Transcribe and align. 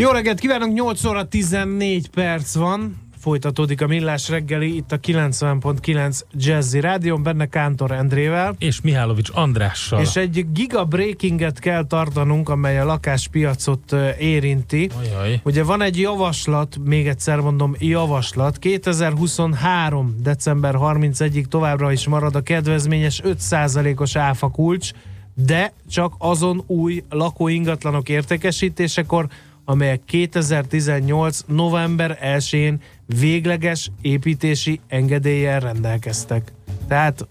Jó 0.00 0.10
reggelt 0.10 0.40
kívánok, 0.40 0.72
8 0.72 1.04
óra 1.04 1.28
14 1.28 2.08
perc 2.08 2.54
van. 2.54 2.96
Folytatódik 3.18 3.82
a 3.82 3.86
Millás 3.86 4.28
reggeli 4.28 4.76
itt 4.76 4.92
a 4.92 4.98
90.9 4.98 6.20
Jazzy 6.32 6.80
Rádion, 6.80 7.22
benne 7.22 7.46
Kántor 7.46 7.90
Endrével. 7.90 8.54
És 8.58 8.80
Mihálovics 8.80 9.30
Andrással. 9.32 10.00
És 10.00 10.16
egy 10.16 10.46
giga 10.52 10.84
breakinget 10.84 11.58
kell 11.58 11.86
tartanunk, 11.86 12.48
amely 12.48 12.78
a 12.78 12.84
lakáspiacot 12.84 13.94
érinti. 14.18 14.90
Ajaj. 14.98 15.40
Ugye 15.44 15.62
van 15.62 15.82
egy 15.82 15.98
javaslat, 15.98 16.78
még 16.84 17.08
egyszer 17.08 17.40
mondom, 17.40 17.74
javaslat. 17.78 18.58
2023. 18.58 20.16
december 20.22 20.74
31-ig 20.78 21.44
továbbra 21.44 21.92
is 21.92 22.06
marad 22.06 22.34
a 22.34 22.40
kedvezményes 22.40 23.20
5%-os 23.24 24.16
áfa 24.16 24.48
kulcs, 24.48 24.90
de 25.34 25.72
csak 25.90 26.14
azon 26.18 26.64
új 26.66 27.02
lakóingatlanok 27.10 28.08
értékesítésekor, 28.08 29.26
amelyek 29.70 30.00
2018. 30.04 31.40
november 31.46 32.18
1-én 32.22 32.80
végleges 33.06 33.90
építési 34.00 34.80
engedéllyel 34.88 35.60
rendelkeztek. 35.60 36.52
Tehát 36.88 37.28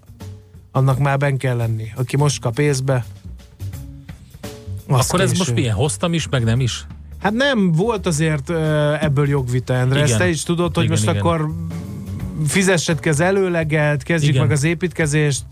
annak 0.72 1.00
már 1.00 1.17
ben 1.17 1.38
kell 1.38 1.55
lenni. 1.55 1.91
Aki 1.95 2.17
most 2.17 2.41
kap 2.41 2.59
észbe, 2.59 3.05
Akkor 4.88 5.22
ez 5.22 5.38
most 5.38 5.53
milyen? 5.53 5.75
Hoztam 5.75 6.13
is, 6.13 6.30
meg 6.30 6.44
nem 6.44 6.59
is? 6.59 6.86
Hát 7.19 7.33
nem, 7.33 7.72
volt 7.72 8.05
azért 8.05 8.50
ebből 9.00 9.28
jogvita, 9.28 9.73
Endre. 9.73 10.02
Ezt 10.02 10.17
te 10.17 10.30
is 10.30 10.44
tudod, 10.44 10.75
hogy 10.75 10.83
igen, 10.83 10.95
most 10.97 11.09
igen. 11.09 11.22
akkor 11.22 11.53
fizessed 12.47 13.00
ki 13.00 13.09
az 13.09 13.19
előleget, 13.19 14.03
kezdjük 14.03 14.33
igen. 14.33 14.45
meg 14.45 14.56
az 14.56 14.63
építkezést, 14.63 15.44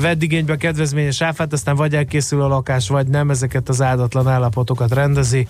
vedd 0.00 0.22
igénybe 0.22 0.52
a 0.52 0.56
kedvezményes 0.56 1.22
áfát, 1.22 1.52
aztán 1.52 1.76
vagy 1.76 1.94
elkészül 1.94 2.42
a 2.42 2.46
lakás, 2.46 2.88
vagy 2.88 3.06
nem, 3.06 3.30
ezeket 3.30 3.68
az 3.68 3.82
áldatlan 3.82 4.28
állapotokat 4.28 4.94
rendezi 4.94 5.48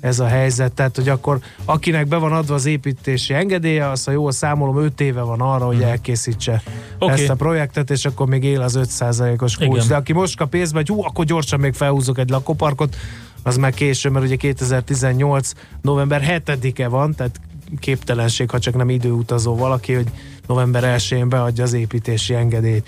ez 0.00 0.20
a 0.20 0.26
helyzet. 0.26 0.72
Tehát, 0.72 0.96
hogy 0.96 1.08
akkor 1.08 1.38
akinek 1.64 2.06
be 2.06 2.16
van 2.16 2.32
adva 2.32 2.54
az 2.54 2.66
építési 2.66 3.34
engedélye, 3.34 3.90
azt, 3.90 4.04
ha 4.04 4.10
jól 4.10 4.32
számolom, 4.32 4.78
5 4.78 5.00
éve 5.00 5.20
van 5.20 5.40
arra, 5.40 5.66
hogy 5.66 5.76
mhm. 5.76 5.86
elkészítse 5.86 6.62
okay. 6.98 7.20
ezt 7.20 7.30
a 7.30 7.34
projektet, 7.34 7.90
és 7.90 8.04
akkor 8.04 8.26
még 8.26 8.44
él 8.44 8.60
az 8.60 8.78
5%-os 8.82 9.56
kulcs. 9.56 9.76
Igen. 9.76 9.88
De 9.88 9.96
aki 9.96 10.12
most 10.12 10.36
kap 10.36 10.50
pénzbe, 10.50 10.78
hogy 10.78 10.88
hú, 10.88 11.04
akkor 11.04 11.24
gyorsan 11.24 11.60
még 11.60 11.72
felhúzok 11.72 12.18
egy 12.18 12.30
lakóparkot, 12.30 12.96
az 13.42 13.56
már 13.56 13.74
késő, 13.74 14.10
mert 14.10 14.24
ugye 14.24 14.36
2018. 14.36 15.52
november 15.80 16.42
7-e 16.46 16.88
van, 16.88 17.14
tehát 17.14 17.40
képtelenség, 17.78 18.50
ha 18.50 18.58
csak 18.58 18.74
nem 18.74 18.90
időutazó 18.90 19.56
valaki, 19.56 19.92
hogy 19.92 20.06
november 20.46 20.96
1-én 20.98 21.28
beadja 21.28 21.64
az 21.64 21.72
építési 21.72 22.34
engedélyt 22.34 22.86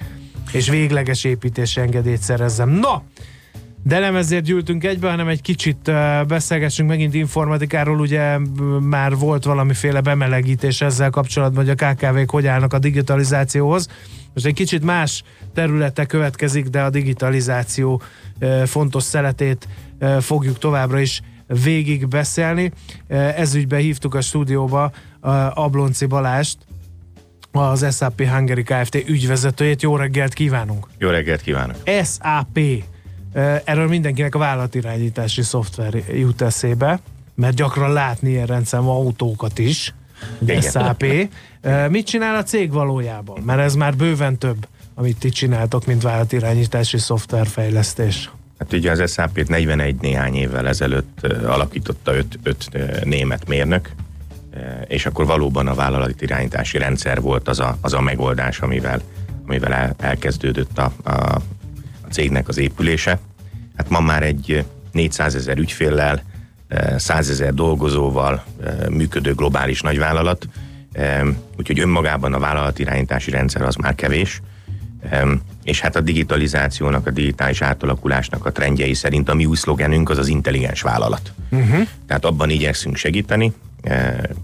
és 0.53 0.69
végleges 0.69 1.25
építési 1.25 1.81
engedélyt 1.81 2.23
szerezzem. 2.23 2.69
Na, 2.69 3.03
de 3.83 3.99
nem 3.99 4.17
ezért 4.17 4.45
gyűltünk 4.45 4.85
egybe, 4.85 5.11
hanem 5.11 5.29
egy 5.29 5.41
kicsit 5.41 5.91
beszélgessünk 6.27 6.89
megint 6.89 7.15
informatikáról, 7.15 8.01
ugye 8.01 8.39
már 8.81 9.17
volt 9.17 9.45
valamiféle 9.45 10.01
bemelegítés 10.01 10.81
ezzel 10.81 11.11
kapcsolatban, 11.11 11.65
hogy 11.65 11.77
a 11.79 11.87
KKV-k 11.87 12.31
hogy 12.31 12.47
állnak 12.47 12.73
a 12.73 12.79
digitalizációhoz. 12.79 13.89
Most 14.35 14.47
egy 14.47 14.55
kicsit 14.55 14.85
más 14.85 15.23
területe 15.55 16.07
következik, 16.07 16.67
de 16.67 16.83
a 16.83 16.91
digitalizáció 16.91 18.03
fontos 18.65 19.03
szeletét 19.03 19.69
fogjuk 20.21 20.59
továbbra 20.59 21.01
is 21.01 21.21
végig 21.47 22.09
beszélni. 22.09 22.73
Ezügyben 23.37 23.81
hívtuk 23.81 24.15
a 24.15 24.21
stúdióba 24.21 24.93
Ablonci 25.55 26.07
Balást, 26.07 26.59
az 27.57 27.97
SAP 27.97 28.23
Hungary 28.23 28.63
Kft. 28.63 28.95
ügyvezetőjét. 28.95 29.83
Jó 29.83 29.97
reggelt 29.97 30.33
kívánunk! 30.33 30.87
Jó 30.99 31.09
reggelt 31.09 31.41
kívánok! 31.41 31.77
SAP. 31.85 32.59
Erről 33.65 33.89
mindenkinek 33.89 34.35
a 34.35 34.39
vállalatirányítási 34.39 35.43
szoftver 35.43 35.95
jut 36.13 36.43
eszébe, 36.43 37.01
mert 37.35 37.55
gyakran 37.55 37.93
látni 37.93 38.31
ilyen 38.31 38.47
rendszerben 38.47 38.89
autókat 38.89 39.59
is. 39.59 39.95
Igen. 40.43 40.61
SAP. 40.61 41.05
Mit 41.89 42.07
csinál 42.07 42.37
a 42.37 42.43
cég 42.43 42.73
valójában? 42.73 43.43
Mert 43.43 43.61
ez 43.61 43.75
már 43.75 43.97
bőven 43.97 44.39
több, 44.39 44.67
amit 44.95 45.19
ti 45.19 45.29
csináltok, 45.29 45.87
mint 45.87 46.03
vállalatirányítási 46.03 46.99
szoftverfejlesztés. 46.99 48.31
Hát 48.59 48.73
ugye 48.73 48.91
az 48.91 49.13
SAP-t 49.13 49.49
41 49.49 49.97
néhány 50.01 50.35
évvel 50.35 50.69
ezelőtt 50.69 51.27
alakította 51.47 52.15
öt, 52.15 52.39
öt 52.43 52.69
német 53.05 53.49
mérnök, 53.49 53.91
és 54.87 55.07
akkor 55.07 55.27
valóban 55.27 55.67
a 55.67 55.75
vállalati 55.75 56.25
irányítási 56.25 56.79
rendszer 56.79 57.21
volt 57.21 57.49
az 57.49 57.61
a, 57.61 57.79
az 57.81 57.93
a 57.93 58.01
megoldás, 58.01 58.61
amivel, 58.61 59.01
amivel 59.47 59.73
el, 59.73 59.95
elkezdődött 59.99 60.79
a, 60.79 60.93
a, 61.03 61.11
a 61.11 61.43
cégnek 62.11 62.49
az 62.49 62.59
épülése. 62.59 63.19
Hát 63.77 63.89
ma 63.89 64.01
már 64.01 64.23
egy 64.23 64.65
400 64.93 65.35
ezer 65.35 65.59
ügyféllel, 65.59 66.23
100 66.97 67.31
ezer 67.31 67.55
dolgozóval 67.55 68.45
működő 68.91 69.35
globális 69.35 69.81
nagyvállalat, 69.81 70.49
úgyhogy 71.59 71.81
önmagában 71.81 72.35
a 72.35 72.39
vállalati 72.39 72.83
irányítási 72.83 73.31
rendszer 73.31 73.63
az 73.63 73.75
már 73.75 73.95
kevés, 73.95 74.41
és 75.63 75.81
hát 75.81 75.97
a 75.97 76.01
digitalizációnak, 76.01 77.07
a 77.07 77.11
digitális 77.11 77.63
átalakulásnak 77.63 78.47
a 78.47 78.53
trendjei 78.53 78.95
szerint 78.95 79.29
a 79.29 79.35
mi 79.35 79.47
új 79.47 79.57
szlogenünk 79.57 80.11
az 80.11 80.19
az 80.19 80.29
intelligens 80.29 80.83
vállalat. 80.83 81.33
Uh-huh. 81.51 81.89
Tehát 82.07 82.25
abban 82.25 82.51
igyekszünk 82.51 82.97
segíteni, 82.97 83.53
Eh, 83.55 83.64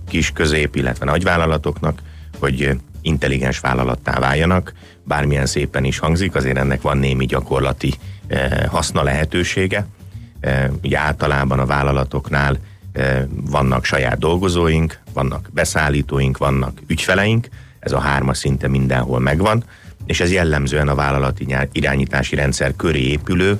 kis, 0.08 0.30
közép, 0.30 0.76
illetve 0.76 1.04
nagyvállalatoknak, 1.04 2.02
hogy 2.38 2.78
intelligens 3.02 3.60
vállalattá 3.60 4.18
váljanak, 4.18 4.72
bármilyen 5.04 5.46
szépen 5.46 5.84
is 5.84 5.98
hangzik, 5.98 6.34
azért 6.34 6.56
ennek 6.56 6.82
van 6.82 6.98
némi 6.98 7.26
gyakorlati 7.26 7.94
eh, 8.26 8.50
haszna 8.68 9.02
lehetősége. 9.02 9.86
Eh, 10.40 10.70
ugye 10.82 10.98
általában 10.98 11.58
a 11.58 11.66
vállalatoknál 11.66 12.58
vannak 13.30 13.84
saját 13.84 14.18
dolgozóink, 14.18 14.98
vannak 15.12 15.48
beszállítóink, 15.52 16.38
vannak 16.38 16.80
ügyfeleink, 16.86 17.48
ez 17.80 17.92
a 17.92 17.98
hárma 17.98 18.34
szinte 18.34 18.68
mindenhol 18.68 19.18
megvan, 19.18 19.64
és 20.06 20.20
ez 20.20 20.32
jellemzően 20.32 20.88
a 20.88 20.94
vállalati 20.94 21.56
irányítási 21.72 22.34
rendszer 22.34 22.76
köré 22.76 23.00
épülő 23.00 23.58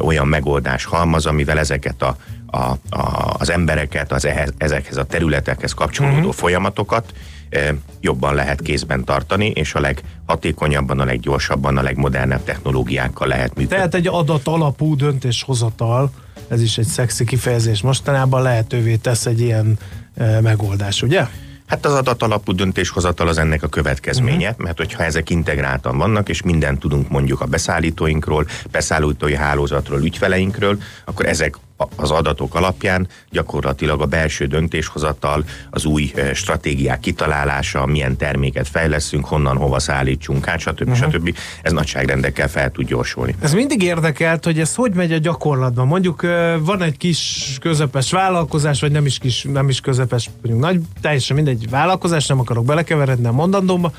olyan 0.00 0.26
megoldás 0.26 0.84
halmaz, 0.84 1.26
amivel 1.26 1.58
ezeket 1.58 2.02
a 2.02 2.16
a, 2.52 2.96
a, 2.96 3.34
az 3.38 3.50
embereket, 3.50 4.12
az 4.12 4.24
ehhez, 4.24 4.52
ezekhez 4.58 4.96
a 4.96 5.04
területekhez 5.04 5.72
kapcsolódó 5.72 6.16
uh-huh. 6.16 6.32
folyamatokat 6.32 7.12
e, 7.50 7.74
jobban 8.00 8.34
lehet 8.34 8.62
kézben 8.62 9.04
tartani, 9.04 9.46
és 9.46 9.74
a 9.74 9.80
leghatékonyabban, 9.80 11.00
a 11.00 11.04
leggyorsabban, 11.04 11.76
a 11.76 11.82
legmodernebb 11.82 12.44
technológiákkal 12.44 13.28
lehet 13.28 13.54
működni. 13.54 13.76
Tehát 13.76 13.94
egy 13.94 14.06
adat 14.06 14.46
alapú 14.46 14.96
döntéshozatal, 14.96 16.10
ez 16.48 16.62
is 16.62 16.78
egy 16.78 16.86
szexi 16.86 17.24
kifejezés 17.24 17.82
mostanában 17.82 18.42
lehetővé 18.42 18.96
tesz 18.96 19.26
egy 19.26 19.40
ilyen 19.40 19.78
e, 20.16 20.40
megoldás, 20.40 21.02
ugye? 21.02 21.26
Hát 21.66 21.86
az 21.86 21.92
adatalapú 21.92 22.52
döntéshozatal 22.52 23.28
az 23.28 23.38
ennek 23.38 23.62
a 23.62 23.68
következménye, 23.68 24.50
uh-huh. 24.50 24.64
mert 24.64 24.78
hogyha 24.78 25.04
ezek 25.04 25.30
integráltan 25.30 25.98
vannak, 25.98 26.28
és 26.28 26.42
mindent 26.42 26.78
tudunk 26.78 27.08
mondjuk 27.08 27.40
a 27.40 27.46
beszállítóinkról, 27.46 28.46
beszállítói 28.70 29.34
hálózatról, 29.34 30.02
ügyfeleinkről, 30.02 30.78
akkor 31.04 31.26
ezek 31.26 31.56
az 31.96 32.10
adatok 32.10 32.54
alapján 32.54 33.08
gyakorlatilag 33.30 34.00
a 34.00 34.06
belső 34.06 34.46
döntéshozatal, 34.46 35.44
az 35.70 35.84
új 35.84 36.12
stratégiák 36.34 37.00
kitalálása, 37.00 37.86
milyen 37.86 38.16
terméket 38.16 38.68
fejleszünk, 38.68 39.24
honnan 39.24 39.56
hova 39.56 39.78
szállítsunk 39.78 40.48
át, 40.48 40.60
stb. 40.60 40.88
Uh-huh. 40.88 41.12
stb. 41.12 41.36
Ez 41.62 41.72
nagyságrendekkel 41.72 42.48
fel 42.48 42.70
tud 42.70 42.86
gyorsulni. 42.86 43.34
Ez 43.40 43.54
mindig 43.54 43.82
érdekelt, 43.82 44.44
hogy 44.44 44.60
ez 44.60 44.74
hogy 44.74 44.92
megy 44.94 45.12
a 45.12 45.18
gyakorlatban. 45.18 45.86
Mondjuk 45.86 46.20
van 46.60 46.82
egy 46.82 46.96
kis 46.96 47.56
közepes 47.60 48.10
vállalkozás, 48.10 48.80
vagy 48.80 48.92
nem 48.92 49.06
is 49.06 49.18
kis, 49.18 49.42
nem 49.42 49.68
is 49.68 49.80
közepes, 49.80 50.30
mondjuk 50.42 50.64
nagy, 50.64 50.80
teljesen 51.00 51.36
mindegy 51.36 51.70
vállalkozás, 51.70 52.26
nem 52.26 52.40
akarok 52.40 52.64
belekeveredni 52.64 53.26
a 53.26 53.32
mondandómba, 53.32 53.92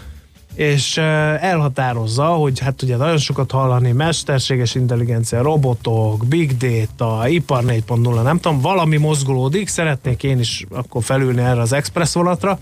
és 0.55 0.97
elhatározza, 0.97 2.25
hogy 2.25 2.59
hát 2.59 2.81
ugye 2.81 2.97
nagyon 2.97 3.17
sokat 3.17 3.51
hallani, 3.51 3.91
mesterséges 3.91 4.75
intelligencia, 4.75 5.41
robotok, 5.41 6.25
big 6.25 6.57
data, 6.57 7.27
ipar 7.27 7.63
4.0, 7.63 8.23
nem 8.23 8.39
tudom, 8.39 8.61
valami 8.61 8.97
mozgolódik, 8.97 9.67
szeretnék 9.67 10.23
én 10.23 10.39
is 10.39 10.65
akkor 10.71 11.03
felülni 11.03 11.41
erre 11.41 11.61
az 11.61 11.73
express 11.73 12.13
vonatra, 12.13 12.59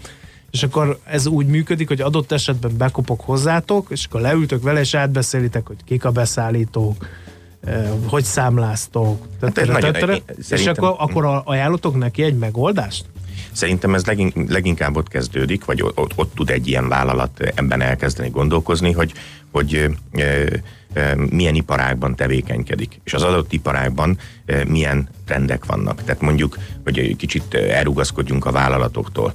és 0.51 0.63
akkor 0.63 0.99
ez 1.03 1.27
úgy 1.27 1.45
működik, 1.45 1.87
hogy 1.87 2.01
adott 2.01 2.31
esetben 2.31 2.77
bekopok 2.77 3.21
hozzátok, 3.21 3.87
és 3.89 4.05
akkor 4.05 4.21
leültök 4.21 4.63
vele, 4.63 4.79
és 4.79 4.93
átbeszélitek, 4.93 5.67
hogy 5.67 5.77
kik 5.85 6.05
a 6.05 6.11
beszállítók, 6.11 7.07
hogy 8.05 8.23
számláztok, 8.23 9.27
hát 9.41 9.57
és 10.49 10.67
akkor, 10.67 10.95
akkor 10.97 11.41
ajánlotok 11.45 11.97
neki 11.97 12.23
egy 12.23 12.37
megoldást? 12.37 13.05
Szerintem 13.51 13.93
ez 13.93 14.03
leginkább 14.47 14.95
ott 14.95 15.07
kezdődik, 15.07 15.65
vagy 15.65 15.81
ott, 15.81 16.11
ott 16.15 16.33
tud 16.35 16.49
egy 16.49 16.67
ilyen 16.67 16.87
vállalat 16.87 17.51
ebben 17.55 17.81
elkezdeni 17.81 18.29
gondolkozni, 18.29 18.91
hogy, 18.91 19.13
hogy 19.51 19.89
milyen 21.29 21.55
iparágban 21.55 22.15
tevékenykedik, 22.15 22.99
és 23.03 23.13
az 23.13 23.23
adott 23.23 23.53
iparágban 23.53 24.17
milyen 24.67 25.09
trendek 25.25 25.65
vannak. 25.65 26.03
Tehát 26.03 26.21
mondjuk, 26.21 26.57
hogy 26.83 27.15
kicsit 27.15 27.53
elrugaszkodjunk 27.53 28.45
a 28.45 28.51
vállalatoktól. 28.51 29.33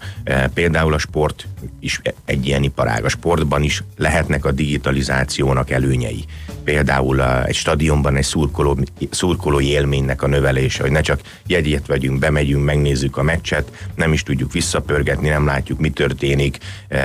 Például 0.54 0.94
a 0.94 0.98
sport 0.98 1.48
is 1.80 2.00
egy 2.24 2.46
ilyen 2.46 2.62
iparág. 2.62 3.04
A 3.04 3.08
sportban 3.08 3.62
is 3.62 3.82
lehetnek 3.96 4.44
a 4.44 4.52
digitalizációnak 4.52 5.70
előnyei. 5.70 6.24
Például 6.64 7.24
egy 7.24 7.54
stadionban 7.54 8.16
egy 8.16 8.24
szurkoló, 8.24 8.78
szurkolói 9.10 9.66
élménynek 9.66 10.22
a 10.22 10.26
növelése, 10.26 10.82
hogy 10.82 10.90
ne 10.90 11.00
csak 11.00 11.20
jegyet 11.46 11.86
vegyünk, 11.86 12.18
bemegyünk, 12.18 12.64
megnézzük 12.64 13.16
a 13.16 13.22
meccset, 13.22 13.88
nem 13.94 14.12
is 14.12 14.22
tudjuk 14.22 14.52
visszapörgetni, 14.52 15.28
nem 15.28 15.46
látjuk, 15.46 15.78
mi 15.78 15.90
történik, 15.90 16.58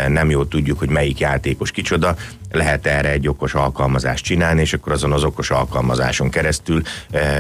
nem 0.07 0.30
jól 0.30 0.47
tudjuk, 0.47 0.80
hogy 0.80 0.89
melyik 0.89 1.19
játékos 1.19 1.71
kicsoda, 1.71 2.15
lehet 2.51 2.86
erre 2.86 3.09
egy 3.09 3.27
okos 3.27 3.53
alkalmazást 3.53 4.24
csinálni, 4.24 4.62
és 4.62 4.74
akkor 4.74 4.92
azon 4.92 5.12
az 5.12 5.24
okos 5.24 5.50
alkalmazáson 5.50 6.30
keresztül 6.30 6.81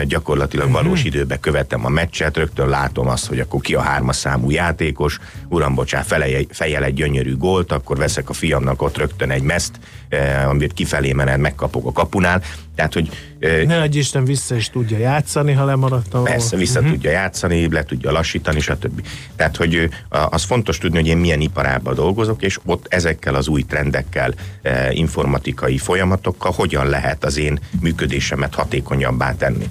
gyakorlatilag 0.03 0.65
mhm. 0.65 0.75
valós 0.75 1.03
időben 1.03 1.39
követem 1.39 1.85
a 1.85 1.89
meccset, 1.89 2.37
rögtön 2.37 2.69
látom 2.69 3.07
azt, 3.07 3.27
hogy 3.27 3.39
akkor 3.39 3.61
ki 3.61 3.73
a 3.73 3.81
hármas 3.81 4.15
számú 4.15 4.49
játékos, 4.49 5.19
uram, 5.47 5.75
bocsá, 5.75 6.01
feleje, 6.01 6.39
fejel 6.49 6.83
egy 6.83 6.93
gyönyörű 6.93 7.37
gólt, 7.37 7.71
akkor 7.71 7.97
veszek 7.97 8.29
a 8.29 8.33
fiamnak 8.33 8.81
ott 8.81 8.97
rögtön 8.97 9.31
egy 9.31 9.43
meszt, 9.43 9.79
eh, 10.09 10.49
amit 10.49 10.73
kifelé 10.73 11.13
mened, 11.13 11.39
megkapok 11.39 11.85
a 11.87 11.91
kapunál. 11.91 12.41
Tehát, 12.75 12.93
hogy... 12.93 13.09
Ne 13.41 13.81
egy 13.81 13.95
Isten 13.95 14.25
vissza 14.25 14.55
is 14.55 14.69
tudja 14.69 14.97
játszani, 14.97 15.51
ha 15.51 15.65
lemaradtam. 15.65 16.23
Persze, 16.23 16.57
vissza 16.57 16.79
uh-huh. 16.79 16.93
tudja 16.93 17.11
játszani, 17.11 17.71
le 17.71 17.83
tudja 17.83 18.11
lassítani, 18.11 18.59
stb. 18.59 19.07
Tehát, 19.35 19.55
hogy 19.57 19.89
az 20.09 20.43
fontos 20.43 20.77
tudni, 20.77 20.97
hogy 20.97 21.07
én 21.07 21.17
milyen 21.17 21.41
iparában 21.41 21.95
dolgozok, 21.95 22.41
és 22.41 22.59
ott 22.65 22.85
ezekkel 22.89 23.35
az 23.35 23.47
új 23.47 23.61
trendekkel, 23.61 24.33
eh, 24.61 24.97
informatikai 24.97 25.77
folyamatokkal 25.77 26.51
hogyan 26.51 26.89
lehet 26.89 27.23
az 27.23 27.37
én 27.37 27.59
működésemet 27.79 28.55
hatékonyabbá 28.55 29.35
tenni 29.35 29.69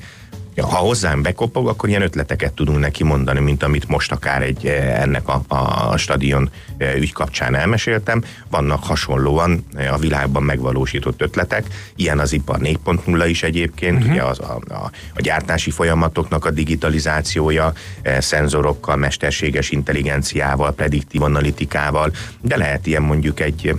ha 0.60 0.76
hozzám 0.76 1.22
bekopog, 1.22 1.68
akkor 1.68 1.88
ilyen 1.88 2.02
ötleteket 2.02 2.52
tudunk 2.52 2.78
neki 2.78 3.04
mondani, 3.04 3.40
mint 3.40 3.62
amit 3.62 3.88
most 3.88 4.12
akár 4.12 4.42
egy 4.42 4.66
eh, 4.66 5.00
ennek 5.00 5.28
a, 5.28 5.42
a 5.90 5.96
stadion 5.96 6.50
eh, 6.76 6.94
ügy 6.94 7.12
kapcsán 7.12 7.54
elmeséltem. 7.54 8.22
Vannak 8.50 8.84
hasonlóan 8.84 9.64
eh, 9.74 9.92
a 9.92 9.96
világban 9.96 10.42
megvalósított 10.42 11.22
ötletek, 11.22 11.66
ilyen 11.96 12.18
az 12.18 12.32
ipar 12.32 12.58
4.0 12.58 13.24
is 13.28 13.42
egyébként, 13.42 13.96
uh-huh. 13.96 14.12
ugye 14.12 14.22
az 14.22 14.38
a, 14.38 14.60
a, 14.68 14.90
a 15.14 15.20
gyártási 15.20 15.70
folyamatoknak 15.70 16.44
a 16.44 16.50
digitalizációja, 16.50 17.72
szenzorokkal, 18.18 18.96
mesterséges 18.96 19.70
intelligenciával, 19.70 20.72
prediktív 20.72 21.22
analitikával, 21.22 22.12
de 22.40 22.56
lehet 22.56 22.86
ilyen 22.86 23.02
mondjuk 23.02 23.40
egy 23.40 23.74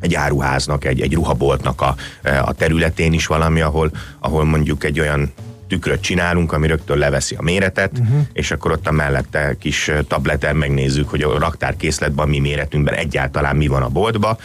egy 0.00 0.14
áruháznak, 0.14 0.84
egy, 0.84 1.00
egy 1.00 1.14
ruhaboltnak 1.14 1.80
a, 1.80 1.96
a 2.22 2.52
területén 2.52 3.12
is 3.12 3.26
valami, 3.26 3.60
ahol, 3.60 3.90
ahol 4.18 4.44
mondjuk 4.44 4.84
egy 4.84 5.00
olyan 5.00 5.32
tükröt 5.68 6.00
csinálunk, 6.00 6.52
ami 6.52 6.66
rögtön 6.66 6.98
leveszi 6.98 7.34
a 7.34 7.42
méretet, 7.42 7.98
uh-huh. 7.98 8.20
és 8.32 8.50
akkor 8.50 8.70
ott 8.70 8.86
a 8.86 8.92
mellette 8.92 9.56
kis 9.60 9.90
tableten 10.08 10.56
megnézzük, 10.56 11.08
hogy 11.08 11.22
a 11.22 11.38
raktárkészletben 11.38 12.28
mi 12.28 12.38
méretünkben 12.38 12.94
egyáltalán 12.94 13.56
mi 13.56 13.66
van 13.66 13.82
a 13.82 13.88
boltba, 13.88 14.38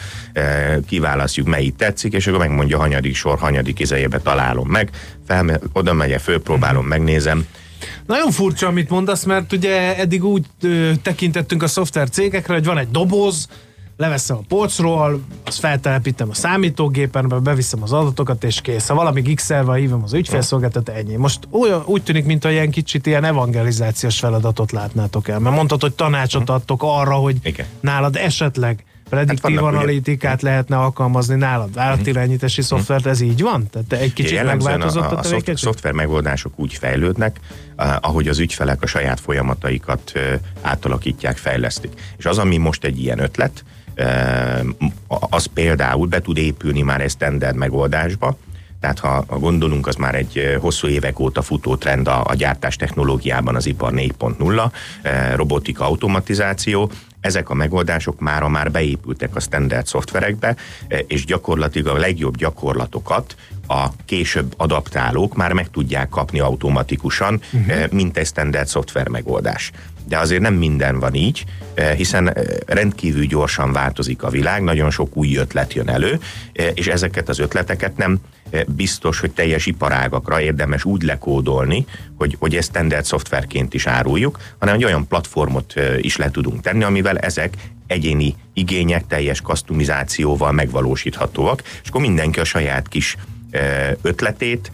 kiválasztjuk 0.86 1.46
melyik 1.46 1.76
tetszik, 1.76 2.12
és 2.12 2.26
akkor 2.26 2.38
megmondja 2.38 2.78
hanyadik 2.78 3.14
sor, 3.14 3.38
hanyadik 3.38 3.78
izejébe 3.78 4.18
találom 4.18 4.68
meg, 4.68 4.90
fel, 5.26 5.60
oda 5.72 5.92
megyek, 5.92 6.20
fölpróbálom, 6.20 6.76
uh-huh. 6.76 6.98
megnézem, 6.98 7.46
nagyon 8.06 8.30
furcsa, 8.30 8.66
amit 8.66 8.90
mondasz, 8.90 9.24
mert 9.24 9.52
ugye 9.52 9.96
eddig 9.96 10.24
úgy 10.24 10.46
ö, 10.62 10.90
tekintettünk 11.02 11.62
a 11.62 11.66
szoftver 11.66 12.10
cégekre, 12.10 12.54
hogy 12.54 12.64
van 12.64 12.78
egy 12.78 12.90
doboz, 12.90 13.48
leveszem 14.02 14.36
a 14.36 14.42
polcról, 14.48 15.20
azt 15.44 15.58
feltelepítem 15.58 16.28
a 16.30 16.34
számítógépen, 16.34 17.40
beviszem 17.42 17.82
az 17.82 17.92
adatokat, 17.92 18.44
és 18.44 18.60
kész. 18.60 18.88
Ha 18.88 18.94
valami 18.94 19.20
gixelve 19.20 19.76
hívom 19.76 20.02
az 20.02 20.12
ügyfélszolgáltat, 20.12 20.88
ennyi. 20.88 21.16
Most 21.16 21.38
olyan, 21.50 21.82
úgy 21.86 22.02
tűnik, 22.02 22.24
mintha 22.24 22.50
ilyen 22.50 22.70
kicsit 22.70 23.06
ilyen 23.06 23.24
evangelizációs 23.24 24.18
feladatot 24.18 24.72
látnátok 24.72 25.28
el. 25.28 25.38
Mert 25.38 25.56
mondtad, 25.56 25.80
hogy 25.80 25.92
tanácsot 25.92 26.42
mhm. 26.42 26.52
adtok 26.52 26.80
arra, 26.84 27.14
hogy 27.14 27.36
Igen. 27.42 27.66
nálad 27.80 28.16
esetleg 28.16 28.84
prediktív 29.08 29.56
hát 29.56 29.64
analitikát 29.64 30.42
ugye... 30.42 30.50
lehetne 30.50 30.76
alkalmazni 30.76 31.34
nálad, 31.34 31.78
állatirányítási 31.78 32.60
uh-huh. 32.60 32.78
szoftvert, 32.78 33.06
ez 33.06 33.20
így 33.20 33.42
van? 33.42 33.68
Tehát 33.70 34.04
egy 34.04 34.12
kicsit 34.12 34.44
megváltozott 34.44 35.02
a, 35.02 35.18
a, 35.18 35.34
a, 35.34 35.50
a 35.50 35.56
szoftver 35.56 35.92
megoldások 35.92 36.52
úgy 36.56 36.74
fejlődnek, 36.74 37.40
ahogy 38.00 38.28
az 38.28 38.38
ügyfelek 38.38 38.82
a 38.82 38.86
saját 38.86 39.20
folyamataikat 39.20 40.12
átalakítják, 40.60 41.36
fejlesztik. 41.36 41.92
És 42.16 42.24
az, 42.24 42.38
ami 42.38 42.56
most 42.56 42.84
egy 42.84 43.00
ilyen 43.00 43.18
ötlet, 43.18 43.64
az 45.06 45.46
például 45.46 46.06
be 46.06 46.20
tud 46.20 46.36
épülni 46.36 46.82
már 46.82 47.00
egy 47.00 47.10
standard 47.10 47.56
megoldásba, 47.56 48.36
tehát 48.80 48.98
ha, 48.98 49.24
gondolunk, 49.38 49.86
az 49.86 49.94
már 49.94 50.14
egy 50.14 50.56
hosszú 50.60 50.88
évek 50.88 51.18
óta 51.18 51.42
futó 51.42 51.76
trend 51.76 52.08
a, 52.08 52.24
a 52.24 52.34
gyártás 52.34 52.76
technológiában, 52.76 53.54
az 53.56 53.66
ipar 53.66 53.92
4.0, 53.92 54.70
robotika, 55.34 55.84
automatizáció, 55.84 56.90
ezek 57.22 57.50
a 57.50 57.54
megoldások 57.54 58.20
mára 58.20 58.48
már 58.48 58.70
beépültek 58.70 59.36
a 59.36 59.40
standard 59.40 59.86
szoftverekbe, 59.86 60.56
és 61.06 61.24
gyakorlatilag 61.24 61.96
a 61.96 61.98
legjobb 61.98 62.36
gyakorlatokat 62.36 63.36
a 63.66 63.86
később 64.04 64.54
adaptálók 64.56 65.36
már 65.36 65.52
meg 65.52 65.70
tudják 65.70 66.08
kapni 66.08 66.40
automatikusan, 66.40 67.40
uh-huh. 67.52 67.90
mint 67.90 68.16
egy 68.16 68.26
standard 68.26 68.66
szoftver 68.66 69.08
megoldás 69.08 69.72
de 70.06 70.18
azért 70.18 70.40
nem 70.40 70.54
minden 70.54 70.98
van 70.98 71.14
így, 71.14 71.44
eh, 71.74 71.94
hiszen 71.94 72.36
rendkívül 72.66 73.24
gyorsan 73.24 73.72
változik 73.72 74.22
a 74.22 74.30
világ, 74.30 74.62
nagyon 74.62 74.90
sok 74.90 75.16
új 75.16 75.36
ötlet 75.36 75.72
jön 75.72 75.88
elő, 75.88 76.20
és 76.74 76.86
ezeket 76.86 77.28
az 77.28 77.38
ötleteket 77.38 77.96
nem 77.96 78.18
biztos, 78.66 79.20
hogy 79.20 79.30
teljes 79.30 79.66
iparágakra 79.66 80.40
érdemes 80.40 80.84
úgy 80.84 81.02
lekódolni, 81.02 81.86
hogy, 82.16 82.36
hogy 82.38 82.56
ezt 82.56 82.68
standard 82.68 83.04
szoftverként 83.04 83.74
is 83.74 83.86
áruljuk, 83.86 84.38
hanem 84.58 84.74
egy 84.74 84.84
olyan 84.84 85.06
platformot 85.06 85.74
is 85.98 86.16
le 86.16 86.30
tudunk 86.30 86.60
tenni, 86.60 86.82
amivel 86.82 87.18
ezek 87.18 87.54
egyéni 87.86 88.34
igények 88.52 89.06
teljes 89.06 89.40
kasztumizációval 89.40 90.52
megvalósíthatóak, 90.52 91.62
és 91.82 91.88
akkor 91.88 92.00
mindenki 92.00 92.40
a 92.40 92.44
saját 92.44 92.88
kis 92.88 93.16
ötletét 94.02 94.70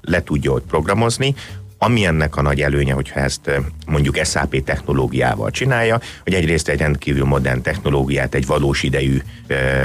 le 0.00 0.22
tudja 0.22 0.52
ott 0.52 0.66
programozni, 0.66 1.34
ami 1.82 2.04
ennek 2.04 2.36
a 2.36 2.42
nagy 2.42 2.60
előnye, 2.60 2.92
hogyha 2.92 3.20
ezt 3.20 3.50
mondjuk 3.86 4.16
SAP 4.24 4.64
technológiával 4.64 5.50
csinálja, 5.50 6.00
hogy 6.22 6.34
egyrészt 6.34 6.68
egy 6.68 6.78
rendkívül 6.78 7.24
modern 7.24 7.62
technológiát, 7.62 8.34
egy 8.34 8.46
valós 8.46 8.82
idejű 8.82 9.18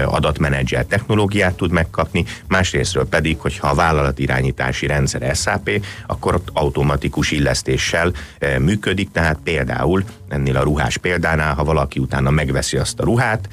adatmenedzser 0.05 0.85
technológiát 0.85 1.55
tud 1.55 1.71
megkapni, 1.71 2.25
másrésztről 2.47 3.07
pedig, 3.07 3.39
hogyha 3.39 3.67
a 3.67 3.73
vállalatirányítási 3.73 4.87
rendszer 4.87 5.35
SAP, 5.35 5.69
akkor 6.07 6.33
ott 6.33 6.49
automatikus 6.53 7.31
illesztéssel 7.31 8.11
működik, 8.59 9.11
tehát 9.11 9.37
például 9.43 10.03
ennél 10.29 10.55
a 10.57 10.63
ruhás 10.63 10.97
példánál, 10.97 11.53
ha 11.53 11.63
valaki 11.63 11.99
utána 11.99 12.29
megveszi 12.29 12.77
azt 12.77 12.99
a 12.99 13.03
ruhát, 13.03 13.47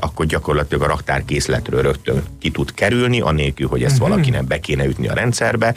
akkor 0.00 0.26
gyakorlatilag 0.26 0.82
a 0.82 0.86
raktárkészletről 0.86 1.82
rögtön 1.82 2.22
ki 2.40 2.50
tud 2.50 2.74
kerülni, 2.74 3.20
anélkül, 3.20 3.68
hogy 3.68 3.82
ezt 3.82 3.98
mhm. 3.98 4.08
valakinek 4.08 4.44
be 4.44 4.60
kéne 4.60 4.84
ütni 4.84 5.08
a 5.08 5.14
rendszerbe. 5.14 5.74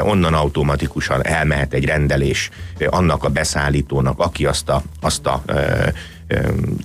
Onnan 0.00 0.34
automatikusan 0.34 1.26
elmehet 1.26 1.72
egy 1.72 1.84
rendelés 1.84 2.50
annak 2.86 3.24
a 3.24 3.28
beszállítónak, 3.28 4.18
aki 4.18 4.46
azt 4.46 4.68
a, 4.68 4.82
azt 5.00 5.26
a 5.26 5.42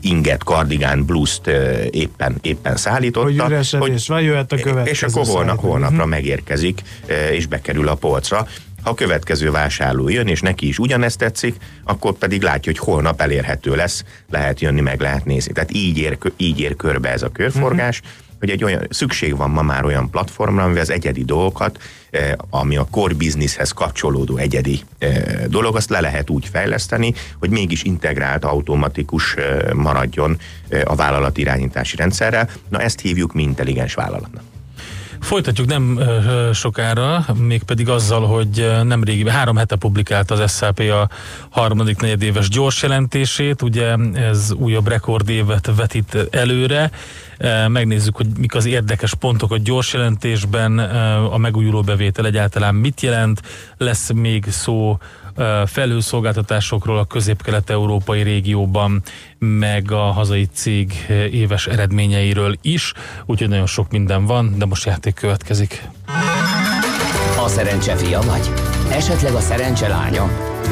inget, 0.01 0.43
kardigán, 0.43 1.05
blúzt 1.05 1.47
éppen, 1.89 2.37
éppen 2.41 2.75
szállította. 2.75 3.25
Hogy 3.25 3.35
üresedés 3.35 3.89
hogy, 3.89 4.03
van, 4.07 4.21
jöhet 4.21 4.51
a 4.51 4.55
következő 4.55 4.89
És 4.89 5.03
akkor 5.03 5.25
holnap, 5.25 5.59
holnapra 5.59 5.95
uh-huh. 5.95 6.09
megérkezik, 6.09 6.81
és 7.31 7.45
bekerül 7.45 7.87
a 7.87 7.95
polcra. 7.95 8.47
Ha 8.85 8.91
a 8.91 8.93
következő 8.93 9.51
vásárló 9.51 10.09
jön, 10.09 10.27
és 10.27 10.41
neki 10.41 10.67
is 10.67 10.79
ugyanezt 10.79 11.17
tetszik, 11.17 11.55
akkor 11.83 12.13
pedig 12.13 12.41
látja, 12.41 12.71
hogy 12.71 12.85
holnap 12.85 13.21
elérhető 13.21 13.75
lesz, 13.75 14.03
lehet 14.29 14.59
jönni, 14.59 14.81
meg 14.81 14.99
lehet 14.99 15.25
nézni. 15.25 15.53
Tehát 15.53 15.73
így 15.73 15.97
ér, 15.97 16.17
így 16.37 16.59
ér 16.59 16.75
körbe 16.75 17.11
ez 17.11 17.21
a 17.21 17.29
körforgás, 17.29 17.99
uh-huh. 17.99 18.39
hogy 18.39 18.49
egy 18.49 18.63
olyan, 18.63 18.87
szükség 18.89 19.37
van 19.37 19.49
ma 19.49 19.61
már 19.61 19.85
olyan 19.85 20.09
platformra, 20.09 20.63
amivel 20.63 20.81
az 20.81 20.89
egyedi 20.89 21.23
dolgokat, 21.23 21.79
eh, 22.09 22.31
ami 22.49 22.77
a 22.77 22.87
core 22.91 23.13
businesshez 23.13 23.71
kapcsolódó 23.71 24.37
egyedi 24.37 24.81
eh, 24.97 25.23
dolog, 25.47 25.75
azt 25.75 25.89
le 25.89 25.99
lehet 25.99 26.29
úgy 26.29 26.47
fejleszteni, 26.51 27.13
hogy 27.39 27.49
mégis 27.49 27.83
integrált, 27.83 28.45
automatikus 28.45 29.35
eh, 29.35 29.73
maradjon 29.73 30.37
a 30.83 30.95
vállalat 30.95 31.37
irányítási 31.37 31.95
rendszerrel. 31.95 32.49
Na 32.69 32.81
ezt 32.81 32.99
hívjuk 32.99 33.33
mi 33.33 33.41
intelligens 33.41 33.93
vállalatnak. 33.93 34.54
Folytatjuk 35.19 35.67
nem 35.67 35.99
sokára, 36.53 37.25
mégpedig 37.37 37.89
azzal, 37.89 38.25
hogy 38.25 38.71
nem 38.83 39.03
régiben, 39.03 39.33
három 39.33 39.55
hete 39.55 39.75
publikált 39.75 40.31
az 40.31 40.57
SAP 40.57 40.79
a 40.79 41.09
harmadik 41.49 41.99
negyedéves 41.99 42.49
gyors 42.49 42.81
jelentését, 42.81 43.61
ugye 43.61 43.95
ez 44.13 44.51
újabb 44.51 44.87
rekordévet 44.87 45.71
vetít 45.75 46.17
előre. 46.31 46.91
megnézzük, 47.67 48.15
hogy 48.15 48.27
mik 48.37 48.55
az 48.55 48.65
érdekes 48.65 49.13
pontok 49.13 49.51
a 49.51 49.57
gyors 49.57 49.93
jelentésben, 49.93 50.79
a 51.31 51.37
megújuló 51.37 51.81
bevétel 51.81 52.25
egyáltalán 52.25 52.75
mit 52.75 53.01
jelent, 53.01 53.41
lesz 53.77 54.11
még 54.11 54.45
szó 54.49 54.97
felhőszolgáltatásokról 55.65 56.97
a 56.97 57.05
közép-kelet-európai 57.05 58.21
régióban, 58.21 59.01
meg 59.39 59.91
a 59.91 60.11
hazai 60.11 60.47
cég 60.53 61.05
éves 61.31 61.67
eredményeiről 61.67 62.55
is, 62.61 62.93
úgyhogy 63.25 63.49
nagyon 63.49 63.65
sok 63.65 63.91
minden 63.91 64.25
van, 64.25 64.57
de 64.57 64.65
most 64.65 64.85
játék 64.85 65.13
következik. 65.13 65.87
A 67.43 67.47
szerencse 67.47 67.95
fia 67.95 68.21
vagy? 68.21 68.51
Esetleg 68.91 69.33
a 69.33 69.39
szerencse 69.39 69.87
lánya? 69.87 70.29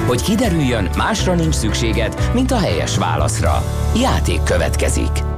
Hogy 0.08 0.22
kiderüljön, 0.22 0.90
másra 0.98 1.34
nincs 1.36 1.56
szükséged, 1.56 2.32
mint 2.34 2.52
a 2.52 2.58
helyes 2.60 2.98
válaszra. 2.98 3.64
Játék 3.96 4.44
következik. 4.44 5.33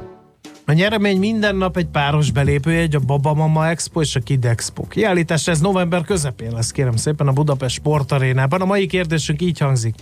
A 0.67 0.72
nyeremény 0.72 1.19
minden 1.19 1.55
nap 1.55 1.77
egy 1.77 1.88
páros 1.88 2.31
belépőjegy, 2.31 2.95
a 2.95 3.00
Baba 3.00 3.34
Mama 3.34 3.67
Expo 3.67 4.01
és 4.01 4.15
a 4.15 4.19
Kid 4.19 4.45
Expo. 4.45 4.88
Kiállítás 4.88 5.48
ez 5.48 5.60
november 5.60 6.01
közepén 6.01 6.51
lesz, 6.51 6.72
kérem 6.72 6.95
szépen, 6.95 7.27
a 7.27 7.31
Budapest 7.31 7.75
Sportarénában. 7.75 8.62
A 8.62 8.65
mai 8.65 8.88
kérdésünk 8.88 9.41
így 9.41 9.60
hangzik. 9.60 9.95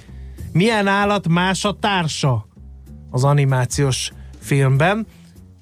Milyen 0.51 0.87
állat 0.87 1.27
más 1.27 1.65
a 1.65 1.77
társa 1.79 2.47
az 3.09 3.23
animációs 3.23 4.11
filmben? 4.39 5.05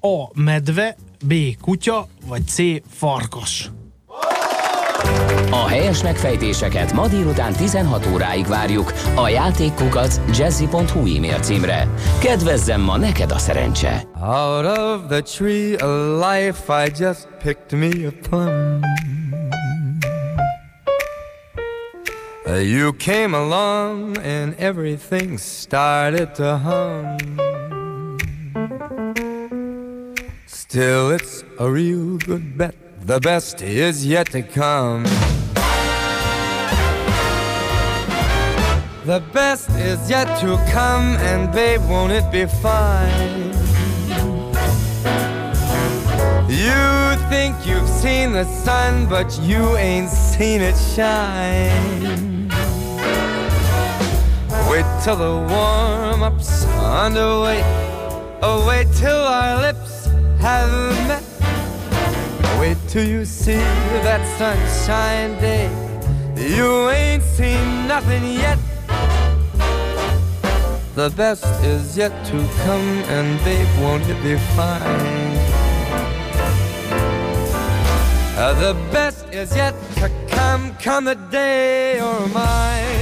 A. 0.00 0.40
Medve, 0.40 0.96
B. 1.26 1.34
Kutya, 1.60 2.08
vagy 2.26 2.46
C. 2.46 2.56
Farkas? 2.88 3.70
A 5.50 5.68
helyes 5.68 6.02
megfejtéseket 6.02 6.92
ma 6.92 7.08
délután 7.08 7.52
16 7.52 8.06
óráig 8.12 8.46
várjuk 8.46 8.92
a 9.14 9.28
játékkukac 9.28 10.20
jazzy.hu 10.36 11.06
e-mail 11.06 11.38
címre. 11.38 11.88
Kedvezzem 12.20 12.80
ma 12.80 12.96
neked 12.96 13.30
a 13.30 13.38
szerencse! 13.38 14.06
Out 14.20 14.78
of 14.78 15.00
the 15.08 15.20
tree 15.20 15.74
of 15.74 16.20
life 16.20 16.86
I 16.86 16.90
just 16.90 17.28
picked 17.42 17.72
me 17.72 18.06
a 18.06 18.12
plum 18.28 18.80
You 22.46 22.92
came 22.92 23.34
along 23.34 24.18
and 24.18 24.54
everything 24.58 25.38
started 25.38 26.34
to 26.34 26.58
hum 26.58 27.16
Still 30.46 31.10
it's 31.10 31.44
a 31.58 31.70
real 31.70 32.16
good 32.26 32.56
bet 32.56 32.91
The 33.04 33.18
best 33.18 33.62
is 33.62 34.06
yet 34.06 34.30
to 34.30 34.42
come. 34.42 35.02
The 39.04 39.20
best 39.32 39.70
is 39.70 40.08
yet 40.08 40.38
to 40.40 40.56
come, 40.70 41.16
and 41.16 41.52
babe, 41.52 41.80
won't 41.88 42.12
it 42.12 42.30
be 42.30 42.46
fine? 42.46 43.48
You 46.48 47.18
think 47.28 47.66
you've 47.66 47.88
seen 47.88 48.30
the 48.30 48.44
sun, 48.44 49.08
but 49.08 49.36
you 49.42 49.76
ain't 49.76 50.08
seen 50.08 50.60
it 50.60 50.76
shine. 50.94 52.48
Wait 54.70 54.86
till 55.02 55.16
the 55.16 55.44
warm 55.50 56.22
up's 56.22 56.64
underway. 56.78 57.62
Oh, 58.42 58.64
wait 58.68 58.86
till 58.94 59.10
our 59.10 59.60
lips 59.60 60.06
have 60.38 60.70
met. 61.08 61.31
Wait 62.62 62.78
till 62.86 63.04
you 63.04 63.24
see 63.24 63.64
that 64.06 64.22
sunshine 64.38 65.32
day. 65.40 65.66
You 66.36 66.90
ain't 66.90 67.24
seen 67.24 67.88
nothing 67.88 68.22
yet. 68.22 68.56
The 70.94 71.10
best 71.16 71.44
is 71.64 71.96
yet 71.96 72.12
to 72.26 72.38
come, 72.62 72.88
and 73.16 73.42
babe, 73.42 73.66
won't 73.80 74.08
it 74.08 74.22
be 74.22 74.36
fine? 74.54 75.34
Uh, 78.38 78.54
the 78.60 78.74
best 78.92 79.26
is 79.32 79.56
yet 79.56 79.74
to 79.96 80.08
come, 80.28 80.72
come 80.76 81.06
the 81.06 81.16
day 81.16 82.00
or 82.00 82.28
mine. 82.28 83.01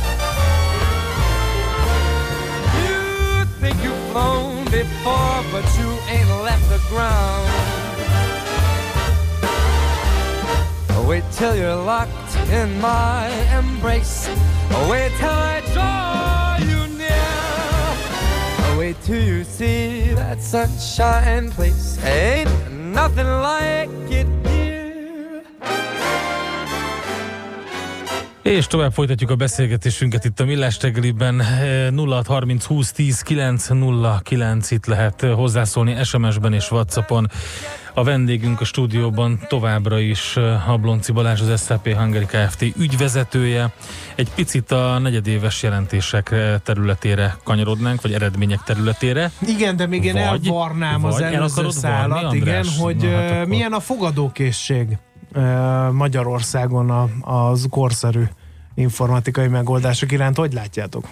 Flown 4.11 4.65
before, 4.65 5.43
but 5.51 5.65
you 5.77 5.89
ain't 6.09 6.29
left 6.43 6.67
the 6.69 6.79
ground. 6.89 7.47
Wait 11.07 11.23
till 11.31 11.55
you're 11.55 11.75
locked 11.75 12.35
in 12.51 12.79
my 12.79 13.27
embrace. 13.57 14.29
Wait 14.89 15.11
till 15.17 15.29
I 15.29 15.61
draw 15.73 16.57
you 16.65 16.87
near. 16.97 18.77
Wait 18.77 18.95
till 19.03 19.21
you 19.21 19.43
see 19.43 20.13
that 20.13 20.41
sunshine 20.41 21.51
place. 21.51 21.97
Ain't 22.05 22.49
nothing 22.71 23.27
like 23.27 23.89
it 24.09 24.40
És 28.51 28.67
tovább 28.67 28.93
folytatjuk 28.93 29.29
a 29.29 29.35
beszélgetésünket 29.35 30.25
itt 30.25 30.39
a 30.39 30.45
Millás 30.45 30.81
reggeliben. 30.81 31.41
0630 31.95 32.65
20 32.65 32.91
10 32.91 33.21
909 33.21 34.71
itt 34.71 34.85
lehet 34.85 35.21
hozzászólni 35.21 36.03
SMS-ben 36.03 36.53
és 36.53 36.71
Whatsappon. 36.71 37.27
A 37.93 38.03
vendégünk 38.03 38.61
a 38.61 38.65
stúdióban 38.65 39.39
továbbra 39.47 39.99
is 39.99 40.37
Hablonci 40.65 41.11
Balázs, 41.11 41.41
az 41.41 41.65
SAP 41.65 41.93
Hungary 41.93 42.25
Kft. 42.25 42.61
ügyvezetője. 42.77 43.73
Egy 44.15 44.29
picit 44.35 44.71
a 44.71 44.99
negyedéves 44.99 45.63
jelentések 45.63 46.35
területére 46.63 47.35
kanyarodnánk, 47.43 48.01
vagy 48.01 48.13
eredmények 48.13 48.59
területére. 48.63 49.31
Igen, 49.47 49.75
de 49.75 49.87
még 49.87 50.03
én 50.03 50.13
vagy, 50.13 50.47
elvarnám 50.47 51.01
vagy 51.01 51.13
az 51.13 51.21
előző 51.21 51.69
szállat, 51.69 52.21
varni, 52.21 52.37
igen, 52.37 52.65
hogy 52.79 52.95
Na, 52.95 53.15
hát 53.15 53.31
akkor... 53.31 53.47
milyen 53.47 53.73
a 53.73 53.79
fogadókészség 53.79 54.97
Magyarországon 55.91 56.89
az 57.21 57.65
korszerű 57.69 58.23
informatikai 58.73 59.47
megoldások 59.47 60.11
iránt. 60.11 60.37
Hogy 60.37 60.53
látjátok? 60.53 61.07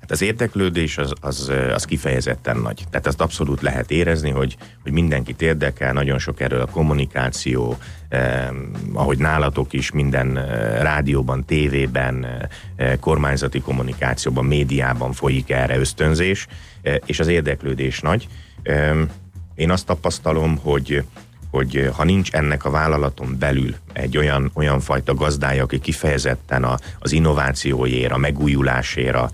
Hát 0.00 0.10
az 0.10 0.22
érdeklődés 0.22 0.98
az, 0.98 1.12
az, 1.20 1.52
az 1.74 1.84
kifejezetten 1.84 2.56
nagy. 2.56 2.84
Tehát 2.90 3.06
azt 3.06 3.20
abszolút 3.20 3.60
lehet 3.60 3.90
érezni, 3.90 4.30
hogy, 4.30 4.56
hogy 4.82 4.92
mindenkit 4.92 5.42
érdekel, 5.42 5.92
nagyon 5.92 6.18
sok 6.18 6.40
erről 6.40 6.60
a 6.60 6.66
kommunikáció, 6.66 7.78
eh, 8.08 8.48
ahogy 8.92 9.18
nálatok 9.18 9.72
is, 9.72 9.90
minden 9.90 10.38
eh, 10.38 10.82
rádióban, 10.82 11.44
tévében, 11.44 12.26
eh, 12.76 12.96
kormányzati 13.00 13.60
kommunikációban, 13.60 14.44
médiában 14.44 15.12
folyik 15.12 15.50
erre 15.50 15.78
ösztönzés, 15.78 16.46
eh, 16.82 16.94
és 17.06 17.20
az 17.20 17.26
érdeklődés 17.26 18.00
nagy. 18.00 18.28
Eh, 18.62 18.96
én 19.54 19.70
azt 19.70 19.86
tapasztalom, 19.86 20.56
hogy 20.56 21.04
hogy 21.50 21.76
eh, 21.76 21.88
ha 21.92 22.04
nincs 22.04 22.32
ennek 22.32 22.64
a 22.64 22.70
vállalaton 22.70 23.36
belül 23.38 23.74
egy 23.92 24.16
olyan, 24.16 24.50
olyan 24.54 24.80
fajta 24.80 25.14
gazdája, 25.14 25.62
aki 25.62 25.78
kifejezetten 25.78 26.64
a, 26.64 26.78
az 26.98 27.12
innovációért, 27.12 28.12
a 28.12 28.16
megújulásért, 28.16 29.14
a, 29.14 29.30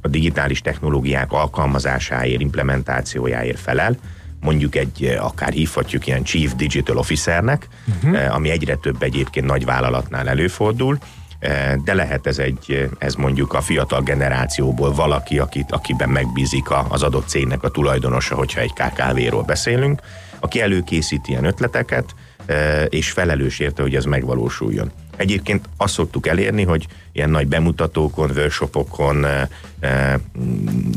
a 0.00 0.08
digitális 0.08 0.60
technológiák 0.60 1.32
alkalmazásáért, 1.32 2.40
implementációjáért 2.40 3.58
felel, 3.58 3.96
mondjuk 4.40 4.76
egy, 4.76 5.04
eh, 5.04 5.24
akár 5.24 5.52
hívhatjuk 5.52 6.06
ilyen 6.06 6.22
Chief 6.22 6.54
Digital 6.54 6.96
Officernek, 6.96 7.68
uh-huh. 7.86 8.34
ami 8.34 8.50
egyre 8.50 8.74
több 8.74 9.02
egyébként 9.02 9.46
nagy 9.46 9.64
vállalatnál 9.64 10.28
előfordul, 10.28 10.98
de 11.84 11.94
lehet 11.94 12.26
ez 12.26 12.38
egy, 12.38 12.90
ez 12.98 13.14
mondjuk 13.14 13.54
a 13.54 13.60
fiatal 13.60 14.02
generációból 14.02 14.92
valaki, 14.92 15.38
akit, 15.38 15.72
akiben 15.72 16.08
megbízik 16.08 16.66
az 16.88 17.02
adott 17.02 17.28
cégnek 17.28 17.62
a 17.62 17.70
tulajdonosa, 17.70 18.34
hogyha 18.34 18.60
egy 18.60 18.72
KKV-ról 18.72 19.42
beszélünk, 19.42 20.00
aki 20.40 20.60
előkészít 20.60 21.28
ilyen 21.28 21.44
ötleteket, 21.44 22.14
e, 22.46 22.84
és 22.84 23.10
felelős 23.10 23.58
érte, 23.58 23.82
hogy 23.82 23.94
ez 23.94 24.04
megvalósuljon. 24.04 24.90
Egyébként 25.16 25.68
azt 25.76 25.94
szoktuk 25.94 26.26
elérni, 26.26 26.64
hogy 26.64 26.86
ilyen 27.12 27.30
nagy 27.30 27.46
bemutatókon, 27.46 28.30
workshopokon 28.30 29.24
e, 29.24 29.48
e, 29.80 30.20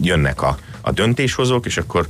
jönnek 0.02 0.42
a, 0.42 0.58
a 0.82 0.92
döntéshozók, 0.92 1.66
és 1.66 1.78
akkor 1.78 2.08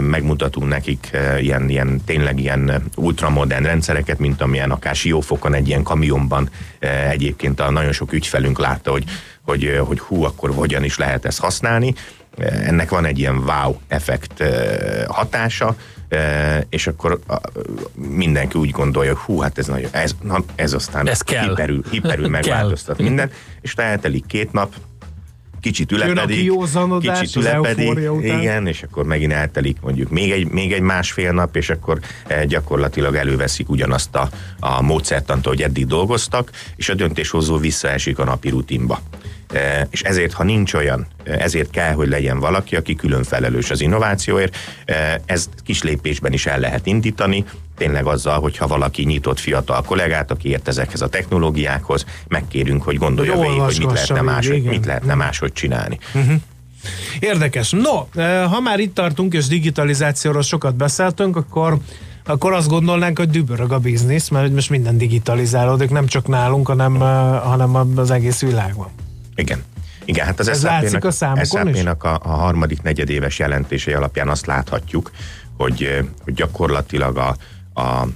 megmutatunk 0.00 0.68
nekik 0.68 1.10
ilyen, 1.40 1.68
ilyen 1.68 2.00
tényleg 2.04 2.38
ilyen 2.38 2.82
ultramodern 2.96 3.64
rendszereket, 3.64 4.18
mint 4.18 4.40
amilyen 4.40 4.70
akár 4.70 4.94
siófokon 4.94 5.54
egy 5.54 5.68
ilyen 5.68 5.82
kamionban 5.82 6.50
egyébként 7.10 7.60
a 7.60 7.70
nagyon 7.70 7.92
sok 7.92 8.12
ügyfelünk 8.12 8.58
látta, 8.58 8.90
hogy, 8.90 9.04
hogy, 9.42 9.80
hogy 9.84 9.98
hú, 9.98 10.24
akkor 10.24 10.50
hogyan 10.54 10.84
is 10.84 10.98
lehet 10.98 11.24
ezt 11.24 11.40
használni. 11.40 11.94
Ennek 12.38 12.90
van 12.90 13.04
egy 13.04 13.18
ilyen 13.18 13.36
wow 13.36 13.76
effekt 13.88 14.42
hatása, 15.08 15.76
és 16.68 16.86
akkor 16.86 17.20
mindenki 17.94 18.58
úgy 18.58 18.70
gondolja, 18.70 19.10
hogy 19.10 19.20
hú, 19.20 19.40
hát 19.40 19.58
ez 19.58 19.66
nagyon, 19.66 19.90
ez, 19.92 20.16
na, 20.22 20.44
ez 20.54 20.72
aztán 20.72 21.08
ez 21.08 21.20
kell. 21.20 21.48
hiperül, 21.48 21.82
hiperül 21.90 22.28
megváltoztat 22.38 22.98
minden, 22.98 23.30
és 23.60 23.74
eltelik 23.74 24.26
két 24.26 24.52
nap, 24.52 24.74
kicsit 25.60 25.92
ülepedik, 25.92 26.52
kicsit 27.00 27.36
ülepedik, 27.36 27.98
igen, 28.22 28.66
és 28.66 28.82
akkor 28.82 29.04
megint 29.04 29.32
eltelik 29.32 29.76
mondjuk 29.80 30.10
még 30.10 30.30
egy, 30.30 30.48
még 30.48 30.72
egy 30.72 30.80
másfél 30.80 31.32
nap, 31.32 31.56
és 31.56 31.70
akkor 31.70 31.98
gyakorlatilag 32.46 33.14
előveszik 33.14 33.70
ugyanazt 33.70 34.14
a, 34.14 34.28
a 34.60 34.82
módszertant, 34.82 35.46
hogy 35.46 35.62
eddig 35.62 35.86
dolgoztak, 35.86 36.50
és 36.76 36.88
a 36.88 36.94
döntéshozó 36.94 37.56
visszaesik 37.56 38.18
a 38.18 38.24
napi 38.24 38.48
rutinba. 38.48 39.00
E, 39.52 39.86
és 39.90 40.02
ezért, 40.02 40.32
ha 40.32 40.44
nincs 40.44 40.74
olyan, 40.74 41.06
e, 41.24 41.32
ezért 41.32 41.70
kell, 41.70 41.92
hogy 41.92 42.08
legyen 42.08 42.38
valaki, 42.38 42.76
aki 42.76 42.94
külön 42.94 43.22
felelős 43.22 43.70
az 43.70 43.80
innovációért. 43.80 44.56
E, 44.84 45.20
ez 45.26 45.48
kis 45.64 45.82
lépésben 45.82 46.32
is 46.32 46.46
el 46.46 46.58
lehet 46.58 46.86
indítani, 46.86 47.44
tényleg 47.76 48.06
azzal, 48.06 48.40
hogyha 48.40 48.66
valaki 48.66 49.04
nyitott 49.04 49.38
fiatal 49.38 49.82
kollégát, 49.82 50.30
aki 50.30 50.48
ért 50.48 50.68
ezekhez 50.68 51.00
a 51.00 51.08
technológiákhoz, 51.08 52.04
megkérünk, 52.28 52.82
hogy 52.82 52.96
gondolja 52.96 53.34
hogy 53.34 53.46
végig, 53.46 53.60
hogy 53.60 53.78
mit 53.78 53.92
lehetne, 53.92 54.20
máshogy, 54.20 54.62
mit 54.62 54.86
lehetne 54.86 55.14
máshogy 55.14 55.52
csinálni. 55.52 55.98
Uh-huh. 56.14 56.34
Érdekes. 57.18 57.70
No, 57.70 58.22
ha 58.46 58.60
már 58.60 58.78
itt 58.78 58.94
tartunk, 58.94 59.34
és 59.34 59.46
digitalizációról 59.46 60.42
sokat 60.42 60.74
beszéltünk, 60.74 61.36
akkor 61.36 61.76
akkor 62.24 62.52
azt 62.52 62.68
gondolnánk, 62.68 63.18
hogy 63.18 63.30
dübörög 63.30 63.72
a 63.72 63.78
biznisz, 63.78 64.28
mert 64.28 64.52
most 64.52 64.70
minden 64.70 64.98
digitalizálódik, 64.98 65.90
nem 65.90 66.06
csak 66.06 66.28
nálunk, 66.28 66.66
hanem, 66.66 66.94
hanem 67.42 67.74
az 67.96 68.10
egész 68.10 68.40
világban. 68.40 68.88
Igen. 69.40 69.62
Igen, 70.04 70.26
hát 70.26 70.38
az 70.40 70.48
Ez 70.48 70.62
látszik 70.62 71.04
a 71.04 71.10
SAP-nak 71.44 72.04
a, 72.04 72.20
a 72.22 72.28
harmadik 72.28 72.82
negyedéves 72.82 73.38
jelentése 73.38 73.96
alapján 73.96 74.28
azt 74.28 74.46
láthatjuk, 74.46 75.10
hogy, 75.56 76.04
hogy 76.24 76.34
gyakorlatilag 76.34 77.16
a, 77.16 77.36
a, 77.72 77.80
a 77.80 78.08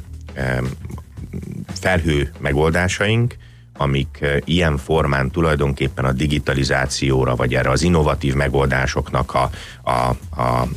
felhő 1.81 2.33
megoldásaink, 2.38 3.37
amik 3.76 4.26
ilyen 4.45 4.76
formán 4.76 5.31
tulajdonképpen 5.31 6.04
a 6.04 6.12
digitalizációra, 6.12 7.37
vagy 7.37 7.54
erre 7.54 7.71
az 7.71 7.83
innovatív 7.83 8.35
megoldásoknak 8.35 9.35
a, 9.35 9.50
a, 9.83 10.09
a 10.40 10.69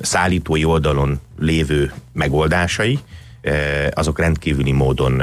szállítói 0.00 0.64
oldalon 0.64 1.20
lévő 1.38 1.92
megoldásai, 2.12 2.98
azok 3.90 4.18
rendkívüli 4.18 4.72
módon 4.72 5.22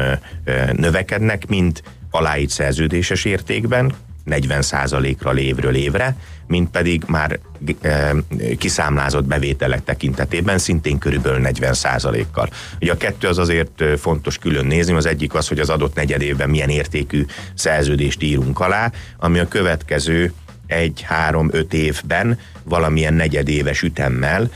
növekednek, 0.71 1.47
mint 1.47 1.83
aláírt 2.13 2.49
szerződéses 2.49 3.25
értékben, 3.25 3.93
40%-ra 4.25 5.37
évről 5.37 5.75
évre, 5.75 6.15
mint 6.47 6.69
pedig 6.69 7.03
már 7.07 7.39
e, 7.81 8.13
kiszámlázott 8.57 9.25
bevételek 9.25 9.83
tekintetében 9.83 10.57
szintén 10.57 10.97
körülbelül 10.97 11.41
40%-kal. 11.43 12.49
Ugye 12.81 12.91
a 12.91 12.97
kettő 12.97 13.27
az 13.27 13.37
azért 13.37 13.83
fontos 13.99 14.37
külön 14.37 14.65
nézni, 14.65 14.93
az 14.93 15.05
egyik 15.05 15.33
az, 15.33 15.47
hogy 15.47 15.59
az 15.59 15.69
adott 15.69 15.95
negyedévben 15.95 16.49
milyen 16.49 16.69
értékű 16.69 17.25
szerződést 17.53 18.23
írunk 18.23 18.59
alá, 18.59 18.91
ami 19.17 19.39
a 19.39 19.47
következő 19.47 20.33
egy-három-öt 20.67 21.73
évben 21.73 22.39
valamilyen 22.63 23.13
negyedéves 23.13 23.81
ütemmel, 23.81 24.51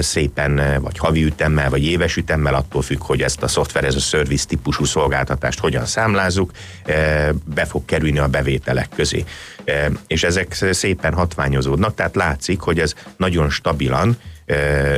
szépen, 0.00 0.80
vagy 0.80 0.98
havi 0.98 1.24
ütemmel, 1.24 1.70
vagy 1.70 1.84
éves 1.84 2.16
ütemmel, 2.16 2.54
attól 2.54 2.82
függ, 2.82 3.02
hogy 3.02 3.22
ezt 3.22 3.42
a 3.42 3.48
szoftver, 3.48 3.84
ez 3.84 3.94
a 3.94 4.00
service 4.00 4.46
típusú 4.46 4.84
szolgáltatást 4.84 5.58
hogyan 5.58 5.86
számlázzuk, 5.86 6.50
be 7.54 7.64
fog 7.64 7.84
kerülni 7.84 8.18
a 8.18 8.26
bevételek 8.26 8.88
közé. 8.96 9.24
És 10.06 10.22
ezek 10.22 10.64
szépen 10.70 11.12
hatványozódnak, 11.12 11.94
tehát 11.94 12.16
látszik, 12.16 12.60
hogy 12.60 12.78
ez 12.78 12.94
nagyon 13.16 13.50
stabilan 13.50 14.16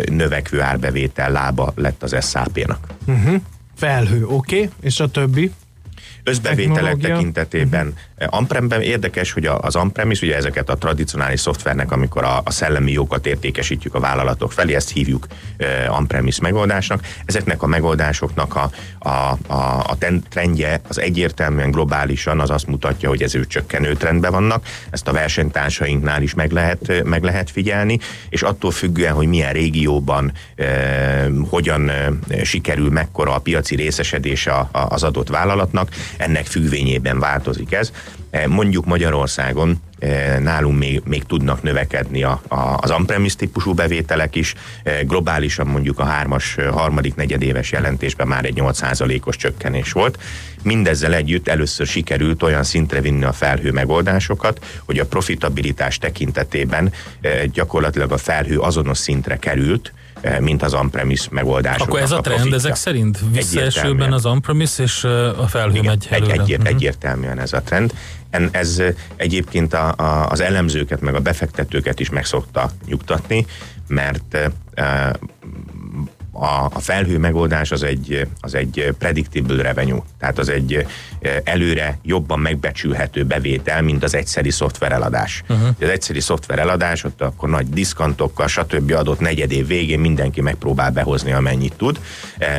növekvő 0.05 0.61
árbevétel 0.61 1.31
lába 1.31 1.72
lett 1.77 2.03
az 2.03 2.16
SAP-nak. 2.31 2.87
Uh-huh. 3.07 3.24
Mhm. 3.24 3.35
Felhő, 3.77 4.27
oké, 4.27 4.57
okay. 4.57 4.70
és 4.81 5.00
a 5.00 5.09
többi? 5.09 5.53
Összbevételek 6.24 6.96
tekintetében 6.96 7.87
uh-huh. 7.87 8.38
On-premben 8.38 8.82
érdekes, 8.82 9.32
hogy 9.32 9.46
az 9.46 9.76
on-premise, 9.76 10.26
ugye 10.26 10.37
ezeket 10.37 10.70
a 10.70 10.74
tradicionális 10.74 11.40
szoftvernek, 11.40 11.92
amikor 11.92 12.24
a, 12.24 12.40
a 12.44 12.50
szellemi 12.50 12.92
jókat 12.92 13.26
értékesítjük 13.26 13.94
a 13.94 14.00
vállalatok 14.00 14.52
felé, 14.52 14.74
ezt 14.74 14.92
hívjuk 14.92 15.26
uh, 15.58 15.98
on-premise 15.98 16.38
megoldásnak. 16.42 17.06
Ezeknek 17.24 17.62
a 17.62 17.66
megoldásoknak 17.66 18.56
a, 18.56 18.70
a, 18.98 19.08
a, 19.46 19.84
a 19.87 19.96
trendje 20.28 20.80
az 20.88 20.98
egyértelműen 20.98 21.70
globálisan 21.70 22.40
az 22.40 22.50
azt 22.50 22.66
mutatja, 22.66 23.08
hogy 23.08 23.22
ez 23.22 23.34
ő 23.34 23.46
csökkenő 23.46 23.92
trendben 23.92 24.32
vannak. 24.32 24.66
Ezt 24.90 25.08
a 25.08 25.12
versenytársainknál 25.12 26.22
is 26.22 26.34
meg 26.34 26.50
lehet, 26.50 27.04
meg 27.04 27.22
lehet 27.22 27.50
figyelni, 27.50 27.98
és 28.28 28.42
attól 28.42 28.70
függően, 28.70 29.14
hogy 29.14 29.26
milyen 29.26 29.52
régióban 29.52 30.32
uh, 30.58 31.48
hogyan 31.48 31.82
uh, 31.82 32.42
sikerül, 32.42 32.90
mekkora 32.90 33.34
a 33.34 33.38
piaci 33.38 33.76
részesedése 33.76 34.52
a, 34.52 34.68
az 34.88 35.02
adott 35.02 35.28
vállalatnak, 35.28 35.88
ennek 36.16 36.46
függvényében 36.46 37.18
változik 37.18 37.72
ez. 37.72 37.92
E, 38.31 38.48
mondjuk 38.48 38.85
Magyarországon 38.85 39.83
e, 39.98 40.38
nálunk 40.38 40.79
még, 40.79 41.03
még 41.05 41.24
tudnak 41.24 41.62
növekedni 41.62 42.22
a, 42.22 42.42
a, 42.48 42.77
az 42.81 42.90
on-premise 42.90 43.37
típusú 43.37 43.74
bevételek 43.74 44.35
is, 44.35 44.55
e, 44.83 45.03
globálisan 45.03 45.66
mondjuk 45.66 45.98
a 45.98 46.05
hármas, 46.05 46.57
harmadik 46.70 47.14
negyedéves 47.14 47.72
jelentésben 47.72 48.29
már 48.29 48.44
egy 48.44 48.59
8%-os 48.61 49.37
csökkenés 49.37 49.92
volt. 49.92 50.18
Mindezzel 50.62 51.14
együtt 51.14 51.48
először 51.48 51.87
sikerült 51.87 52.42
olyan 52.42 52.64
szintre 52.64 53.00
vinni 53.00 53.24
a 53.24 53.33
felhő 53.33 53.72
megoldásokat, 53.72 54.64
hogy 54.85 54.98
a 54.98 55.07
profitabilitás 55.07 55.98
tekintetében 55.98 56.92
gyakorlatilag 57.53 58.12
a 58.12 58.18
felhő 58.18 58.59
azonos 58.59 58.98
szintre 58.98 59.37
került, 59.37 59.92
mint 60.40 60.62
az 60.62 60.74
on-premise 60.74 61.28
megoldások. 61.30 61.88
Akkor 61.88 62.00
ez 62.00 62.10
a, 62.10 62.20
trend 62.20 62.52
ezek 62.52 62.74
szerint 62.74 63.18
visszaesőben 63.32 64.12
az 64.12 64.26
on-premise 64.26 64.82
és 64.82 65.04
a 65.37 65.46
felhő 65.48 65.70
Igen, 65.70 65.84
megy 65.84 66.06
előre. 66.10 66.32
Egy, 66.32 66.40
egy, 66.40 66.50
uh-huh. 66.50 66.68
Egyértelműen 66.68 67.38
ez 67.38 67.52
a 67.52 67.62
trend. 67.62 67.92
Ez 68.50 68.82
egyébként 69.16 69.74
a, 69.74 69.94
a, 69.96 70.30
az 70.30 70.40
elemzőket 70.40 71.00
meg 71.00 71.14
a 71.14 71.20
befektetőket 71.20 72.00
is 72.00 72.10
meg 72.10 72.24
szokta 72.24 72.70
nyugtatni, 72.87 73.46
mert 73.88 74.50
a, 76.35 76.70
a 76.73 76.81
felhő 76.81 77.18
megoldás 77.18 77.70
az 77.70 77.83
egy, 77.83 78.27
az 78.40 78.55
egy 78.55 78.94
predictable 78.99 79.62
revenue, 79.62 80.03
tehát 80.18 80.38
az 80.38 80.49
egy 80.49 80.87
előre 81.44 81.99
jobban 82.03 82.38
megbecsülhető 82.38 83.25
bevétel, 83.25 83.83
mint 83.83 84.03
az 84.03 84.14
egyszeri 84.14 84.51
szoftvereladás. 84.51 85.42
Uh-huh. 85.49 85.68
Az 85.81 85.88
egyszeri 85.88 86.20
szoftvereladás, 86.20 87.05
ott 87.05 87.23
akkor 87.23 87.49
nagy 87.49 87.68
diszkantokkal, 87.68 88.47
stb. 88.47 88.92
adott 88.92 89.20
negyed 89.20 89.53
év 89.53 89.66
végén 89.66 90.01
mindenki 90.01 90.40
megpróbál 90.40 90.90
behozni, 90.90 91.33
amennyit 91.33 91.75
tud. 91.77 92.01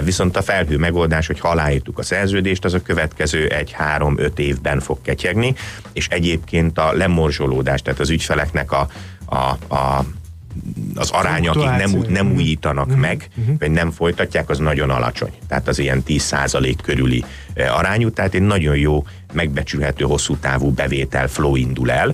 Viszont 0.04 0.38
a 0.38 0.42
felhő 0.42 0.78
megoldás, 0.78 1.28
hogy 1.28 1.40
aláírtuk 1.42 2.00
a 2.00 2.04
szerződést, 2.04 2.66
az 2.66 2.74
a 2.74 2.82
következő 2.82 3.48
egy-három-öt 3.48 4.40
évben 4.40 4.80
fog 4.80 5.02
ketyegni, 5.02 5.56
és 5.94 6.08
egyébként 6.08 6.78
a 6.78 6.94
lemorzsolódás, 6.94 7.82
tehát 7.82 8.00
az 8.00 8.10
ügyfeleknek 8.10 8.72
a, 8.72 8.88
a, 9.26 9.76
a 9.76 10.06
az 10.96 11.10
arány, 11.10 11.48
akik 11.48 11.90
nem, 11.90 12.06
nem 12.10 12.34
újítanak 12.34 12.86
uh-huh. 12.86 13.02
meg, 13.02 13.28
uh-huh. 13.38 13.56
vagy 13.60 13.72
nem 13.72 13.92
folytatják, 13.92 14.50
az 14.50 14.58
nagyon 14.58 14.90
alacsony. 14.90 15.32
Tehát 15.48 15.68
az 15.68 15.80
ilyen 15.80 16.04
10% 16.08 16.76
körüli 16.84 17.26
eh, 17.54 17.78
arányú, 17.78 18.10
tehát 18.10 18.34
egy 18.34 18.42
nagyon 18.42 18.78
jó, 18.78 19.06
megbecsülhető, 19.34 20.04
hosszú 20.04 20.36
távú 20.36 20.72
bevétel 20.72 21.28
flow 21.28 21.56
indul 21.56 21.92
el. 21.92 22.14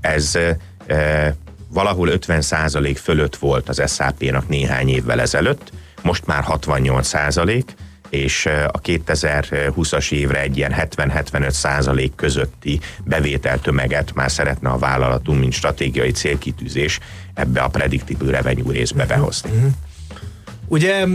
Ez 0.00 0.38
e, 0.86 1.34
valahol 1.68 2.08
50% 2.12 2.96
fölött 3.02 3.36
volt 3.36 3.68
az 3.68 3.82
SAP-nak 3.94 4.48
néhány 4.48 4.88
évvel 4.88 5.20
ezelőtt, 5.20 5.72
most 6.02 6.26
már 6.26 6.42
68 6.42 7.06
százalék, 7.06 7.74
és 8.12 8.46
a 8.46 8.80
2020-as 8.80 10.12
évre 10.12 10.40
egy 10.40 10.56
ilyen 10.56 10.74
70-75 10.76 11.50
százalék 11.50 12.14
közötti 12.14 12.80
bevételtömeget 13.04 14.14
már 14.14 14.30
szeretne 14.30 14.68
a 14.68 14.78
vállalatunk, 14.78 15.40
mint 15.40 15.52
stratégiai 15.52 16.10
célkitűzés 16.10 16.98
ebbe 17.34 17.60
a 17.60 17.68
predictable 17.68 18.30
revenue 18.30 18.72
részbe 18.72 19.06
behozni. 19.06 19.50
Uh-huh. 19.50 19.70
Ugye 20.68 21.06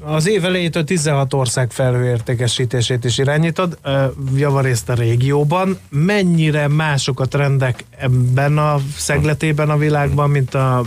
az 0.00 0.28
év 0.28 0.44
elejétől 0.44 0.84
16 0.84 1.34
ország 1.34 1.70
felhőértékesítését 1.70 3.04
is 3.04 3.18
irányítod, 3.18 3.78
javarészt 4.36 4.88
a 4.88 4.94
régióban. 4.94 5.78
Mennyire 5.88 6.68
mások 6.68 7.20
a 7.20 7.24
trendek 7.24 7.84
ebben 7.98 8.58
a 8.58 8.80
szegletében 8.96 9.70
a 9.70 9.76
világban, 9.76 10.30
mint 10.30 10.54
a 10.54 10.84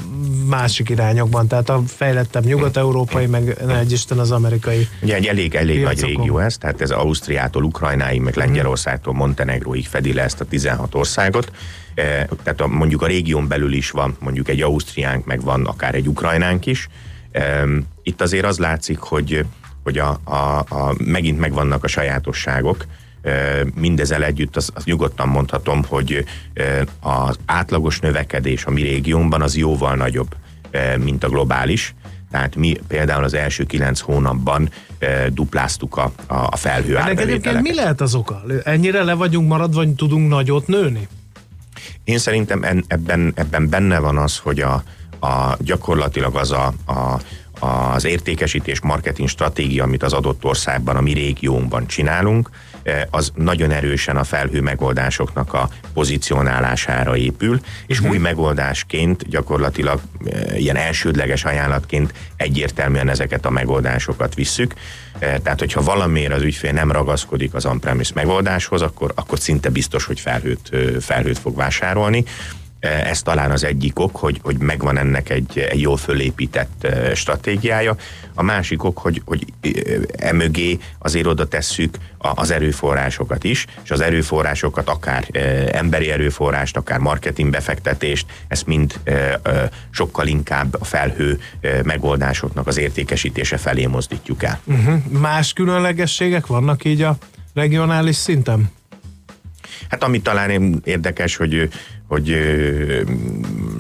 másik 0.50 0.90
irányokban? 0.90 1.48
Tehát 1.48 1.70
a 1.70 1.82
fejlettebb 1.88 2.46
nyugat-európai, 2.46 3.26
meg 3.26 3.58
egy 3.80 3.92
Isten 3.92 4.20
az 4.20 4.32
amerikai 4.32 4.88
Ugye 5.02 5.16
egy 5.16 5.26
elég, 5.26 5.56
elég 5.56 5.84
nagy 5.84 6.02
régió 6.02 6.38
ez, 6.38 6.58
tehát 6.58 6.82
ez 6.82 6.92
Ausztriától 6.92 7.64
Ukrajnáig, 7.64 8.22
meg 8.22 8.36
Lengyelországtól 8.36 9.14
Montenegróig 9.14 9.88
fedi 9.88 10.14
le 10.14 10.24
ezt 10.24 10.42
a 10.42 10.46
16 10.46 10.96
országot. 10.96 11.52
Tehát 12.44 12.62
a, 12.62 12.68
mondjuk 12.68 13.02
a 13.02 13.08
régión 13.08 13.48
belül 13.48 13.74
is 13.74 13.92
van 13.92 14.16
mondjuk 14.20 14.50
egy 14.50 14.62
Ausztriánk, 14.62 15.26
meg 15.26 15.42
van 15.42 15.66
akár 15.66 15.96
egy 15.96 16.08
Ukrajnánk 16.08 16.66
is 16.66 16.88
itt 18.04 18.22
azért 18.22 18.46
az 18.46 18.58
látszik, 18.58 19.00
hogy, 19.00 19.46
hogy 19.84 19.98
a, 19.98 20.20
a, 20.24 20.60
a, 20.60 20.96
megint 20.98 21.40
megvannak 21.40 21.84
a 21.84 21.88
sajátosságok, 21.88 22.86
mindezzel 23.76 24.24
együtt 24.24 24.56
az, 24.56 24.70
az 24.74 24.84
nyugodtan 24.84 25.28
mondhatom, 25.28 25.84
hogy 25.88 26.26
az 27.00 27.40
átlagos 27.46 28.00
növekedés 28.00 28.66
a 28.66 28.72
mi 28.72 28.82
régiónban 28.82 29.42
az 29.42 29.58
jóval 29.58 29.96
nagyobb, 29.96 30.36
mint 30.98 31.24
a 31.24 31.30
globális. 31.30 31.96
Tehát 32.32 32.56
mi 32.56 32.78
például 32.88 33.24
az 33.24 33.34
első 33.34 33.64
kilenc 33.66 34.00
hónapban 34.00 34.70
e, 35.00 35.30
dupláztuk 35.30 35.98
a, 35.98 36.12
a 36.28 36.56
felhő 36.56 36.98
Ennek 36.98 37.62
mi 37.62 37.74
lehet 37.74 38.02
az 38.02 38.16
oka? 38.16 38.44
Ennyire 38.64 39.04
le 39.04 39.14
vagyunk 39.14 39.48
maradva, 39.48 39.76
vagy 39.76 39.90
tudunk 39.90 40.30
nagyot 40.30 40.68
nőni? 40.68 41.08
Én 42.04 42.18
szerintem 42.18 42.64
en, 42.64 42.84
ebben, 42.88 43.32
ebben 43.36 43.70
benne 43.70 44.00
van 44.00 44.18
az, 44.18 44.38
hogy 44.38 44.60
a, 44.60 44.84
a, 45.22 45.56
gyakorlatilag 45.60 46.36
az 46.36 46.52
a, 46.52 46.74
a 46.86 47.20
az 47.64 48.06
értékesítés 48.06 48.82
marketing 48.82 49.30
stratégia, 49.30 49.84
amit 49.84 50.04
az 50.04 50.14
adott 50.14 50.46
országban, 50.46 50.96
a 50.96 51.02
mi 51.02 51.14
régiónkban 51.14 51.88
csinálunk, 51.88 52.50
eh, 52.84 53.02
az 53.10 53.32
nagyon 53.36 53.72
erősen 53.72 54.18
a 54.18 54.24
felhő 54.24 54.62
megoldásoknak 54.62 55.54
a 55.54 55.70
pozicionálására 55.94 57.18
épül, 57.18 57.60
és 57.88 57.98
uh-huh. 57.98 58.14
új 58.14 58.22
megoldásként 58.22 59.30
gyakorlatilag 59.30 60.00
eh, 60.26 60.62
ilyen 60.62 60.76
elsődleges 60.76 61.44
ajánlatként 61.44 62.14
egyértelműen 62.36 63.10
ezeket 63.10 63.46
a 63.46 63.50
megoldásokat 63.50 64.36
visszük. 64.36 64.74
Eh, 65.20 65.36
tehát, 65.44 65.60
hogyha 65.60 65.82
valamiért 65.82 66.34
az 66.34 66.42
ügyfél 66.42 66.72
nem 66.72 66.92
ragaszkodik 66.92 67.54
az 67.54 67.66
on-premise 67.66 68.12
megoldáshoz, 68.16 68.82
akkor, 68.82 69.12
akkor 69.16 69.40
szinte 69.40 69.70
biztos, 69.70 70.06
hogy 70.06 70.20
felhőt, 70.20 70.70
felhőt 71.00 71.40
fog 71.40 71.56
vásárolni. 71.56 72.24
Ez 72.82 73.22
talán 73.22 73.52
az 73.52 73.64
egyik 73.64 74.00
ok, 74.00 74.16
hogy, 74.16 74.40
hogy 74.44 74.58
megvan 74.58 74.98
ennek 74.98 75.30
egy, 75.30 75.60
egy 75.60 75.82
jól 75.82 75.98
fölépített 75.98 76.88
stratégiája. 77.16 77.96
A 78.34 78.44
másik 78.44 78.84
ok, 78.84 78.98
hogy, 78.98 79.22
hogy 79.26 79.46
emögé 80.18 80.78
azért 81.00 81.26
oda 81.26 81.48
tesszük 81.48 81.98
az 82.18 82.52
erőforrásokat 82.52 83.44
is, 83.44 83.66
és 83.84 83.92
az 83.92 84.02
erőforrásokat 84.02 84.90
akár 84.90 85.26
emberi 85.72 86.12
erőforrást, 86.12 86.78
akár 86.78 87.00
marketing 87.00 87.50
befektetést, 87.50 88.26
ezt 88.48 88.66
mind 88.66 89.00
sokkal 89.90 90.28
inkább 90.28 90.76
a 90.80 90.86
felhő 90.86 91.40
megoldásoknak 91.84 92.68
az 92.68 92.78
értékesítése 92.78 93.58
felé 93.58 93.86
mozdítjuk 93.86 94.44
el. 94.44 94.60
Uh-huh. 94.66 95.04
Más 95.10 95.54
különlegességek 95.54 96.48
vannak 96.48 96.84
így 96.84 97.02
a 97.02 97.18
regionális 97.54 98.16
szinten? 98.16 98.72
Hát 99.90 100.04
ami 100.04 100.22
talán 100.22 100.82
érdekes, 100.84 101.36
hogy 101.36 101.70
hogy 102.12 102.38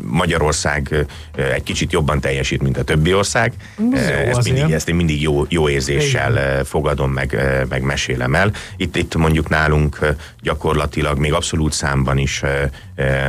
Magyarország 0.03 1.05
egy 1.35 1.63
kicsit 1.63 1.91
jobban 1.91 2.19
teljesít, 2.19 2.61
mint 2.61 2.77
a 2.77 2.83
többi 2.83 3.13
ország. 3.13 3.53
Jó, 3.77 3.97
ezt, 3.97 4.43
mindig, 4.43 4.71
ezt 4.71 4.89
én 4.89 4.95
mindig 4.95 5.21
jó, 5.21 5.45
jó 5.49 5.69
érzéssel 5.69 6.31
Igen. 6.31 6.63
fogadom, 6.63 7.11
meg, 7.11 7.37
meg 7.69 7.81
mesélem 7.81 8.35
el. 8.35 8.51
Itt, 8.77 8.95
itt 8.95 9.15
mondjuk 9.15 9.49
nálunk 9.49 9.99
gyakorlatilag 10.41 11.17
még 11.17 11.33
abszolút 11.33 11.73
számban 11.73 12.17
is 12.17 12.41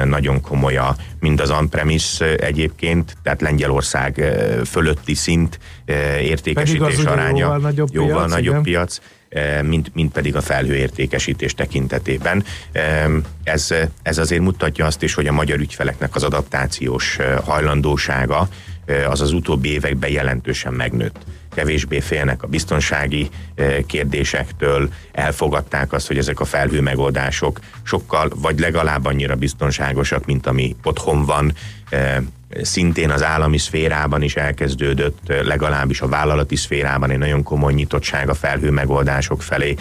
nagyon 0.05 0.41
komoly 0.41 0.77
a, 0.77 0.97
mind 1.21 1.41
az 1.41 1.51
on-premise 1.51 2.37
egyébként, 2.37 3.17
tehát 3.23 3.41
Lengyelország 3.41 4.33
fölötti 4.65 5.15
szint 5.15 5.59
értékesítés 6.21 6.99
aránya. 7.05 7.39
Jóval 7.39 7.59
nagyobb 7.59 7.89
jóval 7.93 8.15
piac, 8.15 8.31
nagyobb 8.31 8.63
piac 8.63 8.99
Eh, 8.99 9.22
mint, 9.63 9.95
mint 9.95 10.13
pedig 10.13 10.37
a 10.37 10.41
felhőértékesítés 10.41 11.55
tekintetében. 11.55 12.45
Ez, 13.45 13.75
ez 14.03 14.19
azért 14.19 14.43
mutatja 14.43 14.87
azt 14.87 15.03
is, 15.03 15.15
hogy 15.15 15.27
a 15.27 15.33
magyar 15.33 15.59
ügyfeleknek 15.59 16.15
az 16.15 16.23
adaptációs 16.23 17.19
eh, 17.19 17.39
hajlandósága 17.39 18.49
eh, 18.85 19.11
az 19.11 19.21
az 19.21 19.33
utóbbi 19.33 19.69
években 19.69 20.11
jelentősen 20.11 20.73
megnőtt 20.73 21.17
kevésbé 21.55 22.01
félnek 22.01 22.43
a 22.43 22.47
biztonsági 22.47 23.29
kérdésektől, 23.87 24.93
elfogadták 25.13 25.93
azt, 25.93 26.07
hogy 26.07 26.19
ezek 26.19 26.41
a 26.41 26.45
felhő 26.45 26.81
megoldások 26.81 27.59
sokkal, 27.83 28.31
vagy 28.35 28.59
legalább 28.59 29.05
annyira 29.05 29.35
biztonságosak, 29.35 30.27
mint 30.27 30.47
ami 30.47 30.77
otthon 30.83 31.25
van, 31.25 31.53
szintén 32.63 33.11
az 33.11 33.23
állami 33.23 33.59
szférában 33.59 34.23
is 34.23 34.37
elkezdődött, 34.37 35.19
legalábbis 35.27 36.01
a 36.01 36.09
vállalati 36.09 36.57
szférában 36.57 37.11
egy 37.11 37.19
nagyon 37.19 37.43
komoly 37.43 37.73
nyitottság 37.73 38.29
a 38.29 38.35
felhő 38.35 38.71
megoldások 38.71 39.43
felé. 39.43 39.75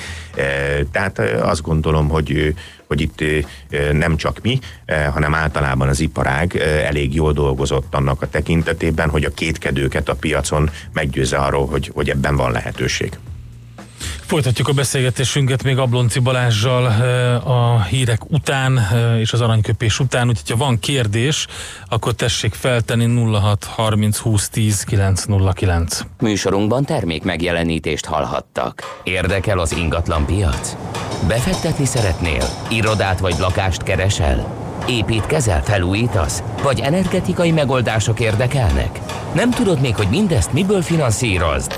Tehát 0.92 1.20
azt 1.20 1.62
gondolom, 1.62 2.10
hogy 2.10 2.54
hogy 2.88 3.02
itt 3.02 3.46
nem 3.92 4.18
csak 4.18 4.40
mi, 4.42 4.60
hanem 5.12 5.34
általában 5.34 5.88
az 5.88 6.00
iparág 6.00 6.56
elég 6.86 7.14
jól 7.16 7.34
dolgozott 7.34 7.96
annak 7.96 8.22
a 8.22 8.30
tekintetében, 8.30 9.10
hogy 9.10 9.24
a 9.24 9.34
kétkedőket 9.34 10.10
a 10.10 10.16
piacon 10.16 10.70
meggyőzze 10.94 11.38
arról, 11.38 11.68
hogy, 11.68 11.92
hogy 11.94 12.10
ebben 12.10 12.36
van 12.36 12.52
lehetőség. 12.52 13.18
Folytatjuk 14.32 14.68
a 14.68 14.74
beszélgetésünket 14.74 15.64
még 15.64 15.78
Ablonci 15.78 16.20
Balázsjal 16.20 16.92
eh, 16.92 17.48
a 17.48 17.84
hírek 17.84 18.30
után 18.30 18.78
eh, 18.78 19.20
és 19.20 19.34
az 19.34 19.42
aranyköpés 19.42 20.00
után, 20.00 20.28
úgyhogy 20.28 20.50
ha 20.50 20.66
van 20.66 20.80
kérdés, 20.80 21.48
akkor 21.90 22.14
tessék 22.14 22.54
feltenni 22.54 23.32
06 23.34 23.64
30 23.64 24.18
20 24.18 24.50
10 24.50 24.84
909. 24.84 26.02
Műsorunkban 26.20 26.86
termék 26.86 27.24
megjelenítést 27.24 28.06
hallhattak. 28.06 29.00
Érdekel 29.04 29.60
az 29.60 29.76
ingatlan 29.76 30.26
piac? 30.26 30.76
Befektetni 31.28 31.86
szeretnél? 31.86 32.46
Irodát 32.70 33.20
vagy 33.20 33.36
lakást 33.40 33.84
keresel? 33.84 34.61
Építkezel, 34.88 35.64
felújítasz? 35.64 36.44
Vagy 36.64 36.80
energetikai 36.80 37.52
megoldások 37.52 38.20
érdekelnek? 38.20 39.00
Nem 39.34 39.50
tudod 39.50 39.82
még, 39.82 39.96
hogy 39.96 40.08
mindezt 40.10 40.54
miből 40.54 40.82
finanszírozd? 40.82 41.74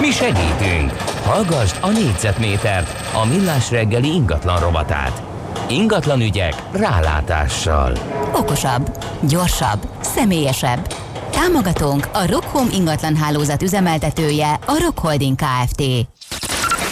Mi 0.00 0.10
segítünk! 0.10 0.92
Hallgassd 1.24 1.76
a 1.80 1.88
négyzetmétert, 1.88 3.14
a 3.22 3.26
millás 3.26 3.70
reggeli 3.70 4.14
ingatlan 4.14 4.60
rovatát. 4.60 5.22
Ingatlan 5.68 6.20
ügyek 6.20 6.54
rálátással. 6.72 7.92
Okosabb, 8.32 8.98
gyorsabb, 9.20 9.88
személyesebb. 10.00 10.94
Támogatónk 11.30 12.08
a 12.12 12.26
Rockhome 12.26 12.70
ingatlan 12.74 13.16
hálózat 13.16 13.62
üzemeltetője, 13.62 14.58
a 14.66 14.78
Rockholding 14.82 15.36
Kft. 15.36 15.82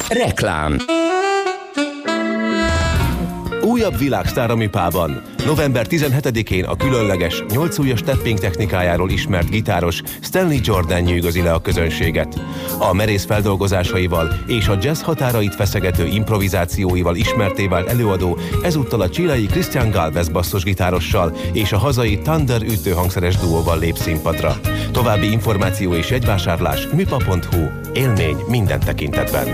Reklám 0.08 0.76
Újabb 3.78 3.98
világsztár 3.98 4.50
a 4.50 4.56
Mipában. 4.56 5.22
November 5.46 5.86
17-én 5.90 6.64
a 6.64 6.76
különleges, 6.76 7.44
8 7.48 7.78
ujjas 7.78 8.00
tapping 8.00 8.38
technikájáról 8.38 9.10
ismert 9.10 9.50
gitáros 9.50 10.02
Stanley 10.20 10.58
Jordan 10.62 11.00
nyűgözi 11.00 11.42
le 11.42 11.52
a 11.52 11.60
közönséget. 11.60 12.40
A 12.78 12.92
merész 12.92 13.24
feldolgozásaival 13.24 14.40
és 14.46 14.68
a 14.68 14.78
jazz 14.80 15.00
határait 15.00 15.54
feszegető 15.54 16.06
improvizációival 16.06 17.16
ismerté 17.16 17.66
vált 17.66 17.88
előadó 17.88 18.38
ezúttal 18.62 19.00
a 19.00 19.10
csilei 19.10 19.46
Christian 19.46 19.90
Galvez 19.90 20.28
basszusgitárossal 20.28 21.36
és 21.52 21.72
a 21.72 21.78
hazai 21.78 22.18
Thunder 22.18 22.62
ütőhangszeres 22.62 23.36
duóval 23.36 23.78
lép 23.78 23.96
színpadra. 23.96 24.60
További 24.92 25.30
információ 25.30 25.94
és 25.94 26.10
egyvásárlás 26.10 26.88
mipa.hu. 26.92 27.66
Élmény 27.92 28.36
minden 28.48 28.80
tekintetben. 28.80 29.46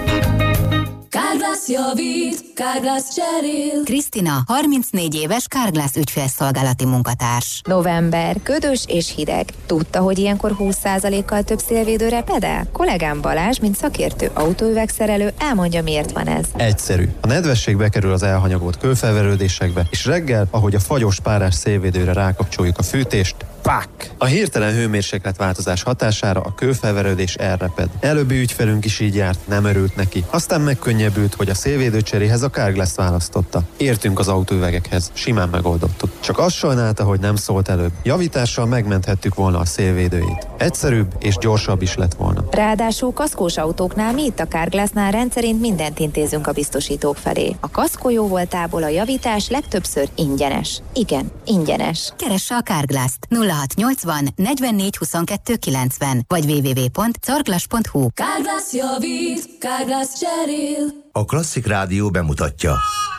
Kárglász 1.67 1.97
javít, 1.97 2.53
Kárglász 2.55 3.15
cserél. 3.15 3.83
Krisztina, 3.85 4.43
34 4.47 5.15
éves 5.15 5.47
Kárglász 5.49 5.97
ügyfélszolgálati 5.97 6.85
munkatárs. 6.85 7.61
November, 7.65 8.37
ködös 8.43 8.85
és 8.87 9.15
hideg. 9.15 9.49
Tudta, 9.67 10.01
hogy 10.01 10.19
ilyenkor 10.19 10.57
20%-kal 10.59 11.43
több 11.43 11.59
szélvédőre 11.59 12.23
pedel? 12.23 12.67
Kollégám 12.73 13.21
Balázs, 13.21 13.59
mint 13.59 13.77
szakértő 13.77 14.31
autóüvegszerelő, 14.35 15.33
elmondja, 15.39 15.83
miért 15.83 16.13
van 16.13 16.27
ez. 16.27 16.45
Egyszerű. 16.57 17.09
A 17.21 17.27
nedvesség 17.27 17.77
bekerül 17.77 18.13
az 18.13 18.23
elhanyagolt 18.23 18.79
kőfelverődésekbe, 18.79 19.87
és 19.91 20.05
reggel, 20.07 20.47
ahogy 20.51 20.75
a 20.75 20.81
fagyos 20.81 21.21
párás 21.21 21.55
szélvédőre 21.55 22.13
rákapcsoljuk 22.13 22.79
a 22.79 22.83
fűtést, 22.83 23.37
Pák! 23.65 23.89
A 24.19 24.25
hirtelen 24.25 24.75
hőmérséklet 24.75 25.37
változás 25.37 25.83
hatására 25.83 26.41
a 26.41 26.55
kőfelverődés 26.55 27.35
elreped. 27.35 27.89
Előbbi 28.01 28.41
ügyfelünk 28.41 28.85
is 28.85 29.01
így 29.01 29.15
járt, 29.15 29.47
nem 29.49 29.65
örült 29.65 29.97
neki. 29.97 30.25
Aztán 30.31 30.61
megkönnyebbült, 30.61 31.35
hogy 31.35 31.49
a 31.49 31.55
szélvédőcseréhez 31.55 32.43
a 32.43 32.51
Carglass 32.51 32.95
választotta. 32.95 33.63
Értünk 33.77 34.19
az 34.19 34.29
autóüvegekhez, 34.29 35.11
simán 35.13 35.49
megoldottuk. 35.49 36.11
Csak 36.21 36.39
azt 36.39 36.55
sajnálta, 36.55 37.05
hogy 37.05 37.21
nem 37.21 37.37
szólt 37.37 37.69
előbb. 37.69 37.93
Javítással 38.03 38.67
megmenthettük 38.67 39.35
volna 39.35 39.59
a 39.59 39.65
szélvédőjét. 39.65 40.49
Egyszerűbb 40.59 41.15
és 41.19 41.37
gyorsabb 41.37 41.83
is 41.83 41.95
lett 41.95 42.15
volna. 42.15 42.45
Ráadásul 42.51 43.13
kaszkós 43.13 43.57
autóknál 43.57 44.13
mi 44.13 44.25
itt 44.25 44.41
a 44.41 44.47
Carglassnál 44.47 45.11
rendszerint 45.11 45.61
mindent 45.61 45.99
intézünk 45.99 46.47
a 46.47 46.53
biztosítók 46.53 47.17
felé. 47.17 47.57
A 47.61 47.71
kaszkó 47.71 48.11
jó 48.11 48.27
voltából 48.27 48.83
a 48.83 48.89
javítás 48.89 49.49
legtöbbször 49.49 50.09
ingyenes. 50.15 50.83
Igen, 50.95 51.31
ingyenes. 51.45 52.13
Keresse 52.17 52.55
a 52.55 52.63
Carglass-t 52.63 53.27
0680 53.77 54.29
44 54.37 54.97
22 54.97 55.57
90 55.57 56.25
vagy 56.29 56.45
www.carglass.hu 56.45 58.09
Carglass 58.15 58.73
javít, 58.73 59.49
Carglass 59.59 60.09
cserél. 60.21 60.87
A 61.13 61.25
Klasszik 61.25 61.67
Rádió 61.67 62.11
bemutatja 62.11 62.77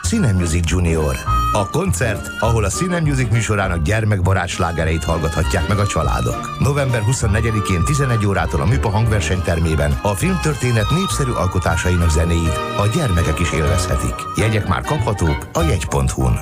Cine 0.08 0.32
Music 0.32 0.70
Junior. 0.70 1.16
A 1.52 1.70
koncert, 1.70 2.30
ahol 2.40 2.64
a 2.64 2.68
Cine 2.68 3.00
Music 3.00 3.30
műsorának 3.30 3.82
gyermekbarát 3.82 4.48
slágereit 4.48 5.04
hallgathatják 5.04 5.68
meg 5.68 5.78
a 5.78 5.86
családok. 5.86 6.58
November 6.60 7.02
24-én 7.06 7.84
11 7.84 8.26
órától 8.26 8.60
a 8.60 8.64
Műpa 8.66 8.88
hangversenytermében 8.88 9.98
a 10.02 10.14
filmtörténet 10.14 10.90
népszerű 10.90 11.30
alkotásainak 11.30 12.10
zenéit 12.10 12.58
a 12.78 12.86
gyermekek 12.94 13.38
is 13.38 13.52
élvezhetik. 13.52 14.14
Jegyek 14.36 14.68
már 14.68 14.82
kaphatók 14.82 15.48
a 15.52 15.62
jegy.hu-n. 15.62 16.40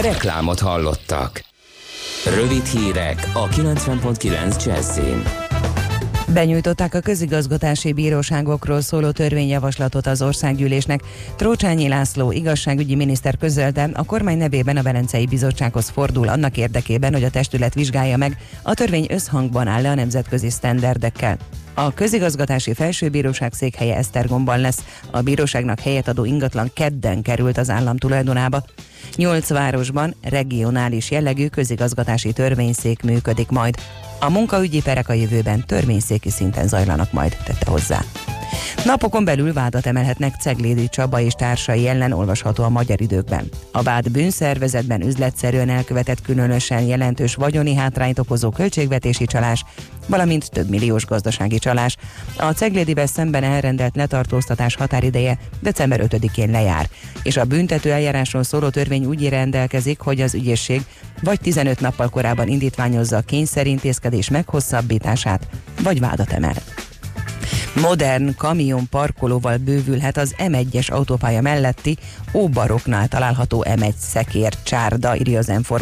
Reklámot 0.00 0.60
hallottak. 0.60 1.53
Rövid 2.26 2.64
hírek 2.64 3.30
a 3.32 3.48
90.9 3.48 4.64
Jazzin. 4.64 5.22
Benyújtották 6.34 6.94
a 6.94 7.00
közigazgatási 7.00 7.92
bíróságokról 7.92 8.80
szóló 8.80 9.10
törvényjavaslatot 9.10 10.06
az 10.06 10.22
országgyűlésnek. 10.22 11.00
Trócsányi 11.36 11.88
László 11.88 12.32
igazságügyi 12.32 12.94
miniszter 12.94 13.36
közölte, 13.36 13.90
a 13.92 14.04
kormány 14.04 14.38
nevében 14.38 14.76
a 14.76 14.82
Velencei 14.82 15.26
Bizottsághoz 15.26 15.88
fordul 15.88 16.28
annak 16.28 16.56
érdekében, 16.56 17.12
hogy 17.12 17.24
a 17.24 17.30
testület 17.30 17.74
vizsgálja 17.74 18.16
meg, 18.16 18.36
a 18.62 18.74
törvény 18.74 19.06
összhangban 19.10 19.66
áll 19.66 19.86
a 19.86 19.94
nemzetközi 19.94 20.50
sztenderdekkel. 20.50 21.38
A 21.74 21.94
közigazgatási 21.94 22.74
felsőbíróság 22.74 23.52
székhelye 23.52 23.96
Esztergomban 23.96 24.60
lesz. 24.60 24.84
A 25.10 25.20
bíróságnak 25.20 25.80
helyet 25.80 26.08
adó 26.08 26.24
ingatlan 26.24 26.70
kedden 26.74 27.22
került 27.22 27.58
az 27.58 27.70
állam 27.70 27.96
tulajdonába. 27.96 28.64
Nyolc 29.16 29.48
városban 29.48 30.14
regionális 30.22 31.10
jellegű 31.10 31.46
közigazgatási 31.48 32.32
törvényszék 32.32 33.02
működik 33.02 33.48
majd. 33.48 33.74
A 34.20 34.30
munkaügyi 34.30 34.82
perek 34.82 35.08
a 35.08 35.12
jövőben 35.12 35.66
törvényszéki 35.66 36.30
szinten 36.30 36.68
zajlanak 36.68 37.12
majd, 37.12 37.36
tette 37.44 37.70
hozzá. 37.70 38.04
Napokon 38.84 39.24
belül 39.24 39.52
vádat 39.52 39.86
emelhetnek 39.86 40.34
Ceglédi 40.40 40.88
Csaba 40.88 41.20
és 41.20 41.32
társai 41.32 41.88
ellen 41.88 42.12
olvasható 42.12 42.64
a 42.64 42.68
magyar 42.68 43.00
időkben. 43.00 43.48
A 43.72 43.82
vád 43.82 44.10
bűnszervezetben 44.10 45.02
üzletszerűen 45.02 45.68
elkövetett 45.68 46.22
különösen 46.22 46.82
jelentős 46.82 47.34
vagyoni 47.34 47.74
hátrányt 47.74 48.18
okozó 48.18 48.50
költségvetési 48.50 49.24
csalás, 49.24 49.64
valamint 50.06 50.50
több 50.50 50.68
milliós 50.68 51.06
gazdasági 51.06 51.58
csalás. 51.58 51.96
A 52.38 52.52
Ceglédivel 52.52 53.06
szemben 53.06 53.44
elrendelt 53.44 53.96
letartóztatás 53.96 54.74
határideje 54.74 55.38
december 55.60 56.00
5-én 56.08 56.50
lejár, 56.50 56.88
és 57.22 57.36
a 57.36 57.44
büntető 57.44 57.90
eljárásról 57.92 58.42
szóló 58.42 58.68
törvény 58.68 59.04
úgy 59.04 59.28
rendelkezik, 59.28 60.00
hogy 60.00 60.20
az 60.20 60.34
ügyészség 60.34 60.82
vagy 61.22 61.40
15 61.40 61.80
nappal 61.80 62.08
korábban 62.08 62.48
indítványozza 62.48 63.16
a 63.16 63.20
kényszerintézkedés 63.20 64.28
meghosszabbítását, 64.28 65.46
vagy 65.82 66.00
vádat 66.00 66.32
emel. 66.32 66.54
Modern 67.80 68.34
kamion 68.36 68.88
parkolóval 68.90 69.56
bővülhet 69.56 70.16
az 70.16 70.34
M1-es 70.38 70.92
autópálya 70.92 71.40
melletti 71.40 71.96
Óbaroknál 72.32 73.08
található 73.08 73.64
M1 73.68 73.94
szekér 73.98 74.52
csárda, 74.62 75.16
írja 75.16 75.38
az 75.38 75.46
m 75.46 75.74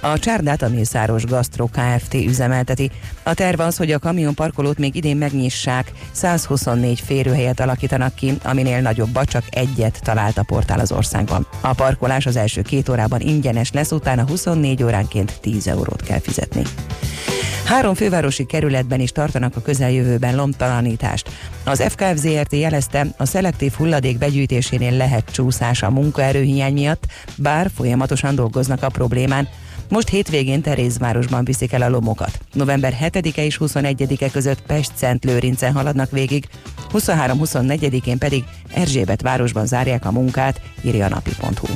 A 0.00 0.18
csárdát 0.18 0.62
a 0.62 0.68
Mészáros 0.68 1.24
Gastro 1.24 1.66
Kft. 1.66 2.14
üzemelteti. 2.14 2.90
A 3.22 3.34
terv 3.34 3.60
az, 3.60 3.76
hogy 3.76 3.92
a 3.92 3.98
kamion 3.98 4.34
parkolót 4.34 4.78
még 4.78 4.94
idén 4.94 5.16
megnyissák, 5.16 5.92
124 6.12 7.00
férőhelyet 7.00 7.60
alakítanak 7.60 8.14
ki, 8.14 8.38
aminél 8.42 8.80
nagyobbat 8.80 9.28
csak 9.28 9.44
egyet 9.50 10.00
talált 10.02 10.38
a 10.38 10.42
portál 10.42 10.80
az 10.80 10.92
országban. 10.92 11.46
A 11.60 11.72
parkolás 11.72 12.26
az 12.26 12.36
első 12.36 12.62
két 12.62 12.88
órában 12.88 13.20
ingyenes 13.20 13.72
lesz, 13.72 13.92
utána 13.92 14.26
24 14.26 14.82
óránként 14.82 15.38
10 15.40 15.66
eurót 15.66 16.02
kell 16.02 16.20
fizetni. 16.20 16.62
Három 17.64 17.94
fővárosi 17.94 18.44
kerületben 18.46 19.00
is 19.00 19.10
tartanak 19.10 19.56
a 19.56 19.60
közeljövőben 19.60 20.36
lomtalanítást. 20.36 21.13
Az 21.64 21.82
FKF 21.88 22.16
ZRT 22.16 22.52
jelezte, 22.52 23.06
a 23.16 23.24
szelektív 23.24 23.72
hulladék 23.72 24.18
begyűjtésénél 24.18 24.96
lehet 24.96 25.30
csúszás 25.32 25.82
a 25.82 25.90
munkaerőhiány 25.90 26.72
miatt, 26.72 27.06
bár 27.36 27.70
folyamatosan 27.74 28.34
dolgoznak 28.34 28.82
a 28.82 28.88
problémán, 28.88 29.48
most 29.88 30.08
hétvégén 30.08 30.62
Terézvárosban 30.62 31.44
viszik 31.44 31.72
el 31.72 31.82
a 31.82 31.88
lomokat. 31.88 32.38
November 32.52 32.96
7-e 33.02 33.44
és 33.44 33.58
21-e 33.60 34.30
között 34.30 34.62
Pest-Szent 34.62 35.24
Lőrincen 35.24 35.72
haladnak 35.72 36.10
végig, 36.10 36.48
23-24-én 36.92 38.18
pedig 38.18 38.44
Erzsébet 38.74 39.22
városban 39.22 39.66
zárják 39.66 40.04
a 40.04 40.12
munkát, 40.12 40.60
írja 40.84 41.06
a 41.06 41.08
napi.hu. 41.08 41.74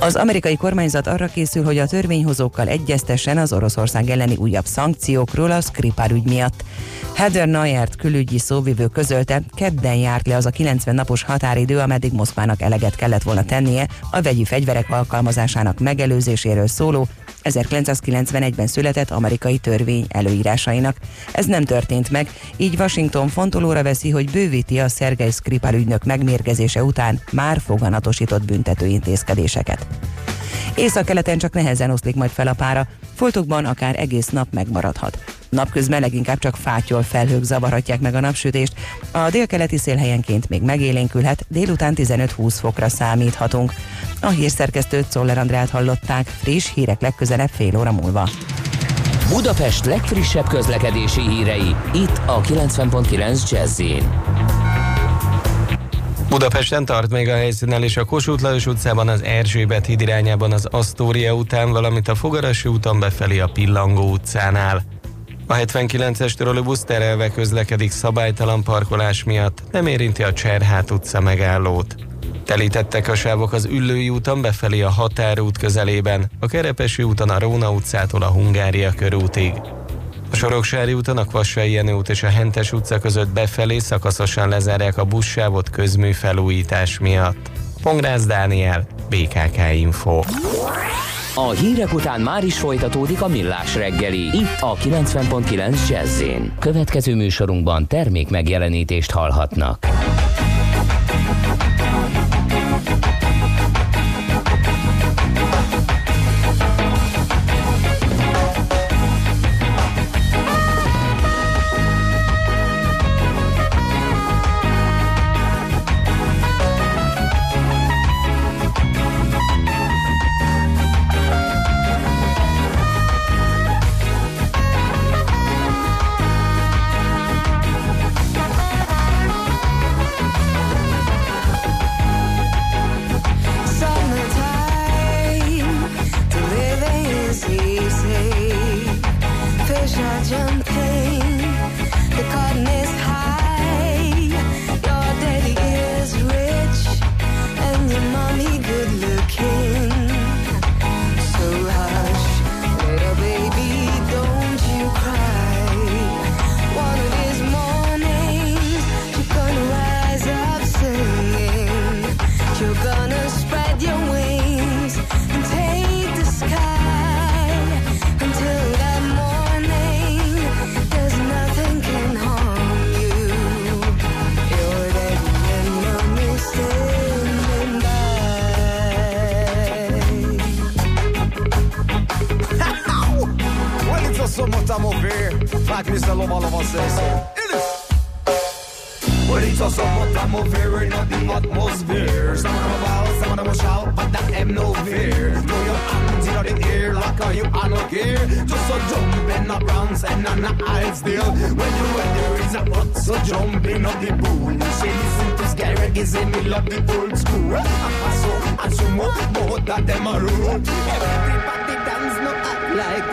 Az 0.00 0.16
amerikai 0.16 0.56
kormányzat 0.56 1.06
arra 1.06 1.26
készül, 1.26 1.64
hogy 1.64 1.78
a 1.78 1.86
törvényhozókkal 1.86 2.68
egyeztessen 2.68 3.38
az 3.38 3.52
Oroszország 3.52 4.10
elleni 4.10 4.36
újabb 4.36 4.64
szankciókról 4.64 5.50
a 5.50 5.60
Skripal 5.60 6.10
ügy 6.10 6.24
miatt. 6.24 6.64
Heather 7.14 7.48
Nayert 7.48 7.96
külügyi 7.96 8.38
szóvivő 8.38 8.86
közölte, 8.86 9.42
kedden 9.54 9.94
járt 9.94 10.26
le 10.26 10.36
az 10.36 10.46
a 10.46 10.50
90 10.50 10.94
napos 10.94 11.22
határidő, 11.22 11.78
ameddig 11.78 12.12
Moszkvának 12.12 12.62
eleget 12.62 12.94
kellett 12.94 13.22
volna 13.22 13.44
tennie 13.44 13.88
a 14.10 14.20
vegyi 14.20 14.44
fegyverek 14.44 14.90
alkalmazásának 14.90 15.78
megelőzéséről 15.78 16.66
szóló 16.66 17.08
1991-ben 17.44 18.66
született 18.66 19.10
amerikai 19.10 19.58
törvény 19.58 20.06
előírásainak. 20.08 20.96
Ez 21.32 21.46
nem 21.46 21.64
történt 21.64 22.10
meg, 22.10 22.28
így 22.56 22.78
Washington 22.78 23.28
fontolóra 23.28 23.82
veszi, 23.82 24.10
hogy 24.10 24.30
bővíti 24.30 24.78
a 24.80 24.88
Szergej 24.88 25.30
Skripal 25.30 25.74
ügynök 25.74 26.04
megmérgezése 26.04 26.84
után 26.84 27.20
már 27.32 27.60
foganatosított 27.60 28.44
büntető 28.44 28.86
intézkedéseket. 29.54 29.86
Észak-keleten 30.74 31.38
csak 31.38 31.52
nehezen 31.52 31.90
oszlik 31.90 32.14
majd 32.14 32.30
fel 32.30 32.46
a 32.48 32.52
pára, 32.52 32.86
foltokban 33.14 33.64
akár 33.64 33.98
egész 33.98 34.28
nap 34.28 34.48
megmaradhat. 34.50 35.18
Napközben 35.48 36.00
leginkább 36.00 36.38
csak 36.38 36.56
fátyol 36.56 37.02
felhők 37.02 37.42
zavarhatják 37.42 38.00
meg 38.00 38.14
a 38.14 38.20
napsütést, 38.20 38.74
a 39.10 39.30
délkeleti 39.30 39.78
szél 39.78 39.96
helyenként 39.96 40.48
még 40.48 40.62
megélénkülhet, 40.62 41.44
délután 41.48 41.94
15-20 41.96 42.54
fokra 42.60 42.88
számíthatunk. 42.88 43.72
A 44.20 44.28
hírszerkesztőt 44.28 45.10
Czoller 45.10 45.38
Andrát 45.38 45.70
hallották, 45.70 46.26
friss 46.26 46.72
hírek 46.74 47.00
legközelebb 47.00 47.50
fél 47.50 47.78
óra 47.78 47.92
múlva. 47.92 48.28
Budapest 49.28 49.84
legfrissebb 49.84 50.48
közlekedési 50.48 51.20
hírei, 51.20 51.74
itt 51.92 52.20
a 52.26 52.40
90.9 52.40 53.50
jazz 53.50 53.80
Budapesten 56.34 56.84
tart 56.84 57.10
még 57.10 57.28
a 57.28 57.34
helyszínen 57.34 57.82
és 57.82 57.96
a 57.96 58.04
Kossuth 58.04 58.42
Lajos 58.42 58.66
utcában 58.66 59.08
az 59.08 59.22
Erzsébet 59.22 59.86
híd 59.86 60.00
irányában 60.00 60.52
az 60.52 60.66
Asztória 60.70 61.34
után, 61.34 61.70
valamint 61.70 62.08
a 62.08 62.14
Fogarasi 62.14 62.68
úton 62.68 63.00
befelé 63.00 63.38
a 63.38 63.46
Pillangó 63.46 64.10
utcánál. 64.10 64.82
A 65.46 65.54
79-es 65.54 66.32
trollibusz 66.32 66.84
terelve 66.84 67.30
közlekedik 67.30 67.90
szabálytalan 67.90 68.62
parkolás 68.62 69.24
miatt, 69.24 69.62
nem 69.70 69.86
érinti 69.86 70.22
a 70.22 70.32
Cserhát 70.32 70.90
utca 70.90 71.20
megállót. 71.20 71.94
Telítettek 72.44 73.08
a 73.08 73.14
sávok 73.14 73.52
az 73.52 73.64
Üllői 73.64 74.08
úton 74.08 74.42
befelé 74.42 74.82
a 74.82 74.90
Határút 74.90 75.58
közelében, 75.58 76.30
a 76.40 76.46
Kerepesi 76.46 77.02
úton 77.02 77.30
a 77.30 77.38
Róna 77.38 77.70
utcától 77.70 78.22
a 78.22 78.30
Hungária 78.30 78.92
körútig. 78.92 79.52
A 80.34 80.36
Soroksári 80.36 80.92
úton 80.92 81.16
a 81.16 81.24
Kvassai 81.24 81.72
Jenő 81.72 81.92
út 81.92 82.08
és 82.08 82.22
a 82.22 82.28
Hentes 82.28 82.72
utca 82.72 82.98
között 82.98 83.28
befelé 83.28 83.78
szakaszosan 83.78 84.48
lezárják 84.48 84.98
a 84.98 85.04
buszsávot 85.04 85.70
közmű 85.70 86.12
felújítás 86.12 86.98
miatt. 86.98 87.50
Pongrász 87.82 88.26
Dániel, 88.26 88.86
BKK 89.08 89.58
Info. 89.74 90.20
A 91.34 91.50
hírek 91.50 91.92
után 91.92 92.20
már 92.20 92.44
is 92.44 92.58
folytatódik 92.58 93.22
a 93.22 93.28
millás 93.28 93.74
reggeli. 93.74 94.22
Itt 94.22 94.60
a 94.60 94.74
90.9 94.74 95.88
jazz 95.88 96.22
Következő 96.58 97.14
műsorunkban 97.14 97.86
termék 97.86 98.30
megjelenítést 98.30 99.10
hallhatnak. 99.10 99.86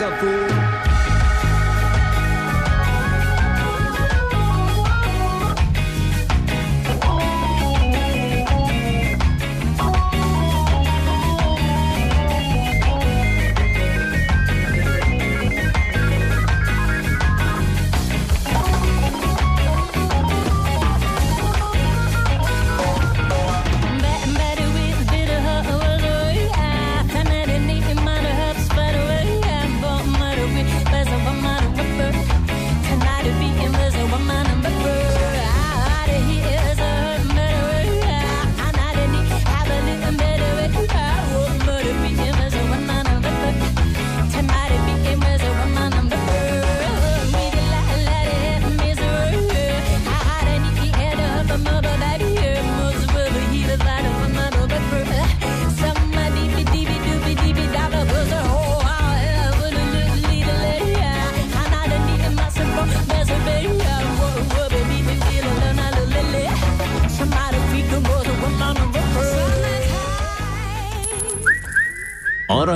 Like 0.02 0.12
a 0.12 0.18
fool. 0.18 0.51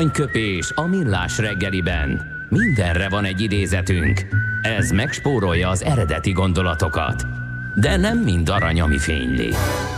Aranyköpés 0.07 0.73
a 0.75 0.87
millás 0.87 1.39
reggeliben. 1.39 2.23
Mindenre 2.49 3.09
van 3.09 3.25
egy 3.25 3.41
idézetünk. 3.41 4.27
Ez 4.63 4.91
megspórolja 4.91 5.69
az 5.69 5.85
eredeti 5.85 6.33
gondolatokat. 6.33 7.27
De 7.81 7.97
nem 7.97 8.19
mind 8.19 8.49
arany, 8.49 8.81
ami 8.81 8.99
fényli. 8.99 9.51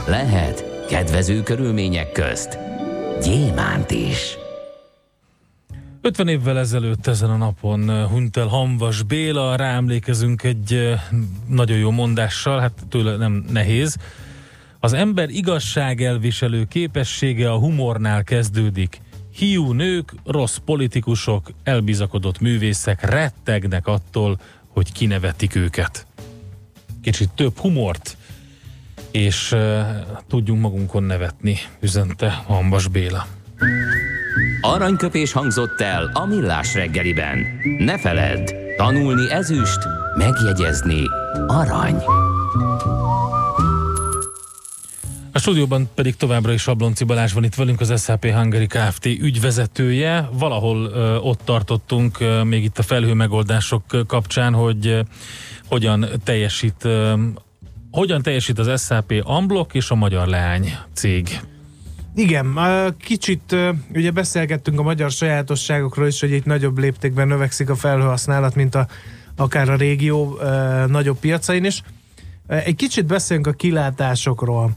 Lehet 0.06 0.86
kedvező 0.88 1.42
körülmények 1.42 2.12
közt 2.12 2.58
gyémánt 3.22 3.90
is. 3.90 4.36
50 6.00 6.28
évvel 6.28 6.58
ezelőtt 6.58 7.06
ezen 7.06 7.30
a 7.30 7.36
napon 7.36 8.06
hunyt 8.06 8.36
el 8.36 8.46
Hamvas 8.46 9.02
Béla, 9.02 9.56
ráemlékezünk 9.56 10.42
egy 10.42 10.94
nagyon 11.48 11.78
jó 11.78 11.90
mondással, 11.90 12.60
hát 12.60 12.72
tőle 12.88 13.16
nem 13.16 13.44
nehéz. 13.50 13.96
Az 14.80 14.92
ember 14.92 15.28
igazság 15.28 16.02
elviselő 16.02 16.64
képessége 16.64 17.50
a 17.50 17.58
humornál 17.58 18.24
kezdődik 18.24 19.00
hiú 19.34 19.72
nők, 19.72 20.14
rossz 20.24 20.56
politikusok, 20.56 21.50
elbizakodott 21.62 22.40
művészek 22.40 23.10
rettegnek 23.10 23.86
attól, 23.86 24.40
hogy 24.68 24.92
kinevetik 24.92 25.54
őket. 25.54 26.06
Kicsit 27.02 27.30
több 27.34 27.56
humort, 27.58 28.16
és 29.10 29.52
uh, 29.52 29.80
tudjunk 30.28 30.60
magunkon 30.60 31.02
nevetni, 31.02 31.56
üzente 31.80 32.30
Hambas 32.30 32.88
Béla. 32.88 33.26
Aranyköpés 34.60 35.32
hangzott 35.32 35.80
el 35.80 36.10
a 36.12 36.26
millás 36.26 36.74
reggeliben. 36.74 37.46
Ne 37.78 37.98
feledd, 37.98 38.50
tanulni 38.76 39.30
ezüst, 39.30 39.78
megjegyezni 40.16 41.02
arany. 41.46 42.02
A 45.38 45.40
stúdióban 45.40 45.88
pedig 45.94 46.16
továbbra 46.16 46.52
is 46.52 46.62
Sablonci 46.62 47.04
Balázs 47.04 47.32
van 47.32 47.44
itt 47.44 47.54
velünk, 47.54 47.80
az 47.80 48.02
SAP 48.02 48.26
Hungary 48.26 48.66
Kft. 48.66 49.06
ügyvezetője. 49.06 50.28
Valahol 50.32 50.84
ö, 50.84 51.16
ott 51.16 51.40
tartottunk 51.44 52.20
ö, 52.20 52.42
még 52.42 52.64
itt 52.64 52.78
a 52.78 52.82
felhő 52.82 53.12
megoldások 53.12 53.82
kapcsán, 54.06 54.52
hogy 54.52 54.86
ö, 54.86 55.00
hogyan 55.68 56.06
teljesít 56.24 56.84
ö, 56.84 57.14
hogyan 57.90 58.22
teljesít 58.22 58.58
az 58.58 58.84
SAP 58.84 59.14
Amblok 59.22 59.74
és 59.74 59.90
a 59.90 59.94
Magyar 59.94 60.26
Leány 60.26 60.72
cég. 60.92 61.40
Igen, 62.14 62.58
kicsit 63.00 63.56
ugye 63.94 64.10
beszélgettünk 64.10 64.78
a 64.78 64.82
magyar 64.82 65.10
sajátosságokról 65.10 66.06
is, 66.06 66.20
hogy 66.20 66.32
itt 66.32 66.44
nagyobb 66.44 66.78
léptékben 66.78 67.28
növekszik 67.28 67.70
a 67.70 67.76
felhőhasználat, 67.76 68.54
mint 68.54 68.74
a, 68.74 68.86
akár 69.36 69.70
a 69.70 69.76
régió 69.76 70.38
nagyobb 70.86 71.18
piacain 71.18 71.64
is. 71.64 71.82
Egy 72.46 72.76
kicsit 72.76 73.06
beszélünk 73.06 73.46
a 73.46 73.52
kilátásokról. 73.52 74.76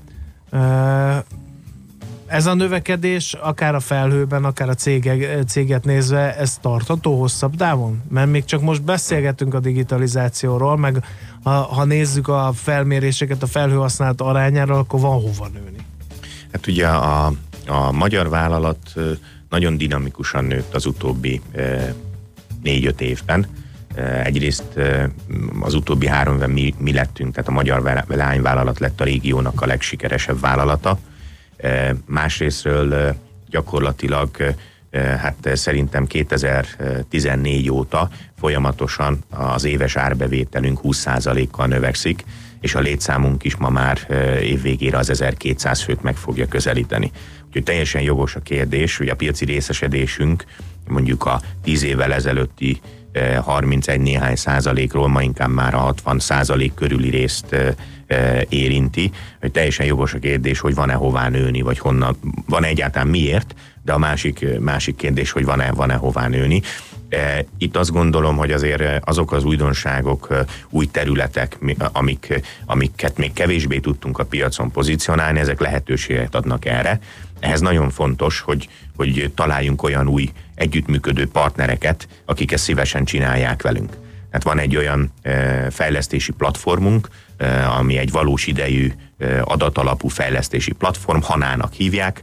Ez 2.28 2.46
a 2.46 2.54
növekedés, 2.54 3.34
akár 3.34 3.76
a 3.76 3.80
felhőben, 3.80 4.44
akár 4.44 4.70
a 4.70 4.74
cégek, 4.74 5.44
céget 5.48 5.86
nézve, 5.86 6.36
ez 6.38 6.58
tartható 6.62 7.20
hosszabb 7.20 7.56
távon? 7.56 8.02
Mert 8.10 8.30
még 8.30 8.46
csak 8.46 8.62
most 8.62 8.84
beszélgetünk 8.84 9.54
a 9.54 9.60
digitalizációról, 9.60 10.78
meg 10.78 11.04
ha, 11.44 11.50
ha 11.50 11.84
nézzük 11.84 12.28
a 12.28 12.52
felméréseket 12.56 13.44
a 13.44 13.48
felhőhasználat 13.48 14.22
arányáról, 14.22 14.78
akkor 14.78 15.00
van 15.00 15.22
hova 15.22 15.48
nőni. 15.48 15.86
Hát 16.52 16.68
ugye 16.68 16.88
a, 16.88 17.34
a 17.68 17.92
magyar 17.92 18.30
vállalat 18.30 18.94
nagyon 19.50 19.78
dinamikusan 19.78 20.46
nőtt 20.46 20.76
az 20.76 20.86
utóbbi 20.86 21.42
négy-öt 22.64 23.02
évben 23.02 23.48
Egyrészt 24.24 24.80
az 25.60 25.74
utóbbi 25.74 26.08
három 26.08 26.34
évben 26.34 26.50
mi, 26.50 26.74
mi 26.78 26.94
lettünk, 26.94 27.34
tehát 27.34 27.50
a 27.50 27.52
magyar 27.52 28.06
lányvállalat 28.08 28.80
lett 28.80 29.02
a 29.02 29.04
régiónak 29.04 29.62
a 29.62 29.66
legsikeresebb 29.66 30.40
vállalata. 30.40 31.00
Másrésztről 32.06 33.16
gyakorlatilag 33.50 34.56
hát 34.92 35.50
szerintem 35.54 36.08
2014 36.08 37.72
óta 37.72 38.10
folyamatosan 38.40 39.24
az 39.30 39.64
éves 39.64 39.96
árbevételünk 39.96 40.80
20%-kal 40.84 41.68
növekszik, 41.68 42.24
és 42.62 42.76
a 42.76 42.80
létszámunk 42.80 43.44
is 43.44 43.56
ma 43.56 43.70
már 43.70 43.98
évvégére 44.42 44.98
az 44.98 45.10
1200 45.10 45.82
főt 45.82 46.02
meg 46.02 46.16
fogja 46.16 46.48
közelíteni. 46.48 47.12
Úgyhogy 47.48 47.64
teljesen 47.64 48.02
jogos 48.02 48.36
a 48.36 48.40
kérdés, 48.40 48.98
hogy 48.98 49.10
a 49.10 49.16
piaci 49.16 49.46
részesedésünk 49.46 50.46
mondjuk 50.88 51.26
a 51.26 51.42
10 51.64 51.84
évvel 51.84 52.14
ezelőtti 52.14 52.82
31 53.42 54.00
néhány 54.00 54.36
százalékról 54.36 55.08
ma 55.08 55.22
inkább 55.22 55.50
már 55.50 55.74
a 55.74 55.78
60 55.78 56.20
százalék 56.20 56.74
körüli 56.74 57.10
részt 57.10 57.56
érinti, 58.50 59.12
hogy 59.40 59.52
teljesen 59.52 59.86
jogos 59.86 60.14
a 60.14 60.20
kérdés, 60.20 60.60
hogy 60.60 60.76
van-e 60.76 60.94
hová 60.94 61.30
nőni, 61.30 61.62
vagy 61.62 61.80
honnan, 61.80 62.18
van 62.48 62.64
-e 62.64 62.68
egyáltalán 62.68 63.08
miért, 63.08 63.56
de 63.84 63.94
a 63.94 63.98
másik, 63.98 64.60
másik 64.60 64.96
kérdés, 64.96 65.32
hogy 65.32 65.46
van-e, 65.46 65.72
van-e 65.72 65.94
hová 65.94 66.28
nőni. 66.28 66.62
Itt 67.58 67.78
azt 67.78 67.92
gondolom, 67.92 68.38
hogy 68.38 68.52
azért 68.52 69.06
azok 69.06 69.32
az 69.32 69.44
újdonságok, 69.44 70.46
új 70.70 70.86
területek, 70.86 71.58
amik, 71.92 72.42
amiket 72.66 73.18
még 73.18 73.34
kevésbé 73.34 73.80
tudtunk 73.80 74.20
a 74.20 74.26
piacon 74.26 74.72
pozícionálni, 74.72 75.40
ezek 75.40 75.60
lehetőséget 75.60 76.36
adnak 76.36 76.66
erre. 76.66 77.00
Ehhez 77.40 77.62
nagyon 77.62 77.90
fontos, 77.90 78.40
hogy, 78.40 78.70
hogy 78.96 79.32
találjunk 79.36 79.84
olyan 79.84 80.08
új 80.08 80.32
együttműködő 80.56 81.28
partnereket, 81.28 82.08
akik 82.26 82.52
ezt 82.52 82.64
szívesen 82.64 83.06
csinálják 83.06 83.62
velünk. 83.62 83.98
Tehát 84.28 84.44
van 84.44 84.60
egy 84.60 84.76
olyan 84.76 85.14
fejlesztési 85.70 86.32
platformunk, 86.32 87.08
ami 87.78 87.98
egy 87.98 88.12
valós 88.12 88.48
idejű 88.48 88.92
adatalapú 89.42 90.08
fejlesztési 90.08 90.72
platform, 90.72 91.20
Hanának 91.22 91.74
hívják, 91.74 92.22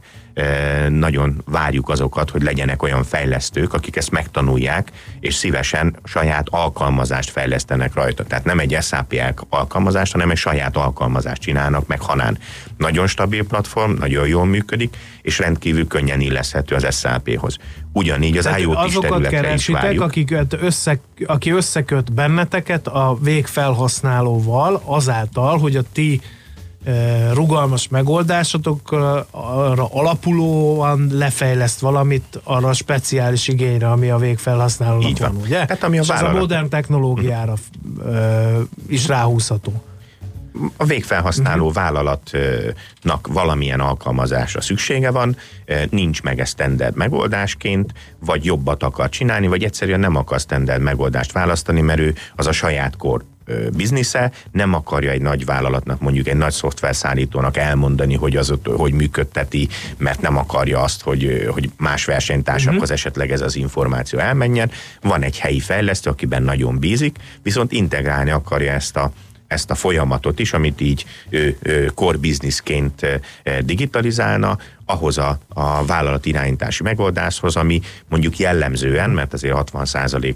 nagyon 0.89 1.41
várjuk 1.45 1.89
azokat, 1.89 2.29
hogy 2.29 2.41
legyenek 2.41 2.83
olyan 2.83 3.03
fejlesztők, 3.03 3.73
akik 3.73 3.95
ezt 3.95 4.11
megtanulják, 4.11 4.91
és 5.19 5.33
szívesen 5.33 5.95
saját 6.03 6.47
alkalmazást 6.49 7.29
fejlesztenek 7.29 7.93
rajta. 7.93 8.23
Tehát 8.23 8.45
nem 8.45 8.59
egy 8.59 8.77
SAP 8.81 9.15
alkalmazást, 9.49 10.11
hanem 10.11 10.31
egy 10.31 10.37
saját 10.37 10.77
alkalmazást 10.77 11.41
csinálnak 11.41 11.87
meg 11.87 12.01
Hanán. 12.01 12.37
Nagyon 12.77 13.07
stabil 13.07 13.45
platform, 13.45 13.91
nagyon 13.91 14.27
jól 14.27 14.45
működik, 14.45 14.97
és 15.21 15.39
rendkívül 15.39 15.87
könnyen 15.87 16.19
illeszhető 16.19 16.75
az 16.75 16.99
SAP-hoz. 16.99 17.57
Ugyanígy 17.93 18.37
az 18.37 18.43
Tehát 18.43 18.59
IoT 18.59 18.99
területre 18.99 19.53
is 19.53 19.67
várjuk. 19.67 20.03
Akiket 20.03 20.57
össze, 20.61 20.99
aki 21.25 21.51
összeköt 21.51 22.13
benneteket 22.13 22.87
a 22.87 23.17
végfelhasználóval 23.21 24.81
azáltal, 24.85 25.57
hogy 25.57 25.75
a 25.75 25.81
ti 25.91 26.21
rugalmas 27.33 27.87
megoldásotokra 27.87 29.25
alapulóan 29.91 31.09
lefejleszt 31.11 31.79
valamit 31.79 32.39
arra 32.43 32.67
a 32.67 32.73
speciális 32.73 33.47
igényre, 33.47 33.91
ami 33.91 34.09
a 34.09 34.17
végfelhasználónak 34.17 35.09
Így 35.09 35.19
van, 35.19 35.33
van 35.33 35.41
ugye? 35.41 35.57
Hát, 35.57 35.83
ami 35.83 35.99
a, 35.99 36.03
vállalat... 36.07 36.35
a 36.35 36.39
modern 36.39 36.69
technológiára 36.69 37.53
uh-huh. 37.97 38.63
is 38.87 39.07
ráhúzható 39.07 39.83
a 40.77 40.85
végfelhasználó 40.85 41.67
uh-huh. 41.67 41.83
vállalatnak 41.83 43.27
valamilyen 43.27 43.79
alkalmazásra 43.79 44.61
szüksége 44.61 45.11
van, 45.11 45.35
nincs 45.89 46.21
meg 46.21 46.39
ez 46.39 46.49
standard 46.49 46.95
megoldásként, 46.95 47.93
vagy 48.19 48.45
jobbat 48.45 48.83
akar 48.83 49.09
csinálni, 49.09 49.47
vagy 49.47 49.63
egyszerűen 49.63 49.99
nem 49.99 50.15
akar 50.15 50.39
standard 50.39 50.81
megoldást 50.81 51.31
választani, 51.31 51.81
mert 51.81 51.99
ő 51.99 52.15
az 52.35 52.47
a 52.47 52.51
saját 52.51 52.95
kor 52.97 53.23
biznisze, 53.73 54.31
nem 54.51 54.73
akarja 54.73 55.11
egy 55.11 55.21
nagy 55.21 55.45
vállalatnak, 55.45 55.99
mondjuk 55.99 56.27
egy 56.27 56.37
nagy 56.37 56.51
szoftverszállítónak 56.51 57.57
elmondani, 57.57 58.15
hogy 58.15 58.35
az 58.35 58.51
ott, 58.51 58.67
hogy 58.67 58.93
működteti, 58.93 59.67
mert 59.97 60.21
nem 60.21 60.37
akarja 60.37 60.81
azt, 60.81 61.01
hogy, 61.01 61.47
hogy 61.51 61.69
más 61.77 62.05
versenytársakhoz 62.05 62.81
uh-huh. 62.81 62.95
esetleg 62.97 63.31
ez 63.31 63.41
az 63.41 63.55
információ 63.55 64.19
elmenjen. 64.19 64.71
Van 65.01 65.23
egy 65.23 65.39
helyi 65.39 65.59
fejlesztő, 65.59 66.09
akiben 66.09 66.43
nagyon 66.43 66.79
bízik, 66.79 67.17
viszont 67.43 67.71
integrálni 67.71 68.29
akarja 68.29 68.71
ezt 68.71 68.95
a 68.95 69.11
ezt 69.49 69.71
a 69.71 69.75
folyamatot 69.75 70.39
is, 70.39 70.53
amit 70.53 70.81
így 70.81 71.05
ő, 71.29 71.57
ő, 71.61 71.91
core 71.95 72.17
businessként 72.17 73.21
digitalizálna, 73.63 74.57
ahhoz 74.85 75.17
a, 75.17 75.39
a 75.47 75.85
vállalat 75.85 76.25
irányítási 76.25 76.83
megoldáshoz, 76.83 77.55
ami 77.55 77.81
mondjuk 78.09 78.37
jellemzően, 78.37 79.09
mert 79.09 79.33
azért 79.33 79.53
60 79.53 79.85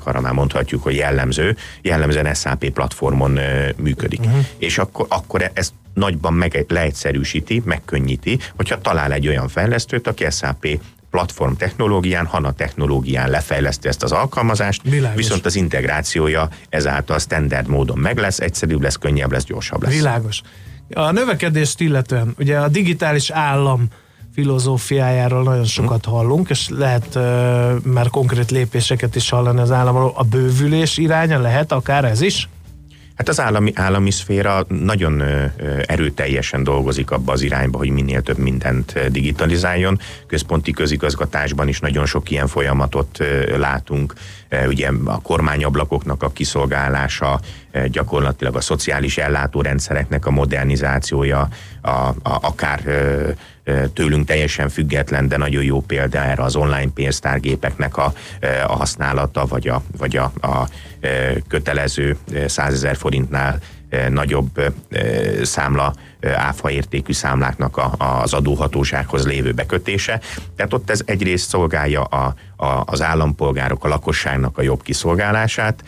arra 0.03 0.21
már 0.21 0.33
mondhatjuk, 0.33 0.83
hogy 0.83 0.95
jellemző, 0.95 1.57
jellemzően 1.81 2.33
SAP 2.33 2.69
platformon 2.69 3.39
működik. 3.77 4.19
Uh-huh. 4.19 4.45
És 4.57 4.77
akkor, 4.77 5.05
akkor 5.09 5.51
ez 5.53 5.73
nagyban 5.93 6.33
meg 6.33 6.65
leegyszerűsíti, 6.67 7.61
megkönnyíti, 7.65 8.39
hogyha 8.55 8.81
talál 8.81 9.13
egy 9.13 9.27
olyan 9.27 9.47
fejlesztőt, 9.47 10.07
aki 10.07 10.25
SAP 10.29 10.79
platform 11.13 11.53
technológián, 11.53 12.25
HANA 12.25 12.51
technológián 12.51 13.29
lefejleszti 13.29 13.87
ezt 13.87 14.03
az 14.03 14.11
alkalmazást, 14.11 14.81
Világos. 14.83 15.17
viszont 15.17 15.45
az 15.45 15.55
integrációja 15.55 16.47
ezáltal 16.69 17.19
standard 17.19 17.67
módon 17.67 17.97
meg 17.97 18.17
lesz, 18.17 18.39
egyszerűbb 18.39 18.81
lesz, 18.81 18.95
könnyebb 18.95 19.31
lesz, 19.31 19.43
gyorsabb 19.43 19.83
lesz. 19.83 19.93
Világos. 19.93 20.41
A 20.93 21.11
növekedést 21.11 21.79
illetően, 21.79 22.33
ugye 22.37 22.57
a 22.57 22.67
digitális 22.67 23.29
állam 23.29 23.87
filozófiájáról 24.33 25.43
nagyon 25.43 25.65
sokat 25.65 26.05
hallunk, 26.05 26.49
és 26.49 26.69
lehet 26.69 27.15
uh, 27.15 27.83
már 27.83 28.09
konkrét 28.09 28.51
lépéseket 28.51 29.15
is 29.15 29.29
hallani 29.29 29.59
az 29.59 29.71
államról. 29.71 30.13
A 30.15 30.23
bővülés 30.23 30.97
iránya 30.97 31.39
lehet 31.39 31.71
akár 31.71 32.05
ez 32.05 32.21
is? 32.21 32.49
Hát 33.15 33.29
az 33.29 33.39
állami, 33.39 33.71
állami 33.75 34.11
szféra 34.11 34.65
nagyon 34.67 35.23
erőteljesen 35.85 36.63
dolgozik 36.63 37.11
abba 37.11 37.31
az 37.31 37.41
irányba, 37.41 37.77
hogy 37.77 37.89
minél 37.89 38.21
több 38.21 38.37
mindent 38.37 39.09
digitalizáljon. 39.11 39.99
Központi 40.27 40.71
közigazgatásban 40.71 41.67
is 41.67 41.79
nagyon 41.79 42.05
sok 42.05 42.29
ilyen 42.29 42.47
folyamatot 42.47 43.23
látunk. 43.57 44.13
Ugye 44.67 44.89
a 45.05 45.21
kormányablakoknak 45.21 46.23
a 46.23 46.31
kiszolgálása, 46.31 47.39
gyakorlatilag 47.87 48.55
a 48.55 48.61
szociális 48.61 49.17
ellátórendszereknek 49.17 50.25
a 50.25 50.31
modernizációja, 50.31 51.47
a, 51.81 51.89
a, 51.89 52.15
akár 52.23 52.81
tőlünk 53.93 54.27
teljesen 54.27 54.69
független, 54.69 55.27
de 55.27 55.37
nagyon 55.37 55.63
jó 55.63 55.81
példa 55.81 56.17
erre 56.17 56.43
az 56.43 56.55
online 56.55 56.91
pénztárgépeknek 56.93 57.97
a, 57.97 58.13
a 58.67 58.75
használata, 58.75 59.45
vagy 59.45 59.67
a, 59.67 59.83
vagy 59.97 60.17
a, 60.17 60.23
a 60.41 60.67
kötelező 61.47 62.17
100 62.47 62.73
ezer 62.73 62.95
forintnál 62.95 63.59
nagyobb 64.09 64.73
számla, 65.41 65.93
áfa 66.35 66.69
értékű 66.69 67.13
számláknak 67.13 67.77
a, 67.77 67.93
az 68.21 68.33
adóhatósághoz 68.33 69.25
lévő 69.25 69.51
bekötése. 69.51 70.19
Tehát 70.55 70.73
ott 70.73 70.89
ez 70.89 71.01
egyrészt 71.05 71.49
szolgálja 71.49 72.03
a, 72.03 72.35
a, 72.55 72.83
az 72.85 73.01
állampolgárok, 73.01 73.85
a 73.85 73.87
lakosságnak 73.87 74.57
a 74.57 74.61
jobb 74.61 74.83
kiszolgálását, 74.83 75.83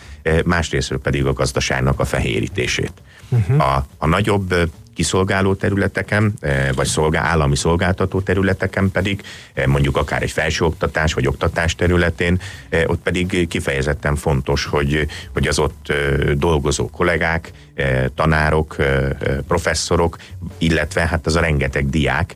másrészt 0.45 0.93
pedig 0.93 1.26
a 1.26 1.34
gazdaságnak 1.34 1.99
a 1.99 2.05
fehérítését. 2.05 2.93
Uh-huh. 3.30 3.76
A, 3.76 3.86
a 3.97 4.07
nagyobb 4.07 4.53
kiszolgáló 4.95 5.53
területeken, 5.53 6.33
eh, 6.39 6.69
vagy 6.75 6.87
szolgál, 6.87 7.25
állami 7.25 7.55
szolgáltató 7.55 8.21
területeken 8.21 8.91
pedig, 8.91 9.21
eh, 9.53 9.65
mondjuk 9.65 9.97
akár 9.97 10.21
egy 10.21 10.31
felsőoktatás 10.31 11.13
vagy 11.13 11.27
oktatás 11.27 11.75
területén, 11.75 12.39
eh, 12.69 12.83
ott 12.87 13.01
pedig 13.01 13.47
kifejezetten 13.47 14.15
fontos, 14.15 14.65
hogy, 14.65 15.07
hogy 15.33 15.47
az 15.47 15.59
ott 15.59 15.93
dolgozó 16.33 16.89
kollégák, 16.89 17.51
tanárok, 18.15 18.75
professzorok, 19.47 20.17
illetve 20.57 21.07
hát 21.07 21.25
az 21.25 21.35
a 21.35 21.39
rengeteg 21.39 21.89
diák, 21.89 22.33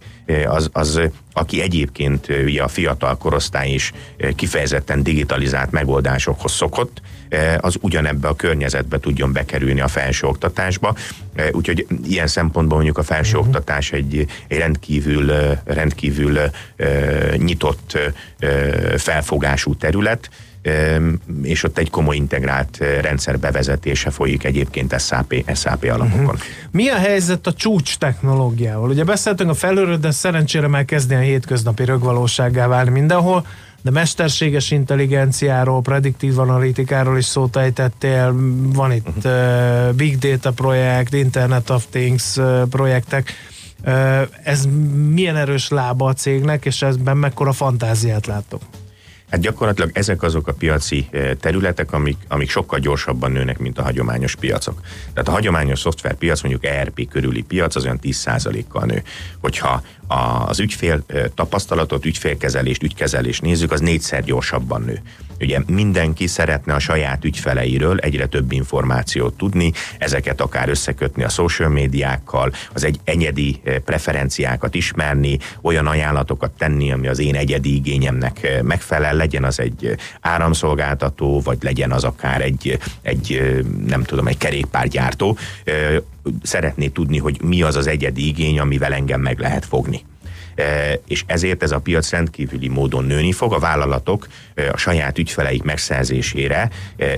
az, 0.47 0.69
az 0.71 1.01
aki 1.33 1.61
egyébként 1.61 2.27
ugye 2.45 2.63
a 2.63 2.67
fiatal 2.67 3.17
korosztály 3.17 3.69
is 3.69 3.91
kifejezetten 4.35 5.03
digitalizált 5.03 5.71
megoldásokhoz 5.71 6.51
szokott, 6.51 7.01
az 7.57 7.77
ugyanebbe 7.81 8.27
a 8.27 8.35
környezetbe 8.35 8.99
tudjon 8.99 9.31
bekerülni 9.31 9.81
a 9.81 9.87
felsőoktatásba. 9.87 10.95
Úgyhogy 11.51 11.85
ilyen 12.03 12.27
szempontból 12.27 12.75
mondjuk 12.75 12.97
a 12.97 13.03
felsőoktatás 13.03 13.91
egy, 13.91 14.25
egy 14.47 14.57
rendkívül, 14.57 15.31
rendkívül 15.65 16.39
nyitott 17.37 17.97
felfogású 18.97 19.75
terület, 19.75 20.29
és 21.41 21.63
ott 21.63 21.77
egy 21.77 21.89
komoly 21.89 22.15
integrált 22.15 22.77
rendszer 23.01 23.39
bevezetése 23.39 24.09
folyik 24.09 24.43
egyébként 24.43 24.99
SAP, 24.99 25.33
SAP 25.53 25.83
alapokon. 25.83 26.25
Uh-huh. 26.25 26.39
Mi 26.71 26.89
a 26.89 26.97
helyzet 26.97 27.47
a 27.47 27.53
csúcs 27.53 27.97
technológiával? 27.97 28.89
Ugye 28.89 29.03
beszéltünk 29.03 29.49
a 29.49 29.53
felőről, 29.53 29.97
de 29.97 30.11
szerencsére 30.11 30.67
már 30.67 30.85
kezdi 30.85 31.13
a 31.15 31.19
hétköznapi 31.19 31.85
rögvalósággá 31.85 32.67
válni 32.67 32.89
mindenhol, 32.89 33.45
de 33.81 33.91
mesterséges 33.91 34.71
intelligenciáról, 34.71 35.81
prediktív 35.81 36.39
analitikáról 36.39 37.17
is 37.17 37.25
szót 37.25 37.55
ejtettél, 37.55 38.35
van 38.73 38.91
itt 38.91 39.07
uh-huh. 39.07 39.87
uh, 39.87 39.93
Big 39.93 40.17
Data 40.17 40.51
projekt, 40.51 41.13
Internet 41.13 41.69
of 41.69 41.85
Things 41.89 42.37
uh, 42.37 42.61
projektek, 42.69 43.33
uh, 43.85 44.21
ez 44.43 44.67
milyen 45.09 45.35
erős 45.35 45.69
lába 45.69 46.07
a 46.07 46.13
cégnek, 46.13 46.65
és 46.65 46.81
ezben 46.81 47.17
mekkora 47.17 47.51
fantáziát 47.51 48.25
látok? 48.25 48.61
Hát 49.29 49.39
gyakorlatilag 49.39 49.89
ezek 49.93 50.23
azok 50.23 50.47
a 50.47 50.53
piaci 50.53 51.07
eh, 51.11 51.31
területek, 51.39 51.91
amik, 51.91 52.17
amik 52.27 52.49
sokkal 52.49 52.79
gyorsabban 52.79 53.31
nőnek, 53.31 53.57
mint 53.57 53.77
a 53.79 53.83
hagyományos 53.83 54.35
piacok. 54.35 54.81
Tehát 55.13 55.27
a 55.27 55.31
hagyományos 55.31 55.79
szoftverpiac, 55.79 56.41
mondjuk 56.41 56.65
ERP 56.65 57.07
körüli 57.07 57.41
piac, 57.41 57.75
az 57.75 57.83
olyan 57.83 57.99
10%-kal 58.03 58.85
nő. 58.85 59.03
Hogyha 59.41 59.81
az 60.47 60.59
ügyfél 60.59 61.03
eh, 61.07 61.23
tapasztalatot, 61.35 62.05
ügyfélkezelést, 62.05 62.83
ügykezelést 62.83 63.41
nézzük, 63.41 63.71
az 63.71 63.79
négyszer 63.79 64.23
gyorsabban 64.23 64.81
nő. 64.81 65.01
Ugye 65.41 65.59
mindenki 65.67 66.27
szeretne 66.27 66.73
a 66.73 66.79
saját 66.79 67.25
ügyfeleiről 67.25 67.97
egyre 67.97 68.25
több 68.25 68.51
információt 68.51 69.33
tudni, 69.33 69.71
ezeket 69.97 70.41
akár 70.41 70.69
összekötni 70.69 71.23
a 71.23 71.29
social 71.29 71.69
médiákkal, 71.69 72.53
az 72.73 72.83
egy 72.83 72.99
egyedi 73.03 73.61
eh, 73.63 73.77
preferenciákat 73.77 74.75
ismerni, 74.75 75.37
olyan 75.61 75.87
ajánlatokat 75.87 76.51
tenni, 76.51 76.91
ami 76.91 77.07
az 77.07 77.19
én 77.19 77.35
egyedi 77.35 77.75
igényemnek 77.75 78.61
megfelel, 78.63 79.15
legyen 79.19 79.43
az 79.43 79.59
egy 79.59 79.95
áramszolgáltató, 80.21 81.41
vagy 81.41 81.57
legyen 81.61 81.91
az 81.91 82.03
akár 82.03 82.41
egy, 82.41 82.79
egy 83.01 83.53
nem 83.85 84.03
tudom, 84.03 84.27
egy 84.27 84.37
kerékpárgyártó, 84.37 85.37
szeretné 86.43 86.87
tudni, 86.87 87.17
hogy 87.17 87.41
mi 87.41 87.61
az 87.61 87.75
az 87.75 87.87
egyedi 87.87 88.27
igény, 88.27 88.59
amivel 88.59 88.93
engem 88.93 89.21
meg 89.21 89.39
lehet 89.39 89.65
fogni. 89.65 90.05
És 91.07 91.23
ezért 91.25 91.63
ez 91.63 91.71
a 91.71 91.79
piac 91.79 92.09
rendkívüli 92.09 92.67
módon 92.67 93.05
nőni 93.05 93.31
fog. 93.31 93.53
A 93.53 93.59
vállalatok 93.59 94.27
a 94.71 94.77
saját 94.77 95.17
ügyfeleik 95.17 95.63
megszerzésére 95.63 96.69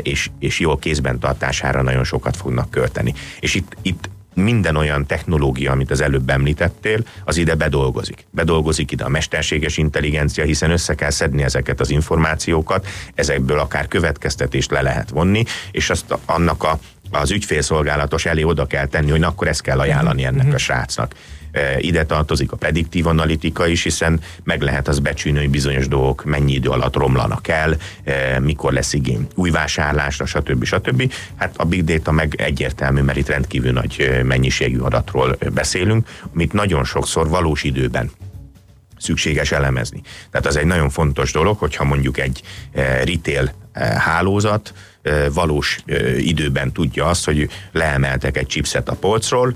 és, 0.02 0.30
és 0.40 0.60
jó 0.60 0.78
kézben 0.78 1.20
tartására 1.20 1.82
nagyon 1.82 2.04
sokat 2.04 2.38
fognak 2.38 2.70
költeni. 2.70 3.14
És 3.40 3.56
itt, 3.56 3.78
itt 3.82 4.10
minden 4.34 4.76
olyan 4.76 5.06
technológia, 5.06 5.72
amit 5.72 5.92
az 5.92 6.02
előbb 6.02 6.30
említettél, 6.30 7.00
az 7.24 7.38
ide 7.38 7.56
bedolgozik. 7.56 8.26
Bedolgozik 8.30 8.92
ide 8.92 9.04
a 9.04 9.10
mesterséges 9.10 9.78
intelligencia, 9.78 10.44
hiszen 10.44 10.72
össze 10.72 10.96
kell 10.96 11.10
szedni 11.10 11.44
ezeket 11.44 11.80
az 11.80 11.90
információkat, 11.90 12.88
ezekből 13.16 13.60
akár 13.60 13.88
következtetést 13.88 14.72
le 14.72 14.82
lehet 14.82 15.10
vonni, 15.10 15.44
és 15.72 15.90
azt 15.90 16.18
annak 16.26 16.64
a 16.64 16.80
az 17.12 17.32
ügyfélszolgálatos 17.32 18.26
elé 18.26 18.44
oda 18.44 18.66
kell 18.66 18.86
tenni, 18.86 19.10
hogy 19.10 19.20
na, 19.20 19.28
akkor 19.28 19.48
ezt 19.48 19.62
kell 19.62 19.80
ajánlani 19.80 20.26
ennek 20.26 20.54
a 20.54 20.58
srácnak. 20.58 21.16
Ide 21.78 22.06
tartozik 22.06 22.52
a 22.52 22.56
prediktív 22.56 23.08
analitika 23.08 23.68
is, 23.68 23.84
hiszen 23.84 24.20
meg 24.44 24.62
lehet 24.62 24.88
az 24.88 25.00
becsülni, 25.00 25.40
hogy 25.40 25.50
bizonyos 25.50 25.88
dolgok 25.88 26.24
mennyi 26.24 26.54
idő 26.54 26.70
alatt 26.70 26.96
romlanak 26.96 27.48
el, 27.48 27.78
mikor 28.40 28.74
lesz 28.74 28.94
igény 28.94 29.28
új 29.36 29.50
vásárlásra, 29.50 30.26
stb. 30.26 30.64
stb. 30.64 31.14
Hát 31.36 31.54
a 31.58 31.66
big 31.66 31.84
data 31.84 32.12
meg 32.12 32.36
egyértelmű, 32.38 33.02
mert 33.02 33.18
itt 33.18 33.28
rendkívül 33.28 33.72
nagy 33.72 34.22
mennyiségű 34.24 34.78
adatról 34.78 35.38
beszélünk, 35.54 36.08
amit 36.34 36.54
nagyon 36.54 36.84
sokszor 36.84 37.30
valós 37.30 37.64
időben 37.64 38.12
szükséges 38.98 39.52
elemezni. 39.52 40.02
Tehát 40.32 40.48
az 40.48 40.58
egy 40.58 40.66
nagyon 40.66 40.90
fontos 40.90 41.32
dolog, 41.32 41.58
hogyha 41.58 41.84
mondjuk 41.84 42.20
egy 42.20 42.42
retail 43.04 43.54
hálózat 43.98 44.74
valós 45.34 45.80
időben 46.18 46.72
tudja 46.72 47.06
azt, 47.06 47.26
hogy 47.26 47.50
leemeltek 47.72 48.38
egy 48.38 48.48
chipset 48.48 48.90
a 48.90 48.96
polcról, 48.96 49.56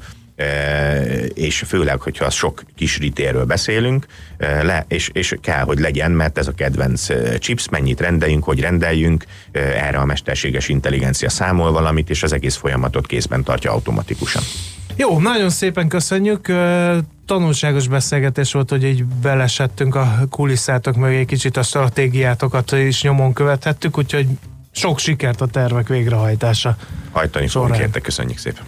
és 1.33 1.63
főleg, 1.67 2.01
hogyha 2.01 2.29
sok 2.29 2.63
kis 2.75 2.97
ritéről 2.97 3.45
beszélünk, 3.45 4.05
le, 4.37 4.85
és, 4.87 5.09
és 5.13 5.35
kell, 5.41 5.63
hogy 5.63 5.79
legyen, 5.79 6.11
mert 6.11 6.37
ez 6.37 6.47
a 6.47 6.51
kedvenc 6.51 7.07
chips, 7.39 7.69
mennyit 7.69 7.99
rendeljünk, 7.99 8.43
hogy 8.43 8.59
rendeljünk, 8.59 9.25
erre 9.51 9.97
a 9.97 10.05
mesterséges 10.05 10.69
intelligencia 10.69 11.29
számol 11.29 11.71
valamit, 11.71 12.09
és 12.09 12.23
az 12.23 12.33
egész 12.33 12.55
folyamatot 12.55 13.07
kézben 13.07 13.43
tartja 13.43 13.71
automatikusan. 13.71 14.41
Jó, 14.95 15.19
nagyon 15.19 15.49
szépen 15.49 15.87
köszönjük. 15.87 16.51
Tanulságos 17.25 17.87
beszélgetés 17.87 18.51
volt, 18.51 18.69
hogy 18.69 18.83
így 18.83 19.05
belesettünk 19.05 19.95
a 19.95 20.19
kulisszátok 20.29 20.95
mögé, 20.95 21.25
kicsit 21.25 21.57
a 21.57 21.63
stratégiátokat 21.63 22.71
is 22.71 23.01
nyomon 23.01 23.33
követhettük, 23.33 23.97
úgyhogy 23.97 24.27
sok 24.71 24.99
sikert 24.99 25.41
a 25.41 25.47
tervek 25.47 25.87
végrehajtása. 25.87 26.77
Hajtani 27.11 27.47
fogunk 27.47 27.77
érte, 27.77 27.99
köszönjük 27.99 28.37
szépen. 28.37 28.63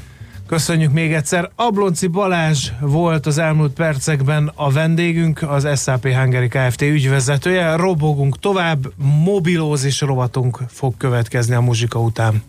Köszönjük 0.47 0.91
még 0.91 1.13
egyszer. 1.13 1.49
Ablonci 1.55 2.07
Balázs 2.07 2.71
volt 2.81 3.25
az 3.25 3.37
elmúlt 3.37 3.73
percekben 3.73 4.51
a 4.55 4.69
vendégünk, 4.69 5.41
az 5.41 5.81
SAP 5.81 6.07
Hungary 6.07 6.47
Kft. 6.47 6.81
ügyvezetője. 6.81 7.75
Robogunk 7.75 8.39
tovább, 8.39 8.87
mobilózis 9.23 10.01
rovatunk 10.01 10.59
fog 10.67 10.97
következni 10.97 11.55
a 11.55 11.61
muzsika 11.61 11.99
után. 11.99 12.43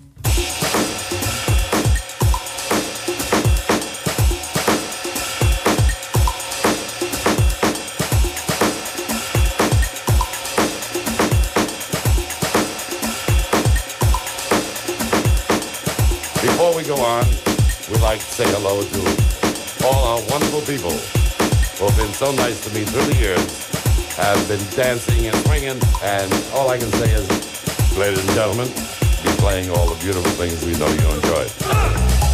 Say 18.39 18.47
hello 18.53 18.81
to 18.85 19.85
all 19.85 20.05
our 20.15 20.23
wonderful 20.31 20.61
people 20.61 20.93
who 20.93 21.91
have 21.91 21.97
been 21.99 22.15
so 22.15 22.31
nice 22.31 22.63
to 22.63 22.73
me 22.73 22.85
through 22.85 23.03
the 23.13 23.19
years, 23.19 24.15
have 24.15 24.39
been 24.47 24.63
dancing 24.77 25.27
and 25.27 25.35
swinging, 25.39 25.77
and 26.05 26.33
all 26.55 26.71
I 26.71 26.79
can 26.79 26.89
say 26.93 27.11
is, 27.15 27.99
ladies 27.99 28.25
and 28.25 28.35
gentlemen, 28.37 28.69
be 29.25 29.31
playing 29.43 29.71
all 29.71 29.93
the 29.93 30.01
beautiful 30.01 30.31
things 30.39 30.65
we 30.65 30.79
know 30.79 30.87
you 30.87 31.17
enjoy. 31.19 32.28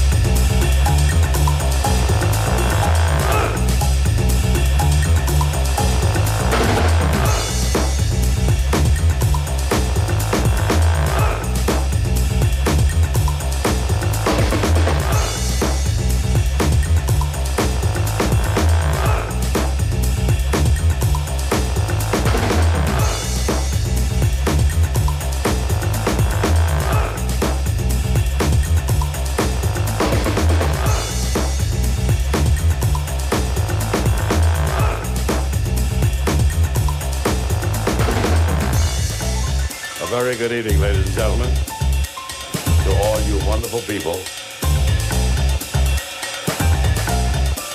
Good 40.37 40.53
evening, 40.53 40.80
ladies 40.80 41.07
and 41.07 41.14
gentlemen, 41.14 41.55
to 41.55 42.91
all 43.05 43.20
you 43.20 43.39
wonderful 43.47 43.80
people. 43.82 44.18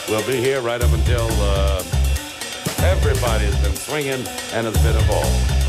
We'll 0.09 0.25
be 0.27 0.37
here 0.43 0.59
right 0.59 0.81
up 0.81 0.91
until 0.91 1.27
uh, 1.31 1.83
everybody's 2.79 3.55
been 3.59 3.75
swinging 3.75 4.25
and 4.53 4.67
it's 4.67 4.81
been 4.83 4.95
a 4.95 5.07
ball. 5.07 5.68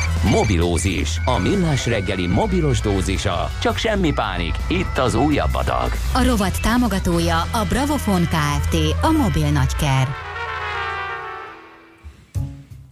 Mobilózis, 0.29 1.17
a 1.25 1.39
millás 1.39 1.87
reggeli 1.87 2.27
mobilos 2.27 2.79
dózisa. 2.81 3.49
Csak 3.61 3.77
semmi 3.77 4.13
pánik, 4.13 4.55
itt 4.67 4.97
az 4.97 5.15
újabb 5.15 5.53
adag. 5.53 5.91
A 6.13 6.23
rovat 6.25 6.61
támogatója 6.61 7.37
a 7.37 7.65
Bravofon 7.69 8.21
Kft. 8.21 8.75
A 9.01 9.11
mobil 9.11 9.51
nagyker. 9.51 10.07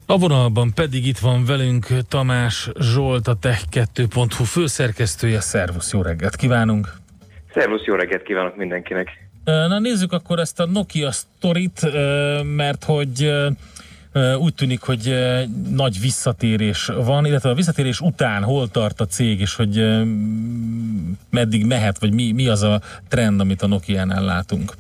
A 0.06 0.18
vonalban 0.18 0.74
pedig 0.74 1.06
itt 1.08 1.18
van 1.18 1.46
velünk 1.46 1.88
Tamás 2.08 2.70
Zsolt, 2.80 3.28
a 3.28 3.38
Tech2.hu 3.42 4.44
főszerkesztője. 4.44 5.40
Szervusz, 5.40 5.92
jó 5.94 6.02
reggelt 6.02 6.36
kívánunk! 6.36 6.94
Szervusz, 7.54 7.86
jó 7.86 7.96
reggelt 7.96 8.24
kívánok 8.24 8.56
mindenkinek! 8.58 9.30
Na 9.44 9.80
nézzük 9.80 10.12
akkor 10.12 10.40
ezt 10.40 10.60
a 10.60 10.66
Nokia 10.66 11.12
sztorit, 11.12 11.82
mert 12.44 12.84
hogy 12.84 13.32
úgy 14.40 14.54
tűnik, 14.54 14.82
hogy 14.82 15.16
nagy 15.70 16.00
visszatérés 16.02 16.86
van, 16.86 17.26
illetve 17.26 17.50
a 17.50 17.54
visszatérés 17.54 18.00
után 18.00 18.44
hol 18.44 18.68
tart 18.68 19.00
a 19.00 19.06
cég, 19.06 19.40
és 19.40 19.56
hogy 19.56 20.04
meddig 21.30 21.66
mehet, 21.66 22.00
vagy 22.00 22.14
mi, 22.14 22.32
mi 22.32 22.48
az 22.48 22.64
a 22.64 22.80
trend, 23.10 23.40
amit 23.40 23.62
a 23.62 23.68
Nokia-nál 23.68 24.24
látunk? 24.24 24.72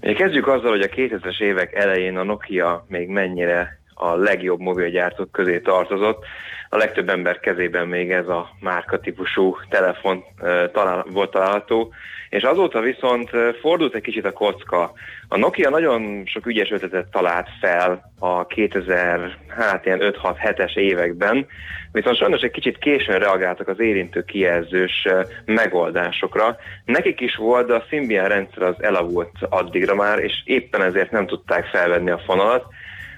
Kezdjük 0.00 0.48
azzal, 0.48 0.70
hogy 0.70 0.80
a 0.80 0.86
2000-es 0.86 1.40
évek 1.40 1.74
elején 1.74 2.16
a 2.16 2.22
Nokia 2.22 2.84
még 2.88 3.08
mennyire 3.08 3.78
a 3.94 4.14
legjobb 4.14 4.60
mobilgyártók 4.60 5.32
közé 5.32 5.60
tartozott. 5.60 6.24
A 6.68 6.76
legtöbb 6.76 7.08
ember 7.08 7.40
kezében 7.40 7.88
még 7.88 8.10
ez 8.10 8.28
a 8.28 8.50
márka 8.60 9.00
típusú 9.00 9.56
telefon 9.68 10.24
talál, 10.72 11.04
volt 11.10 11.30
található, 11.30 11.92
és 12.36 12.42
azóta 12.42 12.80
viszont 12.80 13.30
fordult 13.60 13.94
egy 13.94 14.02
kicsit 14.02 14.24
a 14.24 14.32
kocka. 14.32 14.92
A 15.28 15.36
Nokia 15.36 15.70
nagyon 15.70 16.22
sok 16.26 16.46
ügyes 16.46 16.70
ötletet 16.70 17.10
talált 17.10 17.48
fel 17.60 18.12
a 18.18 18.46
2000, 18.46 19.36
hát 19.48 19.86
ilyen 19.86 20.14
5-6-7-es 20.22 20.76
években, 20.76 21.46
viszont 21.92 22.16
sajnos 22.16 22.40
egy 22.40 22.50
kicsit 22.50 22.78
későn 22.78 23.18
reagáltak 23.18 23.68
az 23.68 23.80
érintő 23.80 24.24
kijelzős 24.24 25.08
megoldásokra. 25.44 26.56
Nekik 26.84 27.20
is 27.20 27.36
volt, 27.36 27.66
de 27.66 27.74
a 27.74 27.84
Symbian 27.88 28.28
rendszer 28.28 28.62
az 28.62 28.82
elavult 28.82 29.32
addigra 29.48 29.94
már, 29.94 30.18
és 30.18 30.32
éppen 30.44 30.82
ezért 30.82 31.10
nem 31.10 31.26
tudták 31.26 31.66
felvenni 31.66 32.10
a 32.10 32.22
fonalat. 32.26 32.64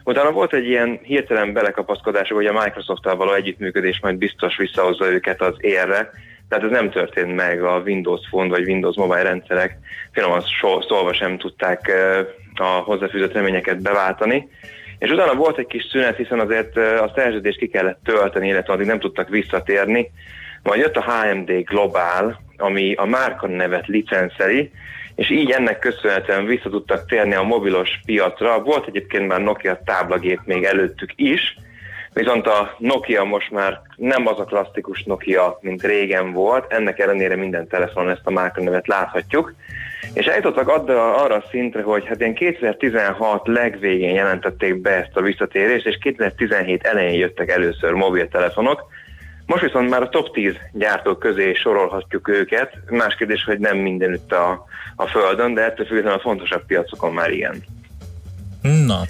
Utána 0.05 0.31
volt 0.31 0.53
egy 0.53 0.67
ilyen 0.67 0.99
hirtelen 1.03 1.53
belekapaszkodás, 1.53 2.29
hogy 2.29 2.47
a 2.47 2.63
Microsoft-tal 2.63 3.17
való 3.17 3.33
együttműködés 3.33 4.01
majd 4.03 4.17
biztos 4.17 4.57
visszahozza 4.57 5.11
őket 5.11 5.41
az 5.41 5.55
érre, 5.59 6.11
tehát 6.49 6.65
ez 6.65 6.71
nem 6.71 6.91
történt 6.91 7.35
meg, 7.35 7.63
a 7.63 7.83
Windows 7.85 8.21
Phone 8.31 8.49
vagy 8.49 8.69
Windows 8.69 8.97
mobile 8.97 9.23
rendszerek 9.23 9.79
finoman 10.13 10.43
szólva 10.89 11.13
sem 11.13 11.39
tudták 11.39 11.93
a 12.55 12.65
hozzáfűzött 12.65 13.33
reményeket 13.33 13.83
beváltani. 13.83 14.49
És 14.99 15.11
utána 15.11 15.35
volt 15.35 15.59
egy 15.59 15.67
kis 15.67 15.87
szünet, 15.91 16.17
hiszen 16.17 16.41
azért 16.41 16.77
a 16.77 17.13
szerződést 17.15 17.59
ki 17.59 17.69
kellett 17.69 18.01
tölteni, 18.05 18.49
illetve 18.49 18.73
addig 18.73 18.87
nem 18.87 18.99
tudtak 18.99 19.29
visszatérni. 19.29 20.11
Majd 20.63 20.81
jött 20.81 20.97
a 20.97 21.05
HMD 21.13 21.51
Global, 21.65 22.41
ami 22.57 22.95
a 22.95 23.05
márka 23.05 23.47
nevet 23.47 23.87
licenszeli, 23.87 24.71
és 25.15 25.31
így 25.31 25.51
ennek 25.51 25.79
köszönhetően 25.79 26.47
vissza 26.47 26.71
tudtak 26.71 27.07
térni 27.07 27.35
a 27.35 27.43
mobilos 27.43 28.01
piacra. 28.07 28.63
Volt 28.63 28.87
egyébként 28.87 29.29
már 29.29 29.41
Nokia 29.41 29.81
táblagép 29.85 30.41
még 30.45 30.65
előttük 30.65 31.11
is, 31.17 31.57
Viszont 32.19 32.47
a 32.47 32.75
Nokia 32.79 33.25
most 33.25 33.51
már 33.51 33.81
nem 33.97 34.27
az 34.27 34.39
a 34.39 34.45
klasszikus 34.45 35.03
Nokia, 35.03 35.59
mint 35.61 35.83
régen 35.83 36.33
volt, 36.33 36.73
ennek 36.73 36.99
ellenére 36.99 37.37
minden 37.37 37.69
telefonon 37.69 38.11
ezt 38.11 38.21
a 38.27 38.31
márkanevet 38.31 38.87
láthatjuk. 38.87 39.55
És 40.13 40.27
eljutottak 40.27 40.69
arra 40.69 41.35
a 41.35 41.45
szintre, 41.51 41.83
hogy 41.83 42.07
hát 42.07 42.21
ilyen 42.21 42.35
2016 42.35 43.47
legvégén 43.47 44.15
jelentették 44.15 44.81
be 44.81 44.91
ezt 44.91 45.17
a 45.17 45.21
visszatérést, 45.21 45.87
és 45.87 45.99
2017 46.03 46.83
elején 46.83 47.19
jöttek 47.19 47.51
először 47.51 47.93
mobiltelefonok. 47.93 48.85
Most 49.47 49.63
viszont 49.63 49.91
már 49.91 50.03
a 50.03 50.09
top 50.09 50.33
10 50.33 50.55
gyártók 50.73 51.19
közé 51.19 51.55
sorolhatjuk 51.55 52.29
őket. 52.29 52.73
Más 52.91 53.15
kérdés, 53.15 53.45
hogy 53.45 53.59
nem 53.59 53.77
mindenütt 53.77 54.33
a, 54.33 54.65
a 54.97 55.07
Földön, 55.07 55.55
de 55.55 55.65
ettől 55.65 55.87
függetlenül 55.87 56.19
a 56.19 56.23
fontosabb 56.23 56.67
piacokon 56.67 57.13
már 57.13 57.31
igen. 57.31 57.65
Na, 58.87 59.01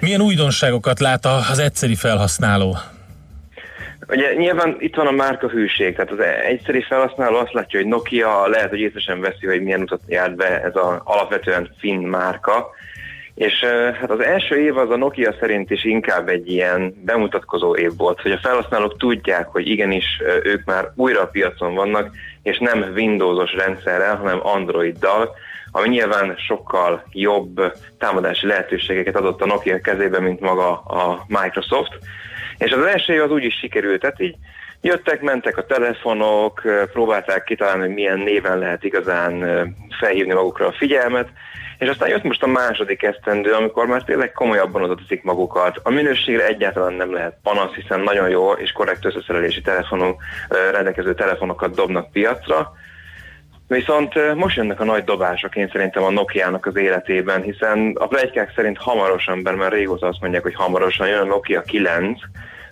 milyen 0.00 0.20
újdonságokat 0.20 1.00
lát 1.00 1.24
az 1.50 1.58
egyszeri 1.58 1.94
felhasználó? 1.94 2.76
Ugye 4.08 4.34
nyilván 4.34 4.76
itt 4.78 4.94
van 4.94 5.06
a 5.06 5.10
márka 5.10 5.48
hűség, 5.48 5.94
tehát 5.94 6.10
az 6.10 6.18
egyszeri 6.48 6.82
felhasználó 6.82 7.36
azt 7.36 7.52
látja, 7.52 7.80
hogy 7.80 7.88
Nokia 7.88 8.46
lehet, 8.46 8.68
hogy 8.68 8.80
észre 8.80 9.00
sem 9.00 9.20
veszi, 9.20 9.46
hogy 9.46 9.62
milyen 9.62 9.80
utat 9.80 10.00
járt 10.06 10.36
be 10.36 10.62
ez 10.62 10.76
az 10.76 11.00
alapvetően 11.04 11.70
finn 11.78 12.02
márka, 12.02 12.70
és 13.34 13.64
hát 14.00 14.10
az 14.10 14.20
első 14.20 14.56
év 14.56 14.76
az 14.76 14.90
a 14.90 14.96
Nokia 14.96 15.34
szerint 15.40 15.70
is 15.70 15.84
inkább 15.84 16.28
egy 16.28 16.50
ilyen 16.50 16.94
bemutatkozó 17.04 17.76
év 17.76 17.96
volt, 17.96 18.20
hogy 18.20 18.30
a 18.30 18.38
felhasználók 18.42 18.96
tudják, 18.98 19.46
hogy 19.46 19.68
igenis 19.68 20.04
ők 20.42 20.64
már 20.64 20.92
újra 20.94 21.20
a 21.20 21.26
piacon 21.26 21.74
vannak, 21.74 22.10
és 22.42 22.58
nem 22.58 22.92
Windowsos 22.94 23.54
rendszerrel, 23.54 24.16
hanem 24.16 24.38
Androiddal, 24.42 25.34
ami 25.76 25.88
nyilván 25.88 26.34
sokkal 26.36 27.04
jobb 27.12 27.72
támadási 27.98 28.46
lehetőségeket 28.46 29.16
adott 29.16 29.40
a 29.42 29.46
Nokia 29.46 29.80
kezébe, 29.80 30.20
mint 30.20 30.40
maga 30.40 30.70
a 30.80 31.24
Microsoft. 31.26 31.98
És 32.58 32.72
az 32.72 32.84
első 32.84 33.22
az 33.22 33.30
úgy 33.30 33.44
is 33.44 33.54
sikerült, 33.54 34.00
tehát 34.00 34.20
így 34.20 34.36
jöttek, 34.80 35.20
mentek 35.20 35.56
a 35.56 35.66
telefonok, 35.66 36.62
próbálták 36.92 37.44
kitalálni, 37.44 37.80
hogy 37.80 37.94
milyen 37.94 38.18
néven 38.18 38.58
lehet 38.58 38.84
igazán 38.84 39.44
felhívni 40.00 40.32
magukra 40.32 40.66
a 40.66 40.72
figyelmet, 40.72 41.28
és 41.78 41.88
aztán 41.88 42.08
jött 42.08 42.22
most 42.22 42.42
a 42.42 42.46
második 42.46 43.02
esztendő, 43.02 43.52
amikor 43.52 43.86
már 43.86 44.02
tényleg 44.02 44.32
komolyabban 44.32 44.82
odataszik 44.82 45.22
magukat. 45.22 45.80
A 45.82 45.90
minőségre 45.90 46.46
egyáltalán 46.46 46.92
nem 46.92 47.12
lehet 47.12 47.38
panasz, 47.42 47.74
hiszen 47.74 48.00
nagyon 48.00 48.28
jó 48.28 48.52
és 48.52 48.72
korrekt 48.72 49.04
összeszerelési 49.04 49.60
telefonok, 49.60 50.22
rendelkező 50.72 51.14
telefonokat 51.14 51.74
dobnak 51.74 52.10
piacra, 52.10 52.72
Viszont 53.66 54.34
most 54.34 54.56
jönnek 54.56 54.80
a 54.80 54.84
nagy 54.84 55.04
dobások 55.04 55.56
én 55.56 55.68
szerintem 55.72 56.02
a 56.02 56.10
Nokia-nak 56.10 56.66
az 56.66 56.76
életében, 56.76 57.42
hiszen 57.42 57.92
a 57.98 58.06
plegykák 58.06 58.52
szerint 58.54 58.78
hamarosan, 58.78 59.42
bár 59.42 59.54
már 59.54 59.72
régóta 59.72 60.06
azt 60.06 60.20
mondják, 60.20 60.42
hogy 60.42 60.54
hamarosan 60.54 61.08
jön 61.08 61.20
a 61.20 61.24
Nokia 61.24 61.62
9, 61.62 62.20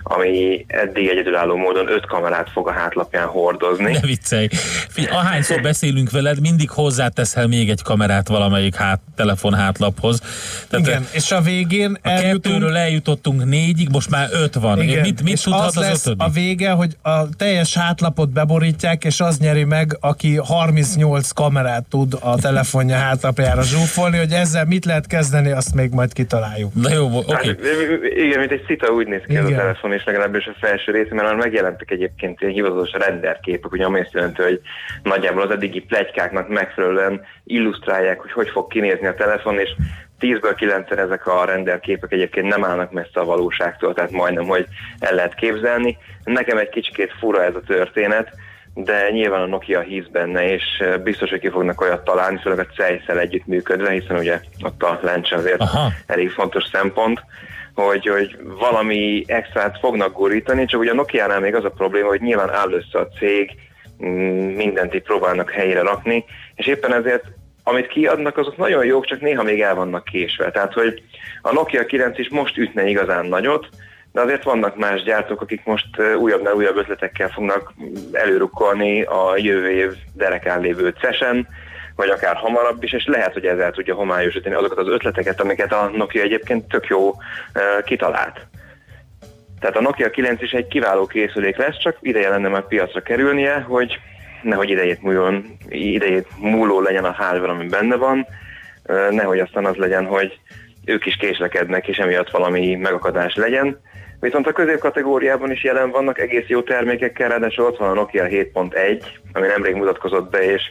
ami 0.03 0.64
eddig 0.66 1.09
egyedülálló 1.09 1.57
módon 1.57 1.88
öt 1.88 2.07
kamerát 2.07 2.50
fog 2.50 2.68
a 2.68 2.72
hátlapján 2.72 3.26
hordozni. 3.26 3.92
Ne 3.92 4.00
viccelj! 4.00 4.48
Ahányszor 5.11 5.61
beszélünk 5.61 6.11
veled, 6.11 6.40
mindig 6.40 6.70
hozzáteszel 6.70 7.46
még 7.46 7.70
egy 7.70 7.82
kamerát 7.82 8.28
valamelyik 8.28 8.74
hát, 8.74 9.00
telefon 9.16 9.55
hátlaphoz. 9.55 10.20
Tehát 10.68 10.86
Igen, 10.86 11.07
és 11.12 11.32
a 11.32 11.40
végén 11.40 11.98
a 12.03 12.09
eljutunk... 12.09 12.42
kettőről 12.42 12.76
eljutottunk 12.76 13.44
négyig, 13.44 13.88
most 13.92 14.11
már 14.11 14.28
öt 14.32 14.55
van. 14.55 14.82
Igen, 14.82 15.00
mit, 15.00 15.22
mit 15.22 15.32
és 15.32 15.40
tudhat 15.40 15.66
az, 15.66 15.76
az 15.76 15.82
lesz 15.82 16.07
ötödik? 16.07 16.22
a 16.22 16.28
vége, 16.28 16.70
hogy 16.70 16.96
a 17.03 17.28
teljes 17.36 17.76
hátlapot 17.76 18.30
beborítják, 18.30 19.05
és 19.05 19.20
az 19.20 19.38
nyeri 19.38 19.64
meg, 19.64 19.96
aki 20.00 20.36
38 20.36 21.30
kamerát 21.30 21.84
tud 21.88 22.16
a 22.20 22.36
telefonja 22.38 22.96
hátlapjára 22.96 23.62
zsúfolni, 23.62 24.18
hogy 24.18 24.32
ezzel 24.32 24.64
mit 24.64 24.84
lehet 24.84 25.07
kezdeni, 25.07 25.50
azt 25.50 25.74
még 25.74 25.90
majd 25.90 26.12
kitaláljuk. 26.12 26.74
Na 26.74 26.92
jó, 26.92 27.07
oké. 27.07 27.32
Okay. 27.32 27.46
Hát, 27.46 27.59
igen, 28.16 28.38
mint 28.38 28.50
egy 28.50 28.64
szita 28.66 28.92
úgy 28.92 29.07
néz 29.07 29.20
ki 29.26 29.32
Igen. 29.32 29.44
ez 29.44 29.50
a 29.50 29.55
telefon 29.55 29.91
és 29.93 30.05
legalábbis 30.05 30.47
a 30.47 30.55
felső 30.61 30.93
része, 30.93 31.14
mert 31.14 31.26
már 31.26 31.36
megjelentek 31.36 31.90
egyébként 31.90 32.40
ilyen 32.40 32.53
hivatalos 32.53 32.93
renderképek, 32.93 33.72
ugye 33.72 33.84
ami 33.84 34.01
azt 34.01 34.12
jelenti, 34.12 34.43
hogy 34.43 34.61
nagyjából 35.03 35.43
az 35.43 35.51
eddigi 35.51 35.80
plegykáknak 35.80 36.49
megfelelően 36.49 37.20
illusztrálják, 37.45 38.20
hogy 38.20 38.32
hogy 38.32 38.49
fog 38.49 38.66
kinézni 38.66 39.07
a 39.07 39.14
telefon, 39.14 39.59
és 39.59 39.70
10-ből 40.20 40.55
9 40.57 40.90
ezek 40.90 41.26
a 41.26 41.45
renderképek 41.45 42.12
egyébként 42.12 42.49
nem 42.49 42.64
állnak 42.64 42.93
messze 42.93 43.20
a 43.20 43.24
valóságtól, 43.24 43.95
tehát 43.95 44.11
majdnem, 44.11 44.45
hogy 44.47 44.66
el 44.99 45.14
lehet 45.14 45.34
képzelni. 45.34 45.97
Nekem 46.24 46.59
egy 46.59 46.68
kicsikét 46.68 47.12
fura 47.18 47.45
ez 47.45 47.55
a 47.55 47.61
történet, 47.66 48.34
de 48.74 49.11
nyilván 49.11 49.40
a 49.40 49.47
Nokia 49.47 49.80
hisz 49.80 50.07
benne, 50.12 50.53
és 50.53 50.62
biztos, 51.03 51.30
hogy 51.30 51.40
ki 51.40 51.49
fognak 51.49 51.80
olyat 51.80 52.05
találni, 52.05 52.38
főleg 52.43 52.59
a 52.59 52.74
Cejszel 52.74 53.18
együttműködve, 53.18 53.90
hiszen 53.90 54.16
ugye 54.16 54.40
ott 54.62 54.82
a 54.82 54.99
lencse 55.03 55.36
azért 55.36 55.61
Aha. 55.61 55.93
elég 56.07 56.30
fontos 56.30 56.64
szempont 56.72 57.20
hogy, 57.75 58.07
hogy 58.07 58.39
valami 58.43 59.25
extrát 59.27 59.79
fognak 59.79 60.12
gurítani, 60.12 60.66
csak 60.66 60.81
ugye 60.81 60.91
a 60.91 60.95
Nokia-nál 60.95 61.41
még 61.41 61.55
az 61.55 61.64
a 61.64 61.70
probléma, 61.70 62.09
hogy 62.09 62.20
nyilván 62.20 62.51
áll 62.51 62.73
össze 62.73 62.99
a 62.99 63.09
cég, 63.18 63.51
mm, 64.05 64.55
mindent 64.55 64.95
így 64.95 65.03
próbálnak 65.03 65.51
helyre 65.51 65.81
rakni, 65.81 66.25
és 66.55 66.66
éppen 66.66 66.95
ezért 66.95 67.25
amit 67.64 67.87
kiadnak, 67.87 68.37
azok 68.37 68.57
nagyon 68.57 68.85
jók, 68.85 69.07
csak 69.07 69.20
néha 69.20 69.43
még 69.43 69.61
el 69.61 69.75
vannak 69.75 70.05
késve. 70.05 70.51
Tehát, 70.51 70.73
hogy 70.73 71.03
a 71.43 71.53
Nokia 71.53 71.87
9 71.87 72.18
is 72.18 72.29
most 72.29 72.57
ütne 72.57 72.89
igazán 72.89 73.27
nagyot, 73.27 73.68
de 74.12 74.20
azért 74.20 74.43
vannak 74.43 74.77
más 74.77 75.03
gyártók, 75.03 75.41
akik 75.41 75.64
most 75.64 75.87
újabbnál 76.18 76.55
újabb 76.55 76.77
ötletekkel 76.77 77.29
fognak 77.29 77.73
előrukkolni 78.12 79.03
a 79.03 79.37
jövő 79.37 79.70
év 79.70 79.93
derekán 80.14 80.61
lévő 80.61 80.95
CES-en, 81.01 81.49
vagy 82.03 82.11
akár 82.11 82.36
hamarabb 82.36 82.82
is, 82.82 82.92
és 82.92 83.05
lehet, 83.07 83.32
hogy 83.32 83.46
ezzel 83.46 83.70
tudja 83.70 83.94
homályosítani 83.94 84.55
azokat 84.55 84.78
az 84.78 84.88
ötleteket, 84.88 85.40
amiket 85.40 85.72
a 85.72 85.90
Nokia 85.94 86.22
egyébként 86.22 86.68
tök 86.68 86.86
jó 86.86 87.14
kitalált. 87.84 88.46
Tehát 89.61 89.76
a 89.76 89.80
Nokia 89.80 90.11
9 90.11 90.42
is 90.42 90.50
egy 90.50 90.66
kiváló 90.66 91.07
készülék 91.07 91.57
lesz, 91.57 91.78
csak 91.78 91.96
ideje 92.00 92.28
lenne 92.28 92.48
már 92.48 92.66
piacra 92.66 93.00
kerülnie, 93.00 93.61
hogy 93.61 93.98
nehogy 94.42 94.70
idejét 94.70 95.03
múljon, 95.03 95.57
idejét 95.68 96.26
múló 96.38 96.80
legyen 96.80 97.05
a 97.05 97.12
hardware, 97.12 97.53
ami 97.53 97.68
benne 97.68 97.96
van, 97.96 98.26
nehogy 99.11 99.38
aztán 99.38 99.64
az 99.64 99.76
legyen, 99.76 100.05
hogy 100.05 100.38
ők 100.84 101.07
is 101.07 101.16
késlekednek, 101.16 101.88
és 101.88 101.98
emiatt 101.98 102.30
valami 102.30 102.74
megakadás 102.74 103.34
legyen. 103.34 103.80
Viszont 104.23 104.47
a 104.47 104.53
középkategóriában 104.53 105.51
is 105.51 105.64
jelen 105.64 105.91
vannak 105.91 106.18
egész 106.18 106.47
jó 106.47 106.62
termékekkel, 106.62 107.29
ráadásul 107.29 107.64
ott 107.64 107.77
van 107.77 107.91
a 107.91 107.95
Nokia 107.95 108.27
7.1, 108.27 109.03
ami 109.33 109.47
nemrég 109.47 109.75
mutatkozott 109.75 110.31
be, 110.31 110.53
és 110.53 110.62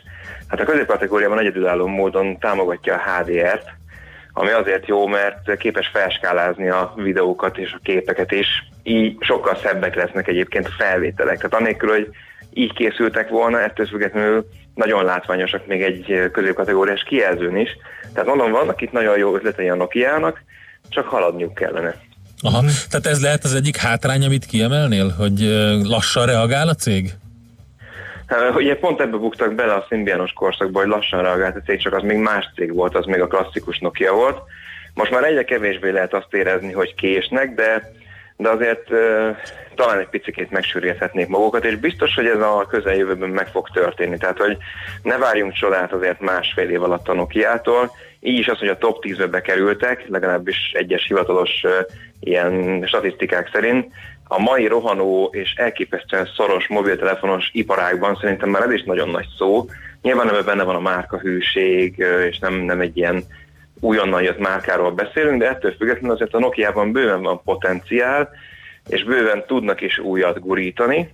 Hát 0.47 0.59
a 0.59 0.65
középkategóriában 0.65 1.39
egyedülálló 1.39 1.87
módon 1.87 2.37
támogatja 2.39 2.93
a 2.93 2.99
HDR-t, 2.99 3.65
ami 4.33 4.49
azért 4.49 4.87
jó, 4.87 5.07
mert 5.07 5.57
képes 5.57 5.87
felskálázni 5.87 6.69
a 6.69 6.93
videókat 6.95 7.57
és 7.57 7.73
a 7.73 7.79
képeket 7.83 8.31
is, 8.31 8.47
így 8.83 9.17
sokkal 9.19 9.55
szebbek 9.55 9.95
lesznek 9.95 10.27
egyébként 10.27 10.67
a 10.67 10.75
felvételek. 10.77 11.35
Tehát 11.35 11.53
anélkül, 11.53 11.89
hogy 11.89 12.09
így 12.53 12.73
készültek 12.73 13.29
volna, 13.29 13.61
ettől 13.61 13.85
függetlenül 13.85 14.45
nagyon 14.75 15.05
látványosak 15.05 15.67
még 15.67 15.81
egy 15.81 16.29
középkategóriás 16.31 17.03
kijelzőn 17.03 17.57
is. 17.57 17.77
Tehát 18.13 18.29
mondom, 18.29 18.51
vannak 18.51 18.81
itt 18.81 18.91
nagyon 18.91 19.17
jó 19.17 19.35
ötletei 19.35 19.69
a 19.69 19.75
Nokia-nak, 19.75 20.43
csak 20.89 21.07
haladniuk 21.07 21.53
kellene. 21.53 21.95
Aha, 22.41 22.63
tehát 22.89 23.05
ez 23.05 23.21
lehet 23.21 23.43
az 23.43 23.53
egyik 23.53 23.77
hátrány, 23.77 24.25
amit 24.25 24.45
kiemelnél, 24.45 25.09
hogy 25.17 25.39
lassan 25.83 26.25
reagál 26.25 26.67
a 26.67 26.73
cég? 26.73 27.13
Ugye 28.55 28.75
pont 28.75 29.01
ebbe 29.01 29.17
buktak 29.17 29.53
bele 29.53 29.73
a 29.73 29.85
szimbiános 29.89 30.33
korszakba, 30.33 30.79
hogy 30.79 30.87
lassan 30.87 31.21
reagált 31.21 31.55
a 31.55 31.61
cég, 31.65 31.81
csak 31.81 31.93
az 31.93 32.03
még 32.03 32.17
más 32.17 32.49
cég 32.55 32.73
volt, 32.73 32.95
az 32.95 33.05
még 33.05 33.21
a 33.21 33.27
klasszikus 33.27 33.79
Nokia 33.79 34.13
volt. 34.13 34.39
Most 34.93 35.11
már 35.11 35.23
egyre 35.23 35.43
kevésbé 35.43 35.89
lehet 35.89 36.13
azt 36.13 36.33
érezni, 36.33 36.71
hogy 36.71 36.95
késnek, 36.95 37.53
de, 37.53 37.91
de 38.37 38.49
azért 38.49 38.87
talán 39.75 39.99
egy 39.99 40.07
picit 40.07 40.51
megsűríthetnék 40.51 41.27
magukat, 41.27 41.65
és 41.65 41.75
biztos, 41.75 42.15
hogy 42.15 42.25
ez 42.25 42.39
a 42.39 42.65
közeljövőben 42.69 43.29
meg 43.29 43.47
fog 43.47 43.69
történni. 43.69 44.17
Tehát, 44.17 44.37
hogy 44.37 44.57
ne 45.03 45.17
várjunk 45.17 45.53
csodát 45.53 45.93
azért 45.93 46.19
másfél 46.19 46.69
év 46.69 46.83
alatt 46.83 47.07
a 47.07 47.13
Nokia-tól, 47.13 47.91
így 48.23 48.39
is 48.39 48.47
az, 48.47 48.57
hogy 48.57 48.67
a 48.67 48.77
top 48.77 49.03
10-be 49.05 49.27
bekerültek, 49.27 50.07
legalábbis 50.07 50.71
egyes 50.73 51.05
hivatalos 51.07 51.63
ilyen 52.19 52.83
statisztikák 52.87 53.49
szerint, 53.53 53.91
a 54.33 54.39
mai 54.39 54.67
rohanó 54.67 55.29
és 55.31 55.53
elképesztően 55.55 56.29
szoros 56.35 56.67
mobiltelefonos 56.67 57.49
iparágban 57.53 58.17
szerintem 58.21 58.49
már 58.49 58.61
ez 58.61 58.71
is 58.71 58.83
nagyon 58.83 59.09
nagy 59.09 59.27
szó. 59.37 59.65
Nyilván 60.01 60.25
nem 60.25 60.45
benne 60.45 60.63
van 60.63 60.75
a 60.75 60.79
márkahűség, 60.79 62.05
és 62.29 62.39
nem, 62.39 62.53
nem 62.53 62.79
egy 62.79 62.97
ilyen 62.97 63.23
újonnan 63.79 64.21
jött 64.21 64.39
márkáról 64.39 64.91
beszélünk, 64.91 65.39
de 65.39 65.49
ettől 65.49 65.75
függetlenül 65.77 66.15
azért 66.15 66.33
a 66.33 66.39
Nokia-ban 66.39 66.91
bőven 66.91 67.21
van 67.21 67.41
potenciál, 67.43 68.29
és 68.87 69.03
bőven 69.03 69.43
tudnak 69.47 69.81
is 69.81 69.99
újat 69.99 70.39
gurítani. 70.39 71.09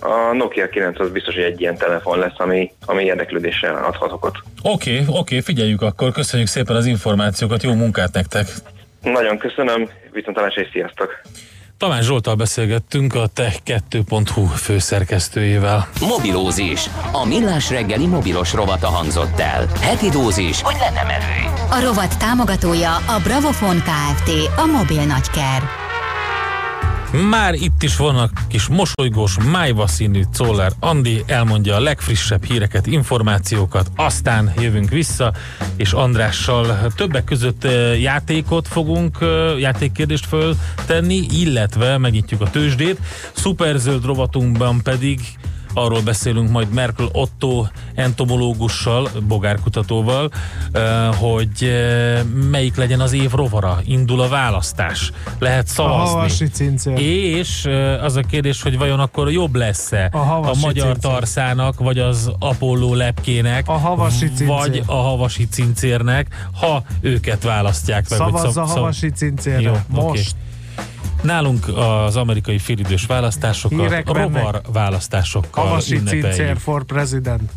A 0.00 0.32
Nokia 0.32 0.68
9 0.68 1.00
az 1.00 1.10
biztos, 1.10 1.34
hogy 1.34 1.44
egy 1.44 1.60
ilyen 1.60 1.76
telefon 1.76 2.18
lesz, 2.18 2.36
ami, 2.36 2.72
ami 2.86 3.04
érdeklődéssel 3.04 3.84
adhat 3.84 4.12
okot. 4.12 4.38
Oké, 4.62 4.92
okay, 4.92 5.04
oké, 5.06 5.18
okay, 5.18 5.40
figyeljük 5.40 5.82
akkor, 5.82 6.12
köszönjük 6.12 6.48
szépen 6.48 6.76
az 6.76 6.86
információkat, 6.86 7.62
jó 7.62 7.74
munkát 7.74 8.12
nektek! 8.12 8.46
Nagyon 9.02 9.38
köszönöm, 9.38 9.88
viszontlátásra 10.12 10.62
és 10.62 10.68
sziasztok! 10.72 11.20
Tamás 11.82 12.04
Zsoltal 12.04 12.34
beszélgettünk 12.34 13.14
a 13.14 13.28
Tech2.hu 13.34 14.44
főszerkesztőjével. 14.46 15.88
Mobilózis. 16.00 16.86
A 17.12 17.26
millás 17.26 17.70
reggeli 17.70 18.06
mobilos 18.06 18.52
rovata 18.52 18.86
hangzott 18.86 19.40
el. 19.40 19.66
Heti 19.80 20.08
dózis, 20.08 20.62
hogy 20.62 20.76
lenne 20.80 21.02
merő. 21.02 21.64
A 21.70 21.84
rovat 21.84 22.18
támogatója 22.18 22.94
a 22.96 23.20
Bravofon 23.22 23.76
Kft. 23.76 24.30
A 24.56 24.66
mobil 24.66 25.04
nagyker. 25.04 25.62
Már 27.12 27.54
itt 27.54 27.82
is 27.82 27.96
vannak 27.96 28.30
kis 28.48 28.66
mosolygós, 28.66 29.36
májva 29.50 29.86
színű 29.86 30.22
Czoller 30.32 30.72
Andi, 30.80 31.22
elmondja 31.26 31.74
a 31.74 31.80
legfrissebb 31.80 32.44
híreket, 32.44 32.86
információkat, 32.86 33.90
aztán 33.96 34.52
jövünk 34.58 34.88
vissza, 34.88 35.32
és 35.76 35.92
Andrással 35.92 36.92
többek 36.96 37.24
között 37.24 37.66
játékot 38.00 38.68
fogunk, 38.68 39.18
játékkérdést 39.58 40.26
föltenni, 40.26 41.26
illetve 41.30 41.98
megnyitjuk 41.98 42.40
a 42.40 42.50
tőzsdét. 42.50 42.98
Szuperzöld 43.32 44.04
rovatunkban 44.04 44.82
pedig 44.82 45.20
arról 45.74 46.00
beszélünk 46.00 46.50
majd 46.50 46.72
Merkel 46.72 47.08
Otto 47.12 47.66
entomológussal, 47.94 49.08
bogárkutatóval, 49.26 50.30
hogy 51.16 51.72
melyik 52.50 52.76
legyen 52.76 53.00
az 53.00 53.12
év 53.12 53.30
rovara. 53.30 53.80
Indul 53.84 54.20
a 54.20 54.28
választás. 54.28 55.12
Lehet 55.38 55.66
szavazni. 55.66 56.20
A 56.20 56.98
És 56.98 57.68
az 58.00 58.16
a 58.16 58.20
kérdés, 58.20 58.62
hogy 58.62 58.78
vajon 58.78 59.00
akkor 59.00 59.30
jobb 59.30 59.54
lesz-e 59.54 60.08
a, 60.12 60.18
a 60.18 60.54
magyar 60.60 60.72
cincér. 60.72 60.96
tarszának, 60.96 61.78
vagy 61.78 61.98
az 61.98 62.30
Apollo 62.38 62.94
lepkének, 62.94 63.68
a 63.68 63.72
havasi 63.72 64.30
vagy 64.46 64.82
a 64.86 64.94
havasi 64.94 65.48
cincérnek, 65.48 66.48
ha 66.60 66.82
őket 67.00 67.42
választják 67.42 68.08
meg. 68.10 68.18
Szavazz 68.18 68.54
szav- 68.54 68.56
a 68.56 68.72
havasi 68.72 69.10
cincérre. 69.10 69.60
Jó, 69.60 69.72
Most. 69.88 70.08
Okay. 70.08 70.24
Nálunk 71.22 71.68
az 71.76 72.16
amerikai 72.16 72.58
félidős 72.58 73.06
választásokat, 73.06 73.80
Hírek 73.80 74.06
rovar 74.06 74.60
választásokkal 74.72 75.64
Havasi 75.64 76.02
Cincér 76.02 76.56
for 76.58 76.84
President. 76.84 77.50